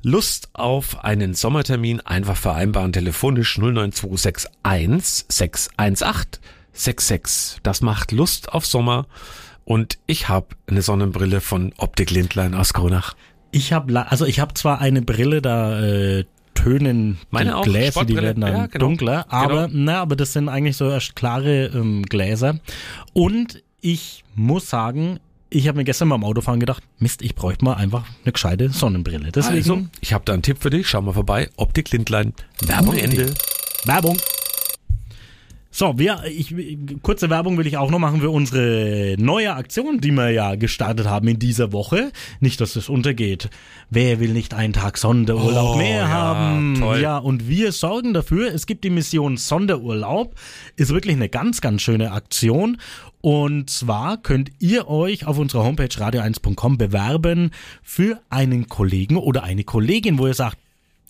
Lust 0.01 0.47
auf 0.53 1.03
einen 1.03 1.33
Sommertermin 1.33 1.99
einfach 1.99 2.37
vereinbaren 2.37 2.93
telefonisch 2.93 3.57
09261 3.57 5.25
618 5.27 6.41
66. 6.71 7.59
Das 7.63 7.81
macht 7.81 8.13
Lust 8.13 8.53
auf 8.53 8.65
Sommer 8.65 9.07
und 9.65 9.97
ich 10.05 10.29
habe 10.29 10.55
eine 10.67 10.81
Sonnenbrille 10.81 11.41
von 11.41 11.73
Optik 11.75 12.11
Lindlein 12.11 12.53
aus 12.53 12.71
Kronach. 12.71 13.13
Ich 13.57 13.73
habe, 13.73 14.09
also 14.09 14.25
ich 14.25 14.39
habe 14.39 14.53
zwar 14.53 14.79
eine 14.79 15.01
Brille, 15.01 15.41
da 15.41 15.81
äh, 15.81 16.25
tönen 16.53 17.17
Meine 17.31 17.49
die 17.49 17.55
auch, 17.55 17.63
Gläser, 17.63 18.05
die 18.05 18.15
werden 18.15 18.41
dann 18.41 18.53
Ja, 18.53 18.65
genau. 18.67 18.85
dunkler, 18.85 19.25
aber 19.29 19.67
na, 19.71 20.01
aber 20.01 20.15
das 20.15 20.33
sind 20.33 20.47
eigentlich 20.49 20.77
so 20.77 20.89
erst 20.89 21.15
klare 21.15 21.65
ähm, 21.73 22.03
Gläser. 22.03 22.59
Und 23.13 23.63
ich 23.81 24.23
muss 24.35 24.69
sagen, 24.69 25.19
ich 25.49 25.67
habe 25.67 25.77
mir 25.77 25.85
gestern 25.85 26.09
beim 26.09 26.23
Autofahren 26.23 26.59
gedacht, 26.59 26.83
Mist, 26.99 27.21
ich 27.21 27.33
bräuchte 27.35 27.63
mal 27.65 27.73
einfach 27.75 28.05
eine 28.23 28.31
gescheite 28.31 28.69
Sonnenbrille. 28.69 29.31
Deswegen 29.31 29.57
Also, 29.57 29.87
ich 30.01 30.13
habe 30.13 30.23
da 30.25 30.33
einen 30.33 30.41
Tipp 30.43 30.57
für 30.59 30.69
dich. 30.69 30.87
Schau 30.87 31.01
mal 31.01 31.13
vorbei. 31.13 31.49
Optik 31.55 31.91
Lindlein. 31.91 32.33
Werbung 32.65 32.95
Ende. 32.97 33.33
Werbung. 33.85 34.17
So, 35.77 35.99
wir, 35.99 36.23
ich, 36.25 36.55
kurze 37.03 37.29
Werbung 37.29 37.59
will 37.59 37.67
ich 37.67 37.77
auch 37.77 37.91
noch 37.91 37.99
machen 37.99 38.19
für 38.19 38.31
unsere 38.31 39.15
neue 39.19 39.53
Aktion, 39.53 40.01
die 40.01 40.09
wir 40.09 40.31
ja 40.31 40.55
gestartet 40.55 41.05
haben 41.05 41.27
in 41.27 41.37
dieser 41.37 41.71
Woche. 41.71 42.11
Nicht, 42.39 42.59
dass 42.61 42.75
es 42.75 42.89
untergeht. 42.89 43.51
Wer 43.91 44.19
will 44.19 44.33
nicht 44.33 44.55
einen 44.55 44.73
Tag 44.73 44.97
Sonderurlaub 44.97 45.75
Oh, 45.75 45.77
mehr 45.77 45.97
ja, 45.97 46.07
haben? 46.07 46.77
toll. 46.79 46.99
Ja, 46.99 47.19
und 47.19 47.47
wir 47.47 47.71
sorgen 47.73 48.15
dafür. 48.15 48.51
Es 48.51 48.65
gibt 48.65 48.85
die 48.85 48.89
Mission 48.89 49.37
Sonderurlaub. 49.37 50.33
Ist 50.77 50.91
wirklich 50.91 51.15
eine 51.15 51.29
ganz, 51.29 51.61
ganz 51.61 51.83
schöne 51.83 52.11
Aktion. 52.11 52.77
Und 53.21 53.69
zwar 53.69 54.17
könnt 54.17 54.49
ihr 54.57 54.87
euch 54.87 55.27
auf 55.27 55.37
unserer 55.37 55.63
Homepage 55.63 55.85
radio1.com 55.85 56.79
bewerben 56.79 57.51
für 57.83 58.19
einen 58.31 58.67
Kollegen 58.67 59.17
oder 59.17 59.43
eine 59.43 59.63
Kollegin, 59.63 60.17
wo 60.17 60.25
ihr 60.25 60.33
sagt, 60.33 60.57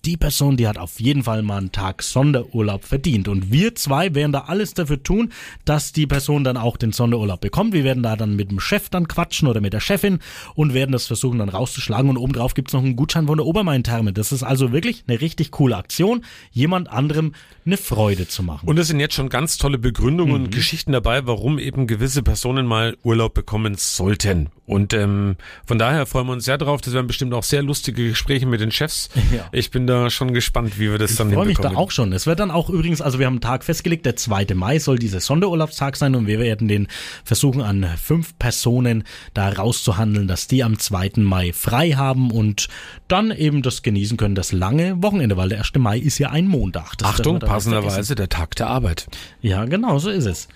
die 0.04 0.16
Person, 0.16 0.56
die 0.56 0.66
hat 0.68 0.78
auf 0.78 1.00
jeden 1.00 1.22
Fall 1.24 1.42
mal 1.42 1.58
einen 1.58 1.72
Tag 1.72 2.02
Sonderurlaub 2.02 2.84
verdient. 2.84 3.28
Und 3.28 3.52
wir 3.52 3.74
zwei 3.74 4.14
werden 4.14 4.32
da 4.32 4.40
alles 4.46 4.74
dafür 4.74 5.02
tun, 5.02 5.32
dass 5.64 5.92
die 5.92 6.06
Person 6.06 6.44
dann 6.44 6.56
auch 6.56 6.76
den 6.76 6.92
Sonderurlaub 6.92 7.40
bekommt. 7.40 7.72
Wir 7.72 7.84
werden 7.84 8.02
da 8.02 8.16
dann 8.16 8.36
mit 8.36 8.50
dem 8.50 8.60
Chef 8.60 8.88
dann 8.88 9.08
quatschen 9.08 9.48
oder 9.48 9.60
mit 9.60 9.72
der 9.72 9.80
Chefin 9.80 10.18
und 10.54 10.74
werden 10.74 10.92
das 10.92 11.06
versuchen 11.06 11.38
dann 11.38 11.48
rauszuschlagen. 11.48 12.08
Und 12.10 12.16
obendrauf 12.16 12.54
gibt's 12.54 12.72
noch 12.72 12.82
einen 12.82 12.96
Gutschein 12.96 13.26
von 13.26 13.36
der 13.38 13.46
Obermain-Therme. 13.46 14.12
Das 14.12 14.32
ist 14.32 14.42
also 14.42 14.72
wirklich 14.72 15.04
eine 15.08 15.20
richtig 15.20 15.50
coole 15.50 15.76
Aktion, 15.76 16.24
jemand 16.52 16.88
anderem 16.90 17.34
eine 17.66 17.76
Freude 17.76 18.28
zu 18.28 18.42
machen. 18.42 18.68
Und 18.68 18.78
es 18.78 18.88
sind 18.88 19.00
jetzt 19.00 19.14
schon 19.14 19.28
ganz 19.28 19.58
tolle 19.58 19.78
Begründungen 19.78 20.34
Mhm. 20.38 20.44
und 20.44 20.50
Geschichten 20.54 20.92
dabei, 20.92 21.26
warum 21.26 21.58
eben 21.58 21.86
gewisse 21.86 22.22
Personen 22.22 22.66
mal 22.66 22.96
Urlaub 23.02 23.34
bekommen 23.34 23.74
sollten. 23.76 24.50
Und 24.66 24.92
ähm, 24.94 25.36
von 25.66 25.78
daher 25.78 26.06
freuen 26.06 26.26
wir 26.26 26.32
uns 26.34 26.44
sehr 26.44 26.58
drauf. 26.58 26.80
Das 26.82 26.92
werden 26.94 27.06
bestimmt 27.06 27.32
auch 27.34 27.42
sehr 27.42 27.62
lustige 27.62 28.08
Gespräche 28.10 28.46
mit 28.46 28.60
den 28.60 28.70
Chefs. 28.70 29.08
Ja. 29.32 29.46
Ich 29.52 29.70
bin 29.70 29.86
da 29.88 30.10
schon 30.10 30.34
gespannt, 30.34 30.78
wie 30.78 30.90
wir 30.90 30.98
das 30.98 31.16
dann 31.16 31.28
Ich 31.28 31.34
freue 31.34 31.46
mich 31.46 31.58
da 31.58 31.74
auch 31.74 31.90
schon. 31.90 32.12
Es 32.12 32.26
wird 32.26 32.40
dann 32.40 32.50
auch 32.50 32.70
übrigens, 32.70 33.00
also 33.00 33.18
wir 33.18 33.26
haben 33.26 33.34
einen 33.34 33.40
Tag 33.40 33.64
festgelegt, 33.64 34.06
der 34.06 34.16
2. 34.16 34.46
Mai 34.54 34.78
soll 34.78 34.98
dieser 34.98 35.20
Sonderurlaubstag 35.20 35.96
sein 35.96 36.14
und 36.14 36.26
wir 36.26 36.38
werden 36.38 36.68
den 36.68 36.88
versuchen 37.24 37.62
an 37.62 37.86
fünf 38.02 38.38
Personen 38.38 39.04
da 39.34 39.48
rauszuhandeln, 39.48 40.28
dass 40.28 40.46
die 40.46 40.62
am 40.62 40.78
2. 40.78 41.12
Mai 41.16 41.52
frei 41.52 41.92
haben 41.92 42.30
und 42.30 42.68
dann 43.08 43.30
eben 43.30 43.62
das 43.62 43.82
genießen 43.82 44.16
können, 44.16 44.34
das 44.34 44.52
lange 44.52 45.02
Wochenende, 45.02 45.36
weil 45.36 45.48
der 45.48 45.58
1. 45.58 45.72
Mai 45.78 45.98
ist 45.98 46.18
ja 46.18 46.30
ein 46.30 46.46
Montag. 46.46 46.96
Das 46.98 47.08
Achtung, 47.08 47.38
passenderweise 47.38 48.14
der 48.14 48.28
Tag 48.28 48.54
der 48.56 48.68
Arbeit. 48.68 49.06
Ja, 49.40 49.64
genau, 49.64 49.98
so 49.98 50.10
ist 50.10 50.26
es. 50.26 50.48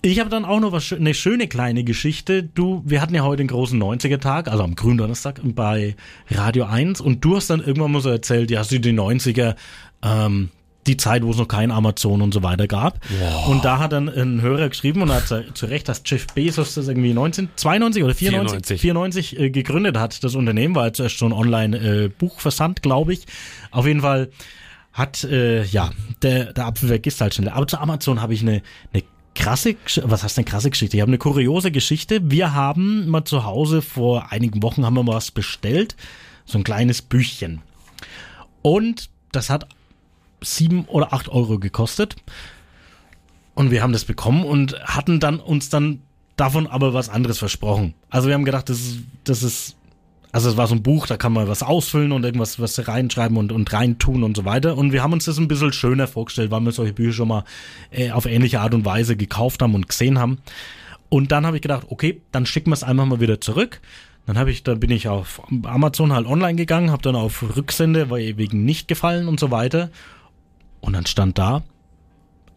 Ich 0.00 0.20
habe 0.20 0.30
dann 0.30 0.44
auch 0.44 0.60
noch 0.60 0.70
was, 0.72 0.92
eine 0.92 1.12
schöne 1.12 1.48
kleine 1.48 1.82
Geschichte. 1.82 2.42
Du, 2.44 2.82
wir 2.86 3.00
hatten 3.00 3.14
ja 3.14 3.22
heute 3.22 3.38
den 3.38 3.48
großen 3.48 3.80
90er-Tag, 3.82 4.48
also 4.48 4.62
am 4.62 4.76
Gründonnerstag 4.76 5.40
bei 5.42 5.96
Radio 6.30 6.66
1 6.66 7.00
und 7.00 7.24
du 7.24 7.34
hast 7.36 7.50
dann 7.50 7.60
irgendwann 7.60 7.90
mal 7.92 8.00
so 8.00 8.08
erzählt, 8.10 8.50
ja, 8.50 8.60
hast 8.60 8.70
du 8.70 8.78
die 8.78 8.92
90er, 8.92 9.56
ähm, 10.02 10.50
die 10.86 10.96
Zeit, 10.96 11.22
wo 11.24 11.30
es 11.32 11.36
noch 11.36 11.48
kein 11.48 11.70
Amazon 11.72 12.22
und 12.22 12.32
so 12.32 12.42
weiter 12.44 12.66
gab. 12.68 13.00
Und 13.48 13.64
da 13.64 13.78
hat 13.80 13.92
dann 13.92 14.08
ein 14.08 14.40
Hörer 14.40 14.68
geschrieben 14.68 15.02
und 15.02 15.12
hat 15.12 15.26
zu- 15.26 15.66
Recht, 15.66 15.88
dass 15.88 16.02
Jeff 16.06 16.28
Bezos 16.28 16.74
das 16.74 16.86
irgendwie 16.88 17.10
1992 17.10 18.04
oder 18.04 18.14
94, 18.14 18.80
94. 18.80 18.80
94 18.80 19.38
äh, 19.40 19.50
gegründet 19.50 19.98
hat, 19.98 20.22
das 20.24 20.34
Unternehmen, 20.36 20.74
war 20.76 20.86
jetzt 20.86 21.00
erst 21.00 21.18
so 21.18 21.26
ein 21.26 21.32
Online-Buchversand, 21.32 22.82
glaube 22.82 23.12
ich. 23.14 23.26
Auf 23.70 23.86
jeden 23.86 24.00
Fall 24.00 24.30
hat, 24.92 25.24
äh, 25.24 25.64
ja, 25.64 25.90
der, 26.22 26.52
der 26.52 26.66
Apfel 26.66 26.88
vergisst 26.88 27.20
halt 27.20 27.34
schnell. 27.34 27.50
Aber 27.50 27.66
zu 27.66 27.78
Amazon 27.78 28.22
habe 28.22 28.32
ich 28.32 28.40
eine, 28.42 28.62
eine 28.94 29.02
krasse, 29.38 29.76
was 30.02 30.24
heißt 30.24 30.36
eine 30.36 30.44
krasse 30.44 30.70
Geschichte? 30.70 30.96
Ich 30.96 31.00
habe 31.00 31.10
eine 31.10 31.18
kuriose 31.18 31.70
Geschichte. 31.70 32.30
Wir 32.30 32.52
haben 32.52 33.08
mal 33.08 33.24
zu 33.24 33.44
Hause 33.44 33.80
vor 33.82 34.32
einigen 34.32 34.62
Wochen 34.62 34.84
haben 34.84 34.94
wir 34.94 35.04
mal 35.04 35.14
was 35.14 35.30
bestellt. 35.30 35.96
So 36.44 36.58
ein 36.58 36.64
kleines 36.64 37.00
Büchchen. 37.00 37.62
Und 38.62 39.08
das 39.32 39.48
hat 39.48 39.68
sieben 40.40 40.84
oder 40.86 41.12
acht 41.12 41.28
Euro 41.28 41.58
gekostet. 41.58 42.16
Und 43.54 43.70
wir 43.70 43.82
haben 43.82 43.92
das 43.92 44.04
bekommen 44.04 44.44
und 44.44 44.78
hatten 44.82 45.20
dann 45.20 45.40
uns 45.40 45.68
dann 45.68 46.02
davon 46.36 46.66
aber 46.66 46.92
was 46.94 47.08
anderes 47.08 47.38
versprochen. 47.38 47.94
Also 48.10 48.28
wir 48.28 48.34
haben 48.34 48.44
gedacht, 48.44 48.68
das 48.68 48.78
ist, 48.80 48.98
das 49.24 49.42
ist, 49.42 49.76
also 50.32 50.50
es 50.50 50.56
war 50.56 50.66
so 50.66 50.74
ein 50.74 50.82
Buch, 50.82 51.06
da 51.06 51.16
kann 51.16 51.32
man 51.32 51.48
was 51.48 51.62
ausfüllen 51.62 52.12
und 52.12 52.24
irgendwas 52.24 52.60
was 52.60 52.86
reinschreiben 52.86 53.36
und, 53.36 53.52
und 53.52 53.72
reintun 53.72 54.22
und 54.22 54.36
so 54.36 54.44
weiter. 54.44 54.76
Und 54.76 54.92
wir 54.92 55.02
haben 55.02 55.12
uns 55.12 55.24
das 55.24 55.38
ein 55.38 55.48
bisschen 55.48 55.72
schöner 55.72 56.06
vorgestellt, 56.06 56.50
weil 56.50 56.60
wir 56.60 56.72
solche 56.72 56.92
Bücher 56.92 57.12
schon 57.12 57.28
mal 57.28 57.44
äh, 57.90 58.10
auf 58.10 58.26
ähnliche 58.26 58.60
Art 58.60 58.74
und 58.74 58.84
Weise 58.84 59.16
gekauft 59.16 59.62
haben 59.62 59.74
und 59.74 59.88
gesehen 59.88 60.18
haben. 60.18 60.38
Und 61.08 61.32
dann 61.32 61.46
habe 61.46 61.56
ich 61.56 61.62
gedacht, 61.62 61.86
okay, 61.88 62.20
dann 62.32 62.44
schicken 62.44 62.70
wir 62.70 62.74
es 62.74 62.84
einfach 62.84 63.06
mal 63.06 63.20
wieder 63.20 63.40
zurück. 63.40 63.80
Dann 64.26 64.36
habe 64.36 64.50
ich, 64.50 64.62
da 64.62 64.74
bin 64.74 64.90
ich 64.90 65.08
auf 65.08 65.40
Amazon 65.64 66.12
halt 66.12 66.26
online 66.26 66.56
gegangen, 66.56 66.90
habe 66.90 67.02
dann 67.02 67.16
auf 67.16 67.56
Rücksende, 67.56 68.10
weil 68.10 68.36
wegen 68.36 68.64
nicht 68.66 68.86
gefallen 68.86 69.26
und 69.26 69.40
so 69.40 69.50
weiter. 69.50 69.90
Und 70.80 70.92
dann 70.92 71.06
stand 71.06 71.38
da, 71.38 71.62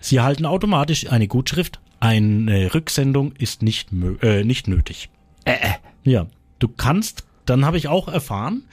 Sie 0.02 0.18
erhalten 0.18 0.46
automatisch 0.46 1.10
eine 1.10 1.28
Gutschrift. 1.28 1.80
Eine 2.00 2.74
Rücksendung 2.74 3.34
ist 3.34 3.62
nicht, 3.62 3.90
äh, 4.22 4.44
nicht 4.44 4.68
nötig. 4.68 5.10
Äh, 5.46 5.54
äh. 5.54 5.74
Ja, 6.04 6.26
du 6.58 6.68
kannst, 6.68 7.24
dann 7.46 7.66
habe 7.66 7.78
ich 7.78 7.88
auch 7.88 8.08
erfahren, 8.08 8.64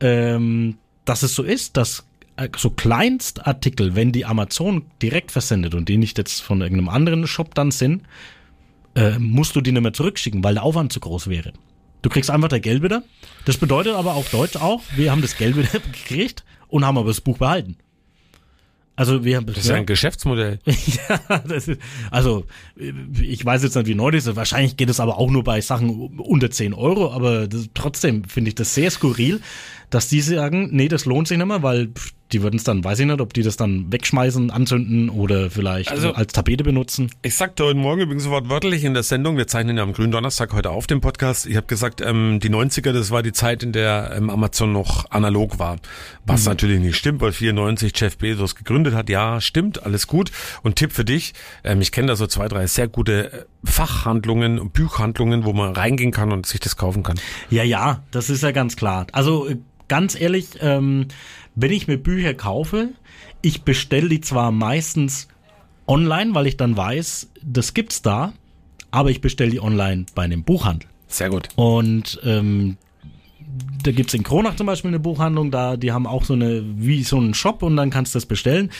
ähm, 0.00 0.78
dass 1.04 1.22
es 1.22 1.34
so 1.34 1.42
ist, 1.42 1.76
dass 1.76 2.04
äh, 2.36 2.48
so 2.56 2.70
Kleinstartikel, 2.70 3.94
wenn 3.94 4.12
die 4.12 4.24
Amazon 4.24 4.86
direkt 5.02 5.30
versendet 5.30 5.74
und 5.74 5.88
die 5.88 5.96
nicht 5.96 6.18
jetzt 6.18 6.40
von 6.40 6.60
irgendeinem 6.60 6.88
anderen 6.88 7.26
Shop 7.26 7.54
dann 7.54 7.70
sind, 7.70 8.02
äh, 8.94 9.18
musst 9.18 9.54
du 9.56 9.60
die 9.60 9.72
nicht 9.72 9.82
mehr 9.82 9.92
zurückschicken, 9.92 10.42
weil 10.42 10.54
der 10.54 10.62
Aufwand 10.62 10.92
zu 10.92 11.00
groß 11.00 11.28
wäre. 11.28 11.52
Du 12.02 12.08
kriegst 12.08 12.30
einfach 12.30 12.48
der 12.48 12.60
Geld 12.60 12.82
wieder. 12.82 13.02
Das 13.44 13.58
bedeutet 13.58 13.94
aber 13.94 14.14
auf 14.14 14.30
Deutsch 14.30 14.56
auch, 14.56 14.82
wir 14.96 15.10
haben 15.10 15.22
das 15.22 15.36
Geld 15.36 15.56
wieder 15.56 15.68
gekriegt 15.92 16.44
und 16.68 16.84
haben 16.84 16.98
aber 16.98 17.08
das 17.08 17.20
Buch 17.20 17.38
behalten. 17.38 17.76
Also 18.96 19.24
wir 19.24 19.36
haben 19.36 19.46
Das 19.46 19.58
ist 19.58 19.68
ja 19.68 19.76
ein 19.76 19.86
Geschäftsmodell. 19.86 20.58
ja, 20.66 21.38
das 21.38 21.68
ist, 21.68 21.80
also 22.10 22.44
ich 23.20 23.42
weiß 23.44 23.62
jetzt 23.62 23.74
nicht, 23.74 23.86
wie 23.86 23.94
neu 23.94 24.10
das 24.10 24.26
ist. 24.26 24.36
Wahrscheinlich 24.36 24.76
geht 24.76 24.90
es 24.90 25.00
aber 25.00 25.18
auch 25.18 25.30
nur 25.30 25.42
bei 25.42 25.60
Sachen 25.60 26.18
unter 26.18 26.50
10 26.50 26.74
Euro, 26.74 27.10
aber 27.10 27.48
das, 27.48 27.70
trotzdem 27.72 28.24
finde 28.24 28.50
ich 28.50 28.56
das 28.56 28.74
sehr 28.74 28.90
skurril, 28.90 29.40
dass 29.90 30.08
die 30.08 30.20
sagen, 30.20 30.68
nee, 30.72 30.88
das 30.88 31.04
lohnt 31.04 31.28
sich 31.28 31.36
nicht 31.38 31.46
mehr, 31.46 31.62
weil 31.62 31.90
die 32.32 32.42
würden 32.42 32.58
es 32.58 32.62
dann, 32.64 32.84
weiß 32.84 33.00
ich 33.00 33.06
nicht, 33.06 33.20
ob 33.20 33.34
die 33.34 33.42
das 33.42 33.56
dann 33.56 33.90
wegschmeißen, 33.90 34.52
anzünden 34.52 35.08
oder 35.10 35.50
vielleicht 35.50 35.90
Also- 35.90 36.12
als 36.12 36.32
Tapete 36.32 36.62
benutzen. 36.62 37.10
Ich 37.22 37.34
sagte 37.34 37.64
heute 37.64 37.76
Morgen 37.76 38.02
übrigens 38.02 38.22
sofort 38.22 38.48
wörtlich 38.48 38.84
in 38.84 38.94
der 38.94 39.02
Sendung, 39.02 39.36
wir 39.36 39.48
zeichnen 39.48 39.76
ja 39.76 39.82
am 39.82 39.92
grünen 39.92 40.12
Donnerstag 40.12 40.52
heute 40.52 40.70
auf 40.70 40.86
dem 40.86 41.00
Podcast. 41.00 41.46
Ich 41.46 41.56
habe 41.56 41.66
gesagt, 41.66 42.00
ähm, 42.00 42.38
die 42.40 42.48
90er, 42.48 42.92
das 42.92 43.10
war 43.10 43.24
die 43.24 43.32
Zeit, 43.32 43.64
in 43.64 43.72
der 43.72 44.12
ähm, 44.16 44.30
Amazon 44.30 44.72
noch 44.72 45.10
analog 45.10 45.58
war. 45.58 45.78
Was 46.24 46.44
natürlich 46.46 46.78
nicht 46.78 46.94
stimmt, 46.96 47.20
weil 47.20 47.32
94 47.32 47.92
Jeff 47.96 48.16
Bezos 48.16 48.54
gegründet 48.54 48.94
hat. 48.94 49.08
Ja, 49.10 49.40
stimmt, 49.40 49.82
alles 49.84 50.06
gut. 50.06 50.30
Und 50.62 50.76
Tipp 50.76 50.92
für 50.92 51.04
dich, 51.04 51.32
ähm, 51.64 51.80
ich 51.80 51.90
kenne 51.90 52.06
da 52.08 52.16
so 52.16 52.28
zwei, 52.28 52.46
drei 52.46 52.68
sehr 52.68 52.86
gute 52.86 53.32
äh, 53.32 53.44
Fachhandlungen 53.64 54.60
und 54.60 54.72
Buchhandlungen, 54.72 55.44
wo 55.44 55.52
man 55.52 55.72
reingehen 55.74 56.12
kann 56.12 56.30
und 56.30 56.46
sich 56.46 56.60
das 56.60 56.76
kaufen 56.76 57.02
kann. 57.02 57.18
Ja, 57.50 57.64
ja, 57.64 58.04
das 58.12 58.30
ist 58.30 58.42
ja 58.44 58.52
ganz 58.52 58.76
klar. 58.76 59.08
Also 59.10 59.48
äh, 59.48 59.56
ganz 59.90 60.18
ehrlich, 60.18 60.46
ähm, 60.60 61.08
wenn 61.56 61.72
ich 61.72 61.88
mir 61.88 61.98
Bücher 61.98 62.32
kaufe, 62.32 62.90
ich 63.42 63.62
bestelle 63.62 64.08
die 64.08 64.20
zwar 64.20 64.52
meistens 64.52 65.26
online, 65.86 66.34
weil 66.34 66.46
ich 66.46 66.56
dann 66.56 66.76
weiß, 66.76 67.30
das 67.42 67.74
gibt's 67.74 68.00
da, 68.00 68.32
aber 68.92 69.10
ich 69.10 69.20
bestelle 69.20 69.50
die 69.50 69.60
online 69.60 70.06
bei 70.14 70.22
einem 70.22 70.44
Buchhandel. 70.44 70.88
Sehr 71.08 71.28
gut. 71.28 71.48
Und 71.56 72.20
ähm, 72.24 72.76
da 73.82 73.92
gibt's 73.92 74.14
in 74.14 74.22
Kronach 74.22 74.56
zum 74.56 74.66
Beispiel 74.66 74.88
eine 74.88 74.98
Buchhandlung, 74.98 75.50
da 75.50 75.76
die 75.76 75.92
haben 75.92 76.06
auch 76.06 76.24
so 76.24 76.34
eine 76.34 76.62
wie 76.76 77.02
so 77.02 77.16
einen 77.16 77.34
Shop 77.34 77.62
und 77.62 77.76
dann 77.76 77.90
kannst 77.90 78.14
du 78.14 78.16
das 78.18 78.26
bestellen, 78.26 78.70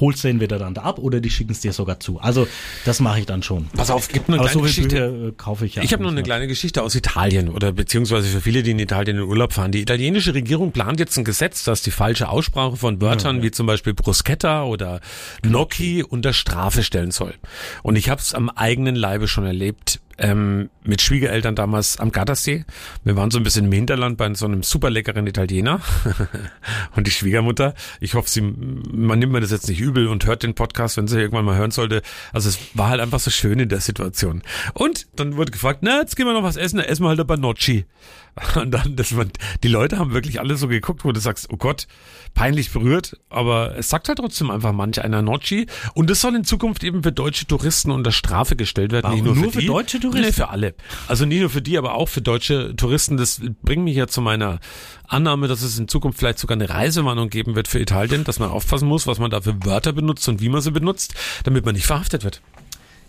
holst 0.00 0.24
du 0.24 0.28
entweder 0.28 0.58
dann 0.58 0.74
da 0.74 0.82
ab 0.82 0.98
oder 0.98 1.20
die 1.20 1.30
schicken 1.30 1.52
es 1.52 1.60
dir 1.60 1.72
sogar 1.72 2.00
zu. 2.00 2.20
Also 2.20 2.46
das 2.84 3.00
mache 3.00 3.20
ich 3.20 3.26
dann 3.26 3.42
schon. 3.42 3.66
Pass 3.76 3.90
auf, 3.90 4.08
gibt 4.08 4.28
eine 4.28 4.38
Aber 4.38 4.46
kleine 4.46 4.60
so 4.60 4.66
Geschichte. 4.66 5.10
Bücher 5.10 5.28
äh, 5.28 5.32
kaufe 5.32 5.66
ich 5.66 5.74
ja. 5.76 5.82
Ich 5.82 5.92
habe 5.92 6.02
noch 6.02 6.10
eine 6.10 6.22
kleine 6.22 6.46
Geschichte 6.46 6.82
aus 6.82 6.94
Italien 6.94 7.48
oder 7.48 7.72
beziehungsweise 7.72 8.28
für 8.28 8.40
viele, 8.40 8.62
die 8.62 8.72
in 8.72 8.78
Italien 8.78 9.16
in 9.16 9.22
den 9.22 9.28
Urlaub 9.28 9.52
fahren. 9.52 9.72
Die 9.72 9.80
italienische 9.80 10.34
Regierung 10.34 10.72
plant 10.72 11.00
jetzt 11.00 11.16
ein 11.16 11.24
Gesetz, 11.24 11.64
das 11.64 11.82
die 11.82 11.90
falsche 11.90 12.28
Aussprache 12.28 12.76
von 12.76 13.00
Wörtern 13.00 13.42
wie 13.42 13.50
zum 13.50 13.66
Beispiel 13.66 13.94
Bruschetta 13.94 14.64
oder 14.64 15.00
Gnocchi 15.42 16.02
unter 16.02 16.32
Strafe 16.32 16.82
stellen 16.82 17.10
soll. 17.10 17.34
Und 17.82 17.96
ich 17.96 18.08
habe 18.08 18.20
es 18.20 18.34
am 18.34 18.48
eigenen 18.50 18.96
Leibe 18.96 19.28
schon 19.28 19.44
erlebt. 19.46 20.00
Ähm, 20.22 20.68
mit 20.84 21.00
Schwiegereltern 21.00 21.54
damals 21.54 21.98
am 21.98 22.12
Gardasee. 22.12 22.66
Wir 23.04 23.16
waren 23.16 23.30
so 23.30 23.38
ein 23.38 23.42
bisschen 23.42 23.64
im 23.64 23.72
Hinterland 23.72 24.18
bei 24.18 24.32
so 24.34 24.44
einem 24.44 24.62
super 24.62 24.90
leckeren 24.90 25.26
Italiener. 25.26 25.80
und 26.96 27.06
die 27.06 27.10
Schwiegermutter, 27.10 27.74
ich 28.00 28.12
hoffe, 28.12 28.28
sie, 28.28 28.42
man 28.42 29.18
nimmt 29.18 29.32
mir 29.32 29.40
das 29.40 29.50
jetzt 29.50 29.68
nicht 29.68 29.80
übel 29.80 30.08
und 30.08 30.26
hört 30.26 30.42
den 30.42 30.54
Podcast, 30.54 30.98
wenn 30.98 31.08
sie 31.08 31.18
irgendwann 31.18 31.46
mal 31.46 31.56
hören 31.56 31.70
sollte. 31.70 32.02
Also 32.34 32.50
es 32.50 32.58
war 32.74 32.90
halt 32.90 33.00
einfach 33.00 33.18
so 33.18 33.30
schön 33.30 33.58
in 33.60 33.70
der 33.70 33.80
Situation. 33.80 34.42
Und 34.74 35.06
dann 35.16 35.36
wurde 35.36 35.52
gefragt, 35.52 35.78
na, 35.82 36.00
jetzt 36.00 36.16
gehen 36.16 36.26
wir 36.26 36.34
noch 36.34 36.42
was 36.42 36.56
essen, 36.56 36.76
dann 36.76 36.86
essen 36.86 37.02
wir 37.02 37.08
halt 37.08 37.20
ein 37.20 37.26
paar 37.26 37.38
Gnocchi. 37.38 37.86
Und 38.56 38.70
dann, 38.70 38.96
das 38.96 39.16
war, 39.16 39.26
die 39.62 39.68
Leute 39.68 39.98
haben 39.98 40.12
wirklich 40.12 40.40
alle 40.40 40.56
so 40.56 40.68
geguckt, 40.68 41.04
wo 41.04 41.12
du 41.12 41.20
sagst, 41.20 41.48
oh 41.50 41.56
Gott, 41.56 41.86
peinlich 42.34 42.70
berührt, 42.72 43.16
aber 43.28 43.76
es 43.76 43.88
sagt 43.88 44.08
halt 44.08 44.18
trotzdem 44.18 44.50
einfach 44.50 44.72
manch 44.72 45.02
einer 45.02 45.22
Gnocchi. 45.22 45.66
Und 45.94 46.10
das 46.10 46.20
soll 46.20 46.34
in 46.36 46.44
Zukunft 46.44 46.84
eben 46.84 47.02
für 47.02 47.12
deutsche 47.12 47.46
Touristen 47.46 47.90
unter 47.90 48.12
Strafe 48.12 48.56
gestellt 48.56 48.92
werden. 48.92 49.04
Warum 49.04 49.16
nicht 49.16 49.24
nur, 49.24 49.34
nur 49.34 49.52
für, 49.52 49.60
für 49.60 49.66
deutsche 49.66 50.00
Touristen? 50.00 50.09
Touristen? 50.10 50.26
Nee, 50.26 50.32
für 50.32 50.48
alle. 50.48 50.74
Also 51.08 51.24
nicht 51.24 51.40
nur 51.40 51.50
für 51.50 51.62
die, 51.62 51.78
aber 51.78 51.94
auch 51.94 52.08
für 52.08 52.22
deutsche 52.22 52.74
Touristen. 52.76 53.16
Das 53.16 53.40
bringt 53.62 53.84
mich 53.84 53.96
ja 53.96 54.06
zu 54.06 54.20
meiner 54.20 54.60
Annahme, 55.06 55.48
dass 55.48 55.62
es 55.62 55.78
in 55.78 55.88
Zukunft 55.88 56.18
vielleicht 56.18 56.38
sogar 56.38 56.56
eine 56.56 56.68
Reisewarnung 56.68 57.30
geben 57.30 57.54
wird 57.54 57.68
für 57.68 57.80
Italien, 57.80 58.24
dass 58.24 58.38
man 58.38 58.50
aufpassen 58.50 58.88
muss, 58.88 59.06
was 59.06 59.18
man 59.18 59.30
da 59.30 59.40
für 59.40 59.64
Wörter 59.64 59.92
benutzt 59.92 60.28
und 60.28 60.40
wie 60.40 60.48
man 60.48 60.60
sie 60.60 60.70
benutzt, 60.70 61.14
damit 61.44 61.64
man 61.64 61.74
nicht 61.74 61.86
verhaftet 61.86 62.24
wird. 62.24 62.40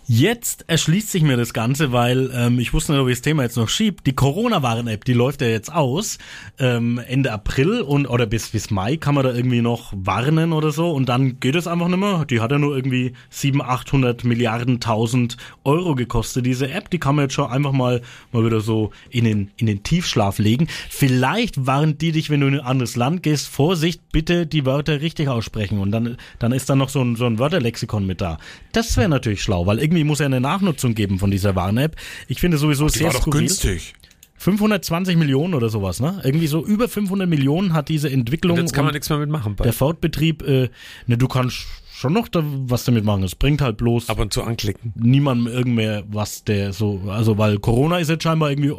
Jetzt 0.08 0.64
erschließt 0.66 1.10
sich 1.12 1.22
mir 1.22 1.36
das 1.36 1.54
Ganze, 1.54 1.92
weil 1.92 2.32
ähm, 2.34 2.58
ich 2.58 2.74
wusste 2.74 2.90
nicht, 2.90 3.00
ob 3.00 3.06
ich 3.06 3.14
das 3.14 3.22
Thema 3.22 3.44
jetzt 3.44 3.56
noch 3.56 3.68
schieb. 3.68 4.02
Die 4.02 4.14
Corona-Waren-App, 4.14 5.04
die 5.04 5.12
läuft 5.12 5.42
ja 5.42 5.46
jetzt 5.46 5.72
aus 5.72 6.18
ähm, 6.58 7.00
Ende 7.06 7.30
April 7.30 7.82
und 7.82 8.06
oder 8.08 8.26
bis 8.26 8.48
bis 8.48 8.70
Mai 8.70 8.96
kann 8.96 9.14
man 9.14 9.22
da 9.22 9.32
irgendwie 9.32 9.62
noch 9.62 9.92
warnen 9.94 10.52
oder 10.52 10.72
so 10.72 10.90
und 10.90 11.08
dann 11.08 11.38
geht 11.38 11.54
es 11.54 11.68
einfach 11.68 11.86
nicht 11.86 12.00
mehr. 12.00 12.24
Die 12.24 12.40
hat 12.40 12.50
ja 12.50 12.58
nur 12.58 12.74
irgendwie 12.74 13.12
700, 13.30 13.68
800 13.70 14.24
Milliarden, 14.24 14.74
1000 14.74 15.36
Euro 15.62 15.94
gekostet, 15.94 16.46
diese 16.46 16.68
App. 16.68 16.90
Die 16.90 16.98
kann 16.98 17.14
man 17.14 17.26
jetzt 17.26 17.34
schon 17.34 17.48
einfach 17.48 17.72
mal 17.72 18.02
mal 18.32 18.44
wieder 18.44 18.60
so 18.60 18.90
in 19.08 19.24
den 19.24 19.52
in 19.56 19.68
den 19.68 19.84
Tiefschlaf 19.84 20.40
legen. 20.40 20.66
Vielleicht 20.90 21.64
warnt 21.64 22.02
die 22.02 22.10
dich, 22.10 22.28
wenn 22.28 22.40
du 22.40 22.48
in 22.48 22.54
ein 22.54 22.66
anderes 22.66 22.96
Land 22.96 23.22
gehst, 23.22 23.46
Vorsicht, 23.46 24.02
bitte 24.10 24.48
die 24.48 24.66
Wörter 24.66 25.00
richtig 25.00 25.28
aussprechen 25.28 25.78
und 25.78 25.92
dann 25.92 26.16
dann 26.40 26.50
ist 26.50 26.68
da 26.68 26.74
noch 26.74 26.88
so 26.88 27.00
ein 27.00 27.14
so 27.14 27.26
ein 27.26 27.38
Wörterlexikon 27.38 28.04
mit 28.04 28.20
da. 28.20 28.38
Das 28.72 28.96
wäre 28.96 29.08
natürlich 29.08 29.42
schlau, 29.42 29.66
weil 29.66 29.78
irgendwie 29.78 29.91
muss 30.04 30.18
ja 30.20 30.26
eine 30.26 30.40
Nachnutzung 30.40 30.94
geben 30.94 31.18
von 31.18 31.30
dieser 31.30 31.54
Warn-App. 31.54 31.96
Ich 32.28 32.40
finde 32.40 32.56
sowieso 32.58 32.86
Die 32.88 32.98
sehr 32.98 33.06
war 33.08 33.12
doch 33.14 33.20
skurril. 33.22 33.40
günstig. 33.40 33.94
520 34.38 35.16
Millionen 35.16 35.54
oder 35.54 35.68
sowas, 35.68 36.00
ne? 36.00 36.20
Irgendwie 36.24 36.48
so 36.48 36.64
über 36.66 36.88
500 36.88 37.28
Millionen 37.28 37.74
hat 37.74 37.88
diese 37.88 38.10
Entwicklung 38.10 38.56
Und 38.56 38.64
jetzt 38.64 38.72
kann 38.72 38.84
man 38.84 38.90
und 38.90 38.94
nichts 38.94 39.08
mehr 39.08 39.18
mitmachen. 39.18 39.54
der 39.56 39.72
Fortbetrieb, 39.72 40.42
äh, 40.42 40.68
ne, 41.06 41.16
du 41.16 41.28
kannst 41.28 41.64
schon 41.94 42.12
noch 42.12 42.26
da 42.26 42.42
was 42.44 42.84
damit 42.84 43.04
machen. 43.04 43.22
Es 43.22 43.36
bringt 43.36 43.60
halt 43.60 43.76
bloß 43.76 44.08
Ab 44.08 44.18
und 44.18 44.32
zu 44.32 44.42
anklicken. 44.42 44.92
niemandem 44.96 45.46
irgendwer 45.52 46.02
was 46.08 46.42
der 46.42 46.72
so, 46.72 47.02
also 47.08 47.38
weil 47.38 47.58
Corona 47.60 47.98
ist 47.98 48.08
jetzt 48.10 48.24
scheinbar 48.24 48.50
irgendwie 48.50 48.72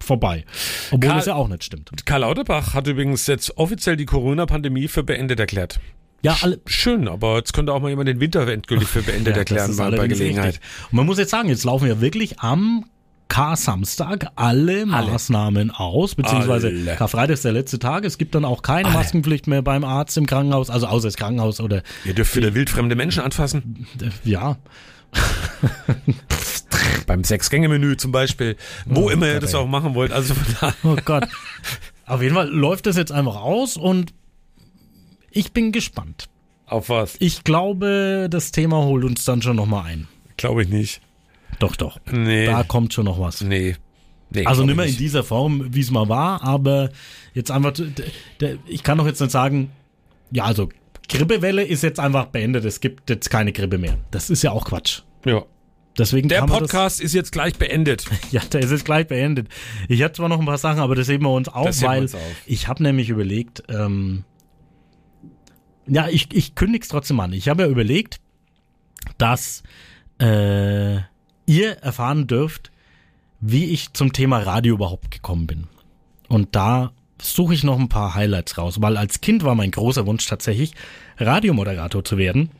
vorbei. 0.00 0.44
Obwohl 0.90 1.00
Karl- 1.00 1.16
das 1.18 1.26
ja 1.26 1.34
auch 1.34 1.48
nicht 1.48 1.64
stimmt. 1.64 1.90
Karl 2.06 2.22
Lauterbach 2.22 2.72
hat 2.72 2.86
übrigens 2.86 3.26
jetzt 3.26 3.58
offiziell 3.58 3.96
die 3.98 4.06
Corona-Pandemie 4.06 4.88
für 4.88 5.02
beendet 5.02 5.38
erklärt. 5.38 5.80
Ja, 6.24 6.36
alle, 6.42 6.60
Schön, 6.66 7.06
aber 7.08 7.36
jetzt 7.36 7.52
könnte 7.52 7.72
auch 7.72 7.80
mal 7.80 7.90
jemand 7.90 8.08
den 8.08 8.18
Winter 8.20 8.46
endgültig 8.48 8.88
für 8.88 9.02
beendet 9.02 9.34
Ja, 9.34 9.38
erklären, 9.40 9.76
bei 9.76 9.84
allerdings 9.84 10.18
Gelegenheit. 10.18 10.46
richtig. 10.54 10.62
Und 10.90 10.96
man 10.96 11.06
muss 11.06 11.18
jetzt 11.18 11.30
sagen, 11.30 11.48
jetzt 11.48 11.64
laufen 11.64 11.86
ja 11.86 12.00
wirklich 12.00 12.40
am 12.40 12.86
K-Samstag 13.28 14.28
alle, 14.36 14.86
Maßnahmen 14.86 15.70
aus, 15.70 16.14
beziehungsweise 16.14 16.68
Alle. 16.68 16.94
Karfreitag 16.96 17.34
ist 17.34 17.44
der 17.44 17.52
letzte 17.52 17.78
Tag. 17.78 18.04
Es 18.04 18.18
gibt 18.18 18.34
dann 18.34 18.44
auch 18.44 18.62
keine 18.62 18.88
Alle. 18.88 18.98
Maskenpflicht 18.98 19.46
mehr 19.46 19.62
beim 19.62 19.82
Arzt 19.84 20.16
im 20.16 20.26
Krankenhaus, 20.26 20.70
also 20.70 20.86
außer 20.86 21.08
das 21.08 21.16
Krankenhaus 21.16 21.60
oder 21.60 21.82
Ihr 22.04 22.14
dürft 22.14 22.36
wieder 22.36 22.54
wildfremde 22.54 22.96
Menschen 22.96 23.22
anfassen. 23.22 23.86
ja. 24.24 24.56
Beim 27.06 27.22
Sechs-Gänge-Menü 27.24 27.96
zum 27.96 28.12
Beispiel. 28.12 28.56
Wo 28.86 29.02
Oh 29.04 29.08
immer 29.10 29.26
ihr 29.28 29.40
das 29.40 29.54
auch 29.54 29.66
machen 29.66 29.94
wollt. 29.94 30.12
Also 30.12 30.34
Oh 30.82 30.96
Gott. 31.04 31.26
Auf 32.06 32.22
jeden 32.22 32.34
Fall 32.34 32.48
läuft 32.48 32.86
das 32.86 32.96
jetzt 32.96 33.12
einfach 33.12 33.36
aus 33.36 33.76
und 33.76 34.12
ich 35.34 35.52
bin 35.52 35.72
gespannt. 35.72 36.28
auf 36.66 36.88
was? 36.88 37.16
Ich 37.18 37.44
glaube, 37.44 38.28
das 38.30 38.52
Thema 38.52 38.78
holt 38.78 39.04
uns 39.04 39.24
dann 39.24 39.42
schon 39.42 39.56
nochmal 39.56 39.86
ein. 39.86 40.08
Glaube 40.36 40.62
ich 40.62 40.68
nicht. 40.68 41.00
Doch, 41.58 41.76
doch. 41.76 41.98
Nee. 42.10 42.46
Da 42.46 42.62
kommt 42.62 42.92
schon 42.94 43.04
noch 43.04 43.20
was. 43.20 43.40
Nee. 43.40 43.76
nee 44.30 44.44
Also 44.46 44.64
nicht 44.64 44.76
mehr 44.76 44.86
in 44.86 44.96
dieser 44.96 45.22
Form, 45.22 45.74
wie 45.74 45.80
es 45.80 45.90
mal 45.90 46.08
war, 46.08 46.42
aber 46.42 46.90
jetzt 47.32 47.50
einfach, 47.50 47.72
ich 48.66 48.82
kann 48.82 48.98
doch 48.98 49.06
jetzt 49.06 49.20
nicht 49.20 49.30
sagen, 49.30 49.70
ja, 50.30 50.44
also 50.44 50.68
Grippewelle 51.08 51.62
ist 51.62 51.82
jetzt 51.82 52.00
einfach 52.00 52.26
beendet, 52.26 52.64
es 52.64 52.80
gibt 52.80 53.10
jetzt 53.10 53.30
keine 53.30 53.52
Grippe 53.52 53.78
mehr. 53.78 53.98
Das 54.10 54.30
ist 54.30 54.42
ja 54.42 54.50
auch 54.52 54.64
Quatsch. 54.64 55.02
Ja. 55.24 55.44
Deswegen 55.96 56.28
Der 56.28 56.40
kann 56.40 56.48
man 56.48 56.58
Podcast 56.60 57.00
ist 57.00 57.14
jetzt 57.14 57.30
gleich 57.30 57.56
beendet. 57.56 58.06
Ja, 58.32 58.40
der 58.40 58.62
ist 58.62 58.72
jetzt 58.72 58.84
gleich 58.84 59.06
beendet. 59.06 59.48
Ich 59.88 60.02
hatte 60.02 60.14
zwar 60.14 60.28
noch 60.28 60.40
ein 60.40 60.46
paar 60.46 60.58
Sachen, 60.58 60.80
aber 60.80 60.96
das 60.96 61.08
heben 61.08 61.24
wir 61.24 61.30
uns 61.30 61.48
auf, 61.48 61.66
heben 61.66 61.80
wir 61.80 61.88
weil 61.88 62.02
uns 62.02 62.14
auf. 62.14 62.20
ich 62.46 62.66
habe 62.66 62.82
nämlich 62.82 63.10
überlegt, 63.10 63.62
ähm, 63.68 64.24
ja, 65.86 66.08
ich, 66.08 66.32
ich 66.32 66.54
kündige 66.54 66.82
es 66.82 66.88
trotzdem 66.88 67.20
an. 67.20 67.32
Ich 67.32 67.48
habe 67.48 67.62
ja 67.62 67.68
überlegt, 67.68 68.20
dass 69.18 69.62
äh, 70.20 70.96
ihr 71.46 71.72
erfahren 71.82 72.26
dürft, 72.26 72.70
wie 73.40 73.66
ich 73.66 73.92
zum 73.92 74.12
Thema 74.12 74.38
Radio 74.38 74.74
überhaupt 74.74 75.10
gekommen 75.10 75.46
bin. 75.46 75.64
Und 76.28 76.56
da 76.56 76.92
suche 77.20 77.54
ich 77.54 77.64
noch 77.64 77.78
ein 77.78 77.88
paar 77.88 78.14
Highlights 78.14 78.58
raus, 78.58 78.80
weil 78.80 78.96
als 78.96 79.20
Kind 79.20 79.44
war 79.44 79.54
mein 79.54 79.70
großer 79.70 80.06
Wunsch 80.06 80.26
tatsächlich, 80.26 80.72
Radiomoderator 81.18 82.04
zu 82.04 82.18
werden. 82.18 82.50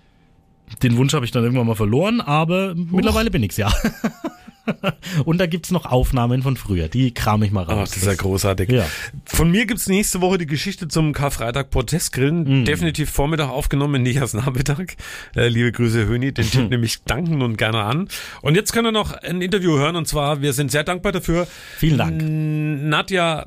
Den 0.83 0.97
Wunsch 0.97 1.15
habe 1.15 1.25
ich 1.25 1.31
dann 1.31 1.45
irgendwann 1.45 1.67
mal 1.67 1.75
verloren, 1.75 2.21
aber 2.21 2.75
mittlerweile 2.75 3.31
bin 3.31 3.43
ich's 3.43 3.57
ja. 3.57 3.73
Und 5.25 5.39
da 5.39 5.47
gibt's 5.47 5.71
noch 5.71 5.87
Aufnahmen 5.87 6.43
von 6.43 6.57
früher, 6.57 6.89
die 6.89 7.13
kram 7.13 7.43
ich 7.43 7.51
mal 7.51 7.65
raus. 7.65 7.91
das 7.91 7.99
ist 7.99 8.07
ja 8.07 8.15
großartig. 8.15 8.71
Ja. 8.71 8.87
Von 9.25 9.51
mir 9.51 9.67
gibt's 9.67 9.89
nächste 9.89 10.21
Woche 10.21 10.39
die 10.39 10.47
Geschichte 10.47 10.89
zum 10.89 11.13
Karfreitag 11.13 11.71
Protestgrillen. 11.71 12.63
Mm. 12.63 12.65
Definitiv 12.65 13.11
Vormittag 13.11 13.49
aufgenommen, 13.49 14.03
nicht 14.03 14.17
erst 14.17 14.35
Nachmittag. 14.35 14.97
Äh, 15.37 15.49
liebe 15.49 15.73
Grüße, 15.73 16.07
Höni. 16.07 16.33
Den 16.33 16.51
Tipp 16.51 16.71
nehme 16.71 16.85
ich 16.85 17.03
danken 17.05 17.43
und 17.43 17.57
gerne 17.57 17.83
an. 17.83 18.09
Und 18.43 18.55
jetzt 18.55 18.73
können 18.73 18.87
wir 18.87 18.93
noch 18.93 19.13
ein 19.13 19.41
Interview 19.41 19.77
hören 19.77 19.97
und 19.97 20.07
zwar, 20.09 20.43
wir 20.43 20.53
sind 20.53 20.71
sehr 20.71 20.85
dankbar 20.85 21.13
dafür. 21.13 21.47
Vielen 21.79 21.99
Dank. 21.99 22.23
Nadja, 22.23 23.47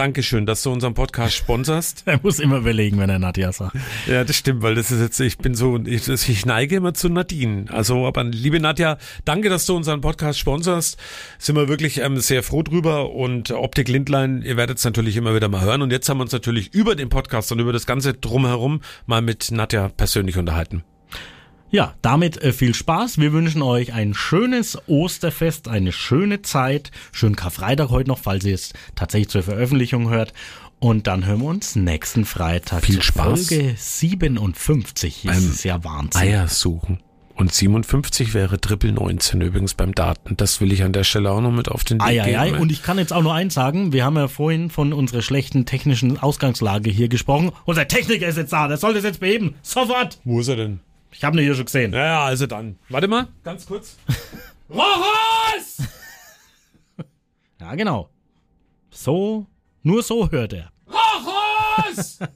Dankeschön, 0.00 0.46
dass 0.46 0.62
du 0.62 0.72
unseren 0.72 0.94
Podcast 0.94 1.34
sponserst. 1.34 2.04
Er 2.06 2.18
muss 2.22 2.38
immer 2.38 2.56
überlegen, 2.56 2.98
wenn 2.98 3.10
er 3.10 3.18
Nadja 3.18 3.52
sagt. 3.52 3.76
Ja, 4.06 4.24
das 4.24 4.34
stimmt, 4.34 4.62
weil 4.62 4.74
das 4.74 4.90
ist 4.90 5.02
jetzt, 5.02 5.20
ich 5.20 5.36
bin 5.36 5.54
so, 5.54 5.76
ich, 5.76 6.08
ich 6.08 6.46
neige 6.46 6.76
immer 6.76 6.94
zu 6.94 7.10
Nadine. 7.10 7.66
Also, 7.68 8.06
aber 8.06 8.24
liebe 8.24 8.60
Nadja, 8.60 8.96
danke, 9.26 9.50
dass 9.50 9.66
du 9.66 9.76
unseren 9.76 10.00
Podcast 10.00 10.38
sponserst. 10.38 10.96
Sind 11.38 11.56
wir 11.56 11.68
wirklich 11.68 11.98
ähm, 11.98 12.16
sehr 12.16 12.42
froh 12.42 12.62
drüber 12.62 13.12
und 13.12 13.50
Optik 13.50 13.88
Lindlein, 13.88 14.40
ihr 14.40 14.56
werdet 14.56 14.78
es 14.78 14.84
natürlich 14.84 15.18
immer 15.18 15.34
wieder 15.34 15.50
mal 15.50 15.60
hören. 15.60 15.82
Und 15.82 15.92
jetzt 15.92 16.08
haben 16.08 16.16
wir 16.16 16.22
uns 16.22 16.32
natürlich 16.32 16.72
über 16.72 16.94
den 16.94 17.10
Podcast 17.10 17.52
und 17.52 17.58
über 17.58 17.74
das 17.74 17.84
Ganze 17.84 18.14
drumherum 18.14 18.80
mal 19.04 19.20
mit 19.20 19.50
Nadja 19.50 19.90
persönlich 19.90 20.38
unterhalten. 20.38 20.82
Ja, 21.72 21.94
damit 22.02 22.42
äh, 22.42 22.52
viel 22.52 22.74
Spaß. 22.74 23.18
Wir 23.18 23.32
wünschen 23.32 23.62
euch 23.62 23.92
ein 23.92 24.12
schönes 24.12 24.76
Osterfest, 24.88 25.68
eine 25.68 25.92
schöne 25.92 26.42
Zeit. 26.42 26.90
Schönen 27.12 27.36
Karfreitag 27.36 27.90
heute 27.90 28.08
noch, 28.08 28.18
falls 28.18 28.44
ihr 28.44 28.56
es 28.56 28.72
tatsächlich 28.96 29.28
zur 29.28 29.44
Veröffentlichung 29.44 30.10
hört. 30.10 30.32
Und 30.80 31.06
dann 31.06 31.24
hören 31.26 31.40
wir 31.40 31.48
uns 31.48 31.76
nächsten 31.76 32.24
Freitag 32.24 32.84
Viel 32.84 32.96
zur 32.96 33.04
Spaß. 33.04 33.48
Folge 33.48 33.74
57. 33.76 35.22
Das 35.26 35.44
ist 35.44 35.62
ja 35.62 35.84
Wahnsinn. 35.84 36.20
Eier 36.20 36.48
suchen. 36.48 36.98
Und 37.36 37.54
57 37.54 38.34
wäre 38.34 38.60
Triple 38.60 38.92
19 38.92 39.40
übrigens 39.40 39.74
beim 39.74 39.94
Daten. 39.94 40.36
Das 40.36 40.60
will 40.60 40.72
ich 40.72 40.82
an 40.82 40.92
der 40.92 41.04
Stelle 41.04 41.30
auch 41.30 41.40
noch 41.40 41.52
mit 41.52 41.68
auf 41.68 41.84
den 41.84 41.98
Weg 42.00 42.06
Ei, 42.06 42.22
ei, 42.22 42.38
ei. 42.38 42.50
geben. 42.50 42.62
Und 42.62 42.72
ich 42.72 42.82
kann 42.82 42.98
jetzt 42.98 43.12
auch 43.12 43.22
nur 43.22 43.32
eins 43.32 43.54
sagen. 43.54 43.92
Wir 43.92 44.04
haben 44.04 44.16
ja 44.16 44.26
vorhin 44.26 44.70
von 44.70 44.92
unserer 44.92 45.22
schlechten 45.22 45.66
technischen 45.66 46.18
Ausgangslage 46.18 46.90
hier 46.90 47.08
gesprochen. 47.08 47.52
Unser 47.64 47.86
Techniker 47.86 48.26
ist 48.26 48.36
jetzt 48.38 48.52
da. 48.52 48.66
Der 48.66 48.76
soll 48.76 48.92
das 48.94 49.04
jetzt 49.04 49.20
beheben. 49.20 49.54
Sofort. 49.62 50.18
Wo 50.24 50.40
ist 50.40 50.48
er 50.48 50.56
denn? 50.56 50.80
Ich 51.12 51.24
habe 51.24 51.36
ihn 51.38 51.44
hier 51.44 51.54
schon 51.54 51.64
gesehen. 51.66 51.90
Naja, 51.90 52.24
also 52.24 52.46
dann. 52.46 52.78
Warte 52.88 53.08
mal, 53.08 53.28
ganz 53.44 53.66
kurz. 53.66 53.96
Rochus! 54.70 55.78
Ja, 57.60 57.74
genau. 57.74 58.08
So, 58.90 59.46
nur 59.82 60.02
so 60.02 60.30
hört 60.30 60.52
er. 60.54 60.70
Rochus! 60.88 62.18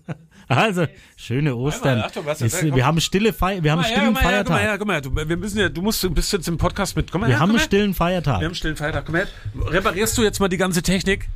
Also, 0.47 0.87
schöne 1.16 1.57
Ostern. 1.57 1.93
Einmal, 1.93 2.07
Achtung, 2.09 2.27
was 2.27 2.43
Ist, 2.43 2.62
wir 2.62 2.85
haben 2.85 3.01
stille 3.01 3.33
Feier, 3.33 3.62
wir 3.62 3.72
haben 3.72 3.79
Komm 3.83 3.83
mal 3.83 3.89
her, 3.89 3.97
stillen 3.97 4.16
her, 4.16 4.45
komm 4.45 4.57
mal 4.59 4.59
Feiertag. 4.59 4.61
her, 4.61 4.79
komm 4.79 4.87
mal 4.89 4.93
her. 4.93 5.01
Du, 5.01 5.29
wir 5.31 5.37
müssen 5.39 5.59
ja, 5.59 5.68
du 5.70 5.81
musst, 5.81 6.03
du 6.03 6.11
bist 6.11 6.31
jetzt 6.35 6.47
im 6.49 6.59
Podcast 6.59 6.97
mit. 6.97 7.11
Komm 7.11 7.22
mal 7.22 7.29
Wir 7.29 7.37
her, 7.37 7.41
haben 7.41 7.49
komm 7.49 7.57
einen 7.57 7.64
stillen 7.64 7.91
Wir 7.93 7.95
Feiertag. 7.95 8.35
haben 8.35 8.45
einen 8.45 8.55
stillen 8.55 8.77
Feiertag. 8.77 9.07
Komm 9.07 9.14
her. 9.14 9.27
Reparierst 9.59 10.18
du 10.18 10.22
jetzt 10.22 10.41
mal 10.41 10.49
die 10.49 10.59
ganze 10.59 10.83
Technik? 10.83 11.29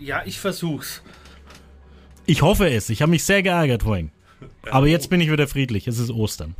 Ja, 0.00 0.22
ich 0.24 0.40
versuch's. 0.40 1.00
Ich 2.26 2.42
hoffe 2.42 2.68
es. 2.68 2.90
Ich 2.90 3.02
habe 3.02 3.10
mich 3.10 3.22
sehr 3.22 3.40
geärgert 3.44 3.84
vorhin. 3.84 4.10
Aber 4.70 4.86
jetzt 4.86 5.10
bin 5.10 5.20
ich 5.20 5.30
wieder 5.30 5.46
friedlich. 5.48 5.86
Es 5.88 5.98
ist 5.98 6.10
Ostern. 6.10 6.54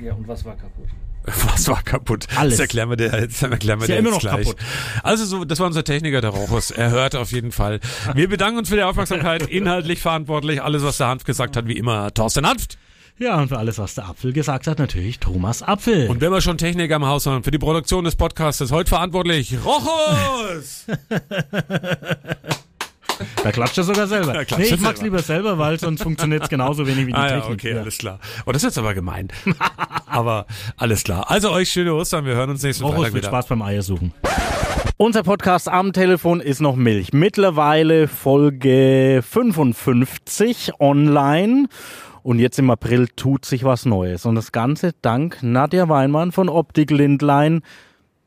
Ja, 0.00 0.14
und 0.14 0.26
was 0.28 0.44
war 0.44 0.56
kaputt? 0.56 0.88
Was 1.24 1.68
war 1.68 1.82
kaputt? 1.82 2.26
Alles. 2.34 2.54
Das 2.54 2.60
erklären 2.60 2.88
wir 2.88 2.96
dir 2.96 3.12
jetzt, 3.20 3.42
erklären 3.42 3.78
wir 3.78 3.84
Ist 3.84 3.90
ja 3.90 3.96
dir 3.96 3.98
immer 3.98 4.12
jetzt 4.14 4.24
noch 4.24 4.30
gleich. 4.32 4.46
kaputt. 4.46 4.62
Also 5.02 5.26
so, 5.26 5.44
das 5.44 5.60
war 5.60 5.66
unser 5.66 5.84
Techniker, 5.84 6.22
der 6.22 6.30
Rochus. 6.30 6.70
Er 6.70 6.90
hört 6.90 7.14
auf 7.14 7.30
jeden 7.30 7.52
Fall. 7.52 7.80
Wir 8.14 8.26
bedanken 8.26 8.58
uns 8.58 8.70
für 8.70 8.76
die 8.76 8.82
Aufmerksamkeit. 8.82 9.42
Inhaltlich 9.48 10.00
verantwortlich. 10.00 10.62
Alles, 10.62 10.82
was 10.82 10.96
der 10.96 11.08
Hanf 11.08 11.24
gesagt 11.24 11.58
hat, 11.58 11.66
wie 11.68 11.76
immer, 11.76 12.12
Thorsten 12.14 12.46
Hanft. 12.46 12.78
Ja, 13.18 13.38
und 13.38 13.48
für 13.48 13.58
alles, 13.58 13.76
was 13.76 13.94
der 13.94 14.08
Apfel 14.08 14.32
gesagt 14.32 14.66
hat, 14.66 14.78
natürlich 14.78 15.18
Thomas 15.18 15.62
Apfel. 15.62 16.08
Und 16.08 16.22
wenn 16.22 16.32
wir 16.32 16.40
schon 16.40 16.56
Techniker 16.56 16.96
im 16.96 17.04
Haus 17.04 17.26
haben, 17.26 17.44
für 17.44 17.50
die 17.50 17.58
Produktion 17.58 18.04
des 18.04 18.16
Podcasts 18.16 18.70
heute 18.72 18.88
verantwortlich 18.88 19.58
Rochus! 19.62 20.86
da 23.44 23.52
klatscht 23.52 23.78
er 23.78 23.84
sogar 23.84 24.06
selber. 24.06 24.32
Da 24.50 24.56
nee, 24.56 24.64
ich 24.64 24.70
mag's 24.80 25.00
selber. 25.00 25.02
lieber 25.02 25.18
selber, 25.20 25.58
weil 25.58 25.78
sonst 25.78 26.02
funktioniert's 26.02 26.48
genauso 26.48 26.86
wenig 26.86 27.06
wie 27.06 27.12
die 27.12 27.18
Ah 27.18 27.28
ja, 27.28 27.40
Technik. 27.40 27.58
okay, 27.60 27.78
alles 27.78 27.98
klar. 27.98 28.18
Oh, 28.46 28.52
das 28.52 28.62
ist 28.62 28.70
jetzt 28.70 28.78
aber 28.78 28.94
gemein. 28.94 29.28
aber 30.06 30.46
alles 30.76 31.04
klar. 31.04 31.30
Also 31.30 31.50
euch 31.50 31.70
schöne 31.70 31.94
Ostern. 31.94 32.24
Wir 32.24 32.34
hören 32.34 32.50
uns 32.50 32.62
nächsten 32.62 32.84
Rochus, 32.84 32.96
Freitag 32.98 33.12
viel 33.12 33.20
wieder. 33.22 33.28
Spaß 33.28 33.46
beim 33.46 33.62
Eiersuchen. 33.62 34.12
Unser 34.96 35.22
Podcast 35.22 35.68
am 35.68 35.92
Telefon 35.92 36.40
ist 36.40 36.60
noch 36.60 36.76
Milch. 36.76 37.12
Mittlerweile 37.12 38.06
Folge 38.08 39.22
55 39.28 40.72
online. 40.78 41.68
Und 42.22 42.38
jetzt 42.38 42.58
im 42.58 42.70
April 42.70 43.08
tut 43.08 43.46
sich 43.46 43.64
was 43.64 43.86
Neues. 43.86 44.26
Und 44.26 44.34
das 44.34 44.52
Ganze 44.52 44.92
dank 45.00 45.38
Nadja 45.42 45.88
Weinmann 45.88 46.32
von 46.32 46.50
Optik 46.50 46.90
Lindlein. 46.90 47.62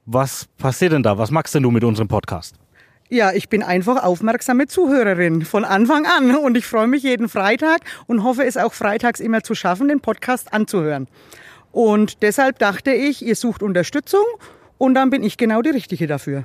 Was 0.06 0.48
passiert 0.58 0.94
denn 0.94 1.04
da? 1.04 1.18
Was 1.20 1.30
magst 1.30 1.54
denn 1.54 1.64
du 1.64 1.70
mit 1.70 1.84
unserem 1.84 2.08
Podcast? 2.08 2.56
Ja, 3.10 3.32
ich 3.32 3.50
bin 3.50 3.62
einfach 3.62 4.04
aufmerksame 4.04 4.68
Zuhörerin 4.68 5.46
von 5.46 5.66
Anfang 5.66 6.06
an 6.06 6.36
und 6.36 6.58
ich 6.58 6.66
freue 6.66 6.88
mich 6.88 7.04
jeden 7.04 7.30
Freitag 7.30 7.82
und 8.08 8.24
hoffe 8.24 8.44
es 8.44 8.58
auch 8.58 8.74
freitags 8.74 9.20
immer 9.20 9.44
zu 9.44 9.56
schaffen, 9.56 9.88
den 9.88 10.00
Podcast 10.00 10.54
anzuhören. 10.54 11.08
Und 11.72 12.22
deshalb 12.22 12.60
dachte 12.60 12.92
ich, 12.92 13.26
ihr 13.26 13.36
sucht 13.36 13.62
Unterstützung 13.62 14.26
und 14.78 14.96
dann 14.96 15.10
bin 15.10 15.24
ich 15.24 15.38
genau 15.38 15.62
die 15.62 15.72
Richtige 15.72 16.08
dafür. 16.08 16.44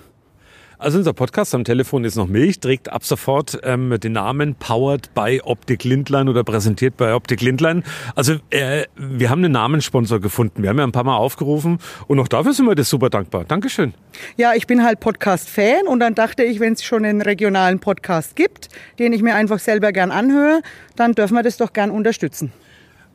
Also 0.80 0.98
unser 0.98 1.12
Podcast 1.12 1.56
am 1.56 1.64
Telefon 1.64 2.04
ist 2.04 2.14
noch 2.14 2.28
Milch, 2.28 2.60
trägt 2.60 2.92
ab 2.92 3.04
sofort 3.04 3.58
ähm, 3.64 3.98
den 3.98 4.12
Namen 4.12 4.54
Powered 4.54 5.12
by 5.12 5.40
Optik 5.42 5.82
Lindlein 5.82 6.28
oder 6.28 6.44
präsentiert 6.44 6.96
bei 6.96 7.16
Optik 7.16 7.42
Lindlein. 7.42 7.82
Also 8.14 8.34
äh, 8.50 8.84
wir 8.94 9.28
haben 9.28 9.42
einen 9.42 9.52
Namenssponsor 9.52 10.20
gefunden. 10.20 10.62
Wir 10.62 10.70
haben 10.70 10.78
ja 10.78 10.84
ein 10.84 10.92
paar 10.92 11.02
Mal 11.02 11.16
aufgerufen 11.16 11.80
und 12.06 12.20
auch 12.20 12.28
dafür 12.28 12.52
sind 12.52 12.66
wir 12.66 12.76
das 12.76 12.88
super 12.88 13.10
dankbar. 13.10 13.44
Dankeschön. 13.44 13.92
Ja, 14.36 14.54
ich 14.54 14.68
bin 14.68 14.84
halt 14.84 15.00
Podcast-Fan 15.00 15.88
und 15.88 15.98
dann 15.98 16.14
dachte 16.14 16.44
ich, 16.44 16.60
wenn 16.60 16.74
es 16.74 16.84
schon 16.84 17.04
einen 17.04 17.22
regionalen 17.22 17.80
Podcast 17.80 18.36
gibt, 18.36 18.68
den 19.00 19.12
ich 19.12 19.22
mir 19.22 19.34
einfach 19.34 19.58
selber 19.58 19.90
gern 19.90 20.12
anhöre, 20.12 20.62
dann 20.94 21.12
dürfen 21.12 21.34
wir 21.34 21.42
das 21.42 21.56
doch 21.56 21.72
gern 21.72 21.90
unterstützen. 21.90 22.52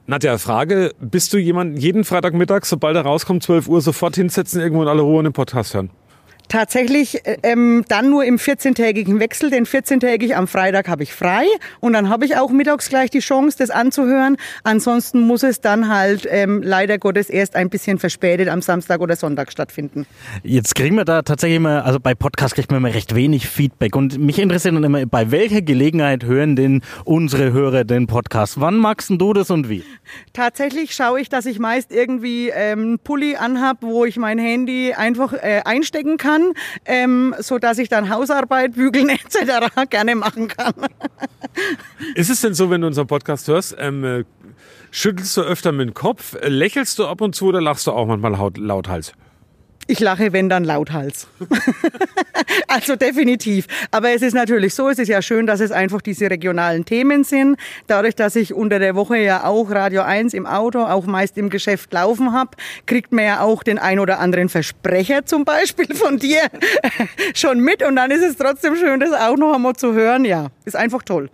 Nadja, 0.06 0.38
Frage, 0.38 0.92
bist 1.00 1.32
du 1.32 1.38
jemand 1.38 1.80
jeden 1.80 2.04
Freitagmittag, 2.04 2.66
sobald 2.66 2.98
er 2.98 3.04
rauskommt, 3.04 3.42
12 3.42 3.70
Uhr, 3.70 3.80
sofort 3.80 4.18
hinsetzen, 4.18 4.60
irgendwo 4.60 4.82
in 4.82 4.90
aller 4.90 5.04
Ruhe 5.04 5.20
einen 5.20 5.32
Podcast 5.32 5.74
hören? 5.74 5.92
Tatsächlich 6.54 7.26
äh, 7.26 7.38
ähm, 7.42 7.84
dann 7.88 8.12
nur 8.12 8.26
im 8.26 8.38
14-tägigen 8.38 9.20
Wechsel, 9.20 9.50
denn 9.50 9.66
14-tägig 9.66 10.36
am 10.36 10.48
Freitag 10.48 10.88
habe 10.88 11.02
ich 11.02 11.12
frei 11.12 11.48
und 11.80 11.94
dann 11.94 12.10
habe 12.10 12.26
ich 12.26 12.38
auch 12.38 12.52
mittags 12.52 12.90
gleich 12.90 13.10
die 13.10 13.22
Chance, 13.22 13.58
das 13.58 13.72
anzuhören. 13.72 14.38
Ansonsten 14.64 15.22
muss 15.22 15.42
es 15.42 15.62
dann 15.62 15.90
halt 15.90 16.28
ähm, 16.30 16.62
leider 16.62 17.00
Gottes 17.00 17.32
erst 17.32 17.56
ein 17.56 17.72
bisschen 17.72 17.98
verspätet 17.98 18.50
am 18.50 18.62
Samstag 18.62 19.02
oder 19.02 19.16
Sonntag 19.16 19.52
stattfinden. 19.52 20.06
Jetzt 20.44 20.76
kriegen 20.76 20.96
wir 20.96 21.06
da 21.06 21.24
tatsächlich 21.24 21.58
immer, 21.58 21.86
also 21.86 22.00
bei 22.00 22.14
Podcasts 22.14 22.54
kriegt 22.54 22.70
man 22.70 22.78
immer 22.86 22.94
recht 22.94 23.16
wenig 23.16 23.48
Feedback 23.48 23.96
und 23.96 24.20
mich 24.20 24.38
interessiert 24.38 24.76
dann 24.76 24.84
immer, 24.84 25.08
bei 25.08 25.32
welcher 25.32 25.64
Gelegenheit 25.64 26.24
hören 26.24 26.56
denn 26.56 26.84
unsere 27.04 27.52
Hörer 27.52 27.84
den 27.84 28.06
Podcast? 28.06 28.62
Wann 28.62 28.78
magst 28.78 29.10
du 29.10 29.34
das 29.34 29.50
und 29.50 29.70
wie? 29.70 29.84
Tatsächlich 30.34 30.94
schaue 30.94 31.20
ich, 31.20 31.30
dass 31.30 31.48
ich 31.48 31.58
meist 31.58 31.92
irgendwie 31.92 32.50
ähm, 32.50 32.80
einen 32.80 33.00
Pulli 33.00 33.38
anhab, 33.38 33.78
wo 33.82 34.06
ich 34.06 34.18
mein 34.18 34.38
Handy 34.38 34.94
einfach 34.94 35.34
äh, 35.34 35.62
einstecken 35.66 36.18
kann 36.18 36.43
kann, 36.44 36.54
ähm, 36.86 37.36
so 37.40 37.60
dass 37.60 37.78
ich 37.78 37.90
dann 37.90 38.10
Hausarbeit, 38.10 38.74
Bügeln 38.74 39.10
etc. 39.10 39.74
gerne 39.90 40.16
machen 40.16 40.48
kann. 40.48 40.74
Ist 42.16 42.30
es 42.30 42.42
denn 42.42 42.54
so, 42.54 42.70
wenn 42.70 42.82
du 42.82 42.88
unseren 42.88 43.08
Podcast 43.08 43.48
hörst, 43.48 43.76
ähm, 43.80 44.04
äh, 44.04 44.24
schüttelst 44.92 45.38
du 45.38 45.42
öfter 45.42 45.72
mit 45.72 45.90
dem 45.90 45.94
Kopf, 45.94 46.36
lächelst 46.42 47.00
du 47.00 47.08
ab 47.08 47.22
und 47.22 47.36
zu 47.36 47.48
oder 47.48 47.62
lachst 47.62 47.88
du 47.88 47.92
auch 47.92 48.08
manchmal 48.08 48.32
laut, 48.34 48.58
lauthals? 48.58 49.14
Ich 49.88 50.00
lache, 50.00 50.32
wenn 50.32 50.50
dann 50.50 50.64
lauthals. 50.64 51.28
also 52.68 52.96
definitiv. 52.96 53.68
Aber 53.92 54.12
es 54.12 54.22
ist 54.22 54.34
natürlich 54.34 54.74
so, 54.74 54.90
es 54.90 55.00
ist 55.00 55.10
ja 55.10 55.22
schön, 55.22 55.46
dass 55.46 55.60
es 55.60 55.72
einfach 55.72 56.02
diese 56.02 56.30
regionalen 56.30 56.86
Themen 56.86 57.24
sind. 57.24 57.58
Dadurch, 57.88 58.16
dass 58.16 58.36
ich 58.36 58.54
unter 58.54 58.80
der 58.80 58.96
Woche 58.96 59.18
ja 59.18 59.44
auch 59.44 59.70
Radio 59.72 60.02
1 60.04 60.34
im 60.34 60.46
Auto, 60.46 60.80
auch 60.80 61.06
meist 61.06 61.38
im 61.38 61.50
Geschäft 61.50 61.92
laufen 61.92 62.32
habe, 62.32 62.52
kriegt 62.86 63.12
man 63.12 63.26
ja 63.26 63.42
auch 63.42 63.64
den 63.64 63.78
ein 63.78 64.00
oder 64.00 64.20
anderen 64.20 64.50
Versprecher 64.50 65.26
zum 65.26 65.44
Beispiel 65.44 65.94
von 65.94 66.18
dir 66.18 66.42
schon 67.34 67.60
mit. 67.60 67.84
Und 67.84 67.98
dann 67.98 68.12
ist 68.12 68.24
es 68.24 68.38
trotzdem 68.38 68.76
schön, 68.76 69.00
das 69.00 69.12
auch 69.12 69.38
noch 69.38 69.54
einmal 69.54 69.76
zu 69.76 69.94
hören. 69.94 70.24
Ja, 70.26 70.48
ist 70.66 70.76
einfach 70.76 71.04
toll. 71.04 71.30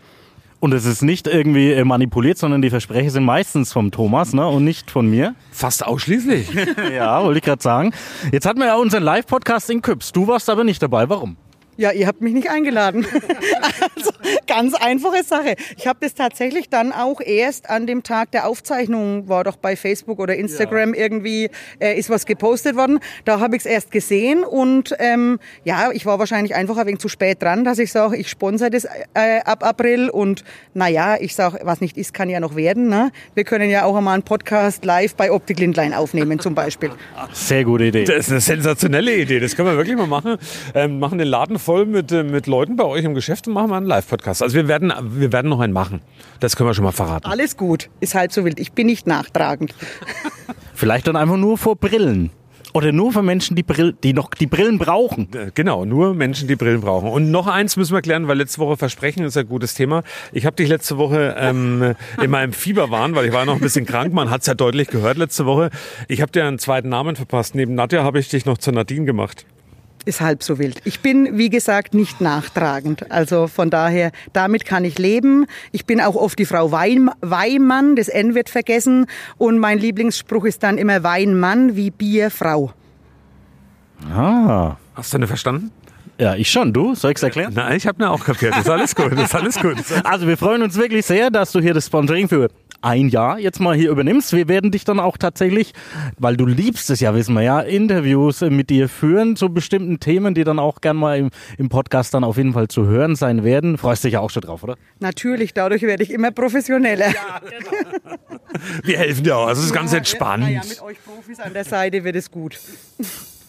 Und 0.59 0.73
es 0.73 0.85
ist 0.85 1.01
nicht 1.01 1.27
irgendwie 1.27 1.71
äh, 1.71 1.85
manipuliert, 1.85 2.37
sondern 2.37 2.61
die 2.61 2.69
Versprecher 2.69 3.09
sind 3.11 3.23
meistens 3.23 3.71
vom 3.71 3.91
Thomas 3.91 4.33
ne, 4.33 4.45
und 4.45 4.65
nicht 4.65 4.91
von 4.91 5.09
mir. 5.09 5.35
Fast 5.51 5.85
ausschließlich. 5.85 6.49
ja, 6.93 7.23
wollte 7.23 7.39
ich 7.39 7.45
gerade 7.45 7.61
sagen. 7.61 7.93
Jetzt 8.31 8.45
hatten 8.45 8.59
wir 8.59 8.67
ja 8.67 8.75
unseren 8.75 9.03
Live-Podcast 9.03 9.69
in 9.69 9.81
Küps. 9.81 10.11
Du 10.11 10.27
warst 10.27 10.49
aber 10.49 10.65
nicht 10.65 10.83
dabei. 10.83 11.07
Warum? 11.07 11.37
Ja, 11.79 11.93
ihr 11.93 12.07
habt 12.07 12.19
mich 12.19 12.33
nicht 12.33 12.49
eingeladen. 12.49 13.07
also 13.95 14.11
ganz 14.47 14.73
einfache 14.73 15.23
Sache. 15.23 15.55
Ich 15.77 15.87
habe 15.87 15.99
das 16.01 16.13
tatsächlich 16.13 16.67
dann 16.67 16.91
auch 16.91 17.21
erst 17.21 17.69
an 17.69 17.87
dem 17.87 18.03
Tag 18.03 18.31
der 18.31 18.49
Aufzeichnung, 18.49 19.29
war 19.29 19.45
doch 19.45 19.55
bei 19.55 19.77
Facebook 19.77 20.19
oder 20.19 20.35
Instagram 20.35 20.93
ja. 20.93 20.99
irgendwie, 20.99 21.49
äh, 21.79 21.97
ist 21.97 22.09
was 22.09 22.25
gepostet 22.25 22.75
worden. 22.75 22.99
Da 23.23 23.39
habe 23.39 23.55
ich 23.55 23.61
es 23.61 23.65
erst 23.65 23.91
gesehen 23.91 24.43
und 24.43 24.93
ähm, 24.99 25.39
ja, 25.63 25.89
ich 25.93 26.05
war 26.05 26.19
wahrscheinlich 26.19 26.53
einfach 26.53 26.75
ein 26.75 26.85
wenig 26.85 26.99
zu 26.99 27.07
spät 27.07 27.41
dran, 27.41 27.63
dass 27.63 27.79
ich 27.79 27.93
sage, 27.93 28.17
ich 28.17 28.27
sponsere 28.27 28.71
das 28.71 28.83
äh, 29.13 29.39
ab 29.45 29.63
April 29.63 30.09
und 30.09 30.43
naja, 30.73 31.15
ich 31.17 31.33
sage, 31.33 31.59
was 31.63 31.79
nicht 31.79 31.95
ist, 31.95 32.13
kann 32.13 32.27
ja 32.27 32.41
noch 32.41 32.57
werden. 32.57 32.89
Ne? 32.89 33.13
Wir 33.35 33.45
können 33.45 33.69
ja 33.69 33.85
auch 33.85 33.95
einmal 33.95 34.15
einen 34.15 34.23
Podcast 34.23 34.83
live 34.83 35.15
bei 35.15 35.31
Optik 35.31 35.61
Lindlein 35.61 35.93
aufnehmen 35.93 36.39
zum 36.39 36.55
Beispiel. 36.55 36.91
Sehr 37.31 37.63
gute 37.63 37.85
Idee. 37.85 38.03
Das 38.03 38.25
ist 38.25 38.31
eine 38.31 38.41
sensationelle 38.41 39.15
Idee, 39.15 39.39
das 39.39 39.55
können 39.55 39.69
wir 39.69 39.77
wirklich 39.77 39.95
mal 39.95 40.07
machen. 40.07 40.35
Ähm, 40.75 40.99
machen 40.99 41.19
den 41.19 41.27
Laden 41.29 41.57
voll 41.57 41.68
mit, 41.85 42.11
äh, 42.11 42.23
mit 42.23 42.47
Leuten 42.47 42.75
bei 42.75 42.85
euch 42.85 43.03
im 43.03 43.13
Geschäft 43.13 43.47
und 43.47 43.53
machen 43.53 43.69
mal 43.69 43.77
einen 43.77 43.85
Live-Podcast. 43.85 44.43
Also 44.43 44.55
wir 44.55 44.67
werden, 44.67 44.91
wir 45.01 45.31
werden 45.31 45.49
noch 45.49 45.59
einen 45.59 45.73
machen. 45.73 46.01
Das 46.39 46.55
können 46.55 46.69
wir 46.69 46.73
schon 46.73 46.83
mal 46.83 46.91
verraten. 46.91 47.25
Alles 47.25 47.57
gut, 47.57 47.89
ist 47.99 48.15
halb 48.15 48.31
so 48.31 48.45
wild. 48.45 48.59
Ich 48.59 48.73
bin 48.73 48.87
nicht 48.87 49.07
nachtragend. 49.07 49.73
Vielleicht 50.73 51.07
dann 51.07 51.15
einfach 51.15 51.37
nur 51.37 51.57
vor 51.57 51.75
Brillen. 51.75 52.31
Oder 52.73 52.91
nur 52.91 53.11
für 53.11 53.23
Menschen, 53.23 53.55
die, 53.55 53.63
Brill, 53.63 53.95
die 54.03 54.13
noch 54.13 54.29
die 54.29 54.45
Brillen 54.45 54.77
brauchen. 54.77 55.27
Äh, 55.33 55.51
genau, 55.53 55.85
nur 55.85 56.13
Menschen, 56.13 56.47
die 56.47 56.55
Brillen 56.55 56.81
brauchen. 56.81 57.09
Und 57.09 57.31
noch 57.31 57.47
eins 57.47 57.77
müssen 57.77 57.93
wir 57.93 58.01
klären, 58.01 58.27
weil 58.27 58.37
letzte 58.37 58.59
Woche 58.59 58.77
Versprechen 58.77 59.23
ist 59.23 59.37
ein 59.37 59.47
gutes 59.47 59.73
Thema. 59.73 60.03
Ich 60.31 60.45
habe 60.45 60.55
dich 60.55 60.69
letzte 60.69 60.97
Woche 60.97 61.35
ähm, 61.37 61.95
in 62.21 62.29
meinem 62.29 62.53
Fieberwahn, 62.53 63.15
weil 63.15 63.25
ich 63.25 63.33
war 63.33 63.45
noch 63.45 63.55
ein 63.55 63.61
bisschen 63.61 63.85
krank, 63.85 64.13
man 64.13 64.29
hat 64.29 64.41
es 64.41 64.47
ja 64.47 64.53
deutlich 64.53 64.89
gehört 64.89 65.17
letzte 65.17 65.45
Woche. 65.45 65.71
Ich 66.07 66.21
habe 66.21 66.31
dir 66.31 66.45
einen 66.45 66.59
zweiten 66.59 66.89
Namen 66.89 67.15
verpasst. 67.15 67.55
Neben 67.55 67.73
Nadja 67.73 68.03
habe 68.03 68.19
ich 68.19 68.29
dich 68.29 68.45
noch 68.45 68.59
zur 68.59 68.73
Nadine 68.73 69.05
gemacht 69.05 69.45
ist 70.09 70.19
halb 70.19 70.43
so 70.43 70.59
wild. 70.59 70.81
Ich 70.83 70.99
bin, 70.99 71.37
wie 71.37 71.49
gesagt, 71.49 71.93
nicht 71.93 72.19
nachtragend. 72.19 73.09
Also 73.11 73.47
von 73.47 73.69
daher, 73.69 74.11
damit 74.33 74.65
kann 74.65 74.83
ich 74.83 74.99
leben. 74.99 75.45
Ich 75.71 75.85
bin 75.85 76.01
auch 76.01 76.15
oft 76.15 76.37
die 76.37 76.45
Frau 76.45 76.71
Wein, 76.71 77.09
Weimann, 77.21 77.95
das 77.95 78.09
N 78.09 78.35
wird 78.35 78.49
vergessen. 78.49 79.05
Und 79.37 79.59
mein 79.59 79.77
Lieblingsspruch 79.79 80.43
ist 80.45 80.63
dann 80.63 80.77
immer 80.77 81.03
Weinmann 81.03 81.75
wie 81.75 81.91
Bierfrau. 81.91 82.73
Ah. 84.13 84.75
Hast 84.95 85.13
du 85.13 85.17
denn 85.19 85.27
verstanden? 85.27 85.71
Ja, 86.19 86.35
ich 86.35 86.51
schon. 86.51 86.73
Du? 86.73 86.95
Soll 86.95 87.11
ich's 87.11 87.23
erklären? 87.23 87.53
Nein, 87.55 87.77
ich 87.77 87.87
habe 87.87 88.03
mir 88.03 88.09
auch 88.09 88.25
kapiert. 88.25 88.53
Das 88.53 88.65
ist 88.65 88.69
alles 88.69 88.93
gut. 88.93 89.13
Das 89.13 89.25
ist 89.25 89.35
alles 89.35 89.59
gut. 89.59 89.77
Also 90.03 90.27
wir 90.27 90.37
freuen 90.37 90.61
uns 90.61 90.75
wirklich 90.75 91.05
sehr, 91.05 91.29
dass 91.29 91.53
du 91.53 91.61
hier 91.61 91.73
das 91.73 91.85
Sponsoring 91.85 92.27
für 92.27 92.49
ein 92.81 93.09
Jahr 93.09 93.39
jetzt 93.39 93.59
mal 93.59 93.75
hier 93.75 93.91
übernimmst. 93.91 94.33
Wir 94.33 94.47
werden 94.47 94.71
dich 94.71 94.85
dann 94.85 94.99
auch 94.99 95.17
tatsächlich, 95.17 95.73
weil 96.17 96.37
du 96.37 96.45
liebst 96.45 96.89
es 96.89 96.99
ja, 96.99 97.13
wissen 97.13 97.33
wir 97.33 97.41
ja, 97.41 97.59
Interviews 97.59 98.41
mit 98.41 98.69
dir 98.69 98.89
führen 98.89 99.35
zu 99.35 99.49
bestimmten 99.49 99.99
Themen, 99.99 100.33
die 100.33 100.43
dann 100.43 100.59
auch 100.59 100.81
gern 100.81 100.97
mal 100.97 101.17
im, 101.17 101.29
im 101.57 101.69
Podcast 101.69 102.13
dann 102.13 102.23
auf 102.23 102.37
jeden 102.37 102.53
Fall 102.53 102.67
zu 102.67 102.85
hören 102.85 103.15
sein 103.15 103.43
werden. 103.43 103.77
Freust 103.77 104.03
dich 104.03 104.13
ja 104.13 104.19
auch 104.19 104.29
schon 104.29 104.41
drauf, 104.41 104.63
oder? 104.63 104.77
Natürlich, 104.99 105.53
dadurch 105.53 105.81
werde 105.81 106.03
ich 106.03 106.11
immer 106.11 106.31
professioneller. 106.31 107.09
Ja, 107.09 107.39
genau. 107.39 108.17
wir 108.83 108.97
helfen 108.97 109.23
dir 109.23 109.37
auch. 109.37 109.47
Also 109.47 109.61
es 109.61 109.67
ist 109.67 109.73
ganz 109.73 109.93
entspannt. 109.93 110.43
Ja, 110.43 110.49
ja, 110.49 110.61
mit 110.67 110.81
euch 110.81 110.97
Profis 111.03 111.39
an 111.39 111.53
der 111.53 111.65
Seite 111.65 112.03
wird 112.03 112.15
es 112.15 112.29
gut. 112.31 112.59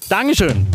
Dankeschön. 0.09 0.66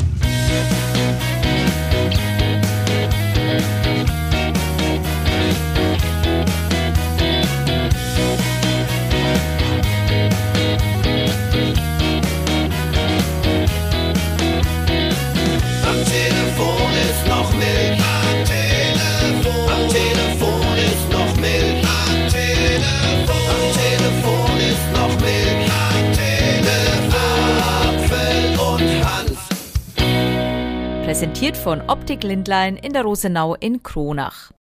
Präsentiert 31.15 31.55
von 31.55 31.79
Optik 31.87 32.23
Lindlein 32.23 32.75
in 32.75 32.91
der 32.91 33.03
Rosenau 33.03 33.55
in 33.55 33.81
Kronach. 33.81 34.51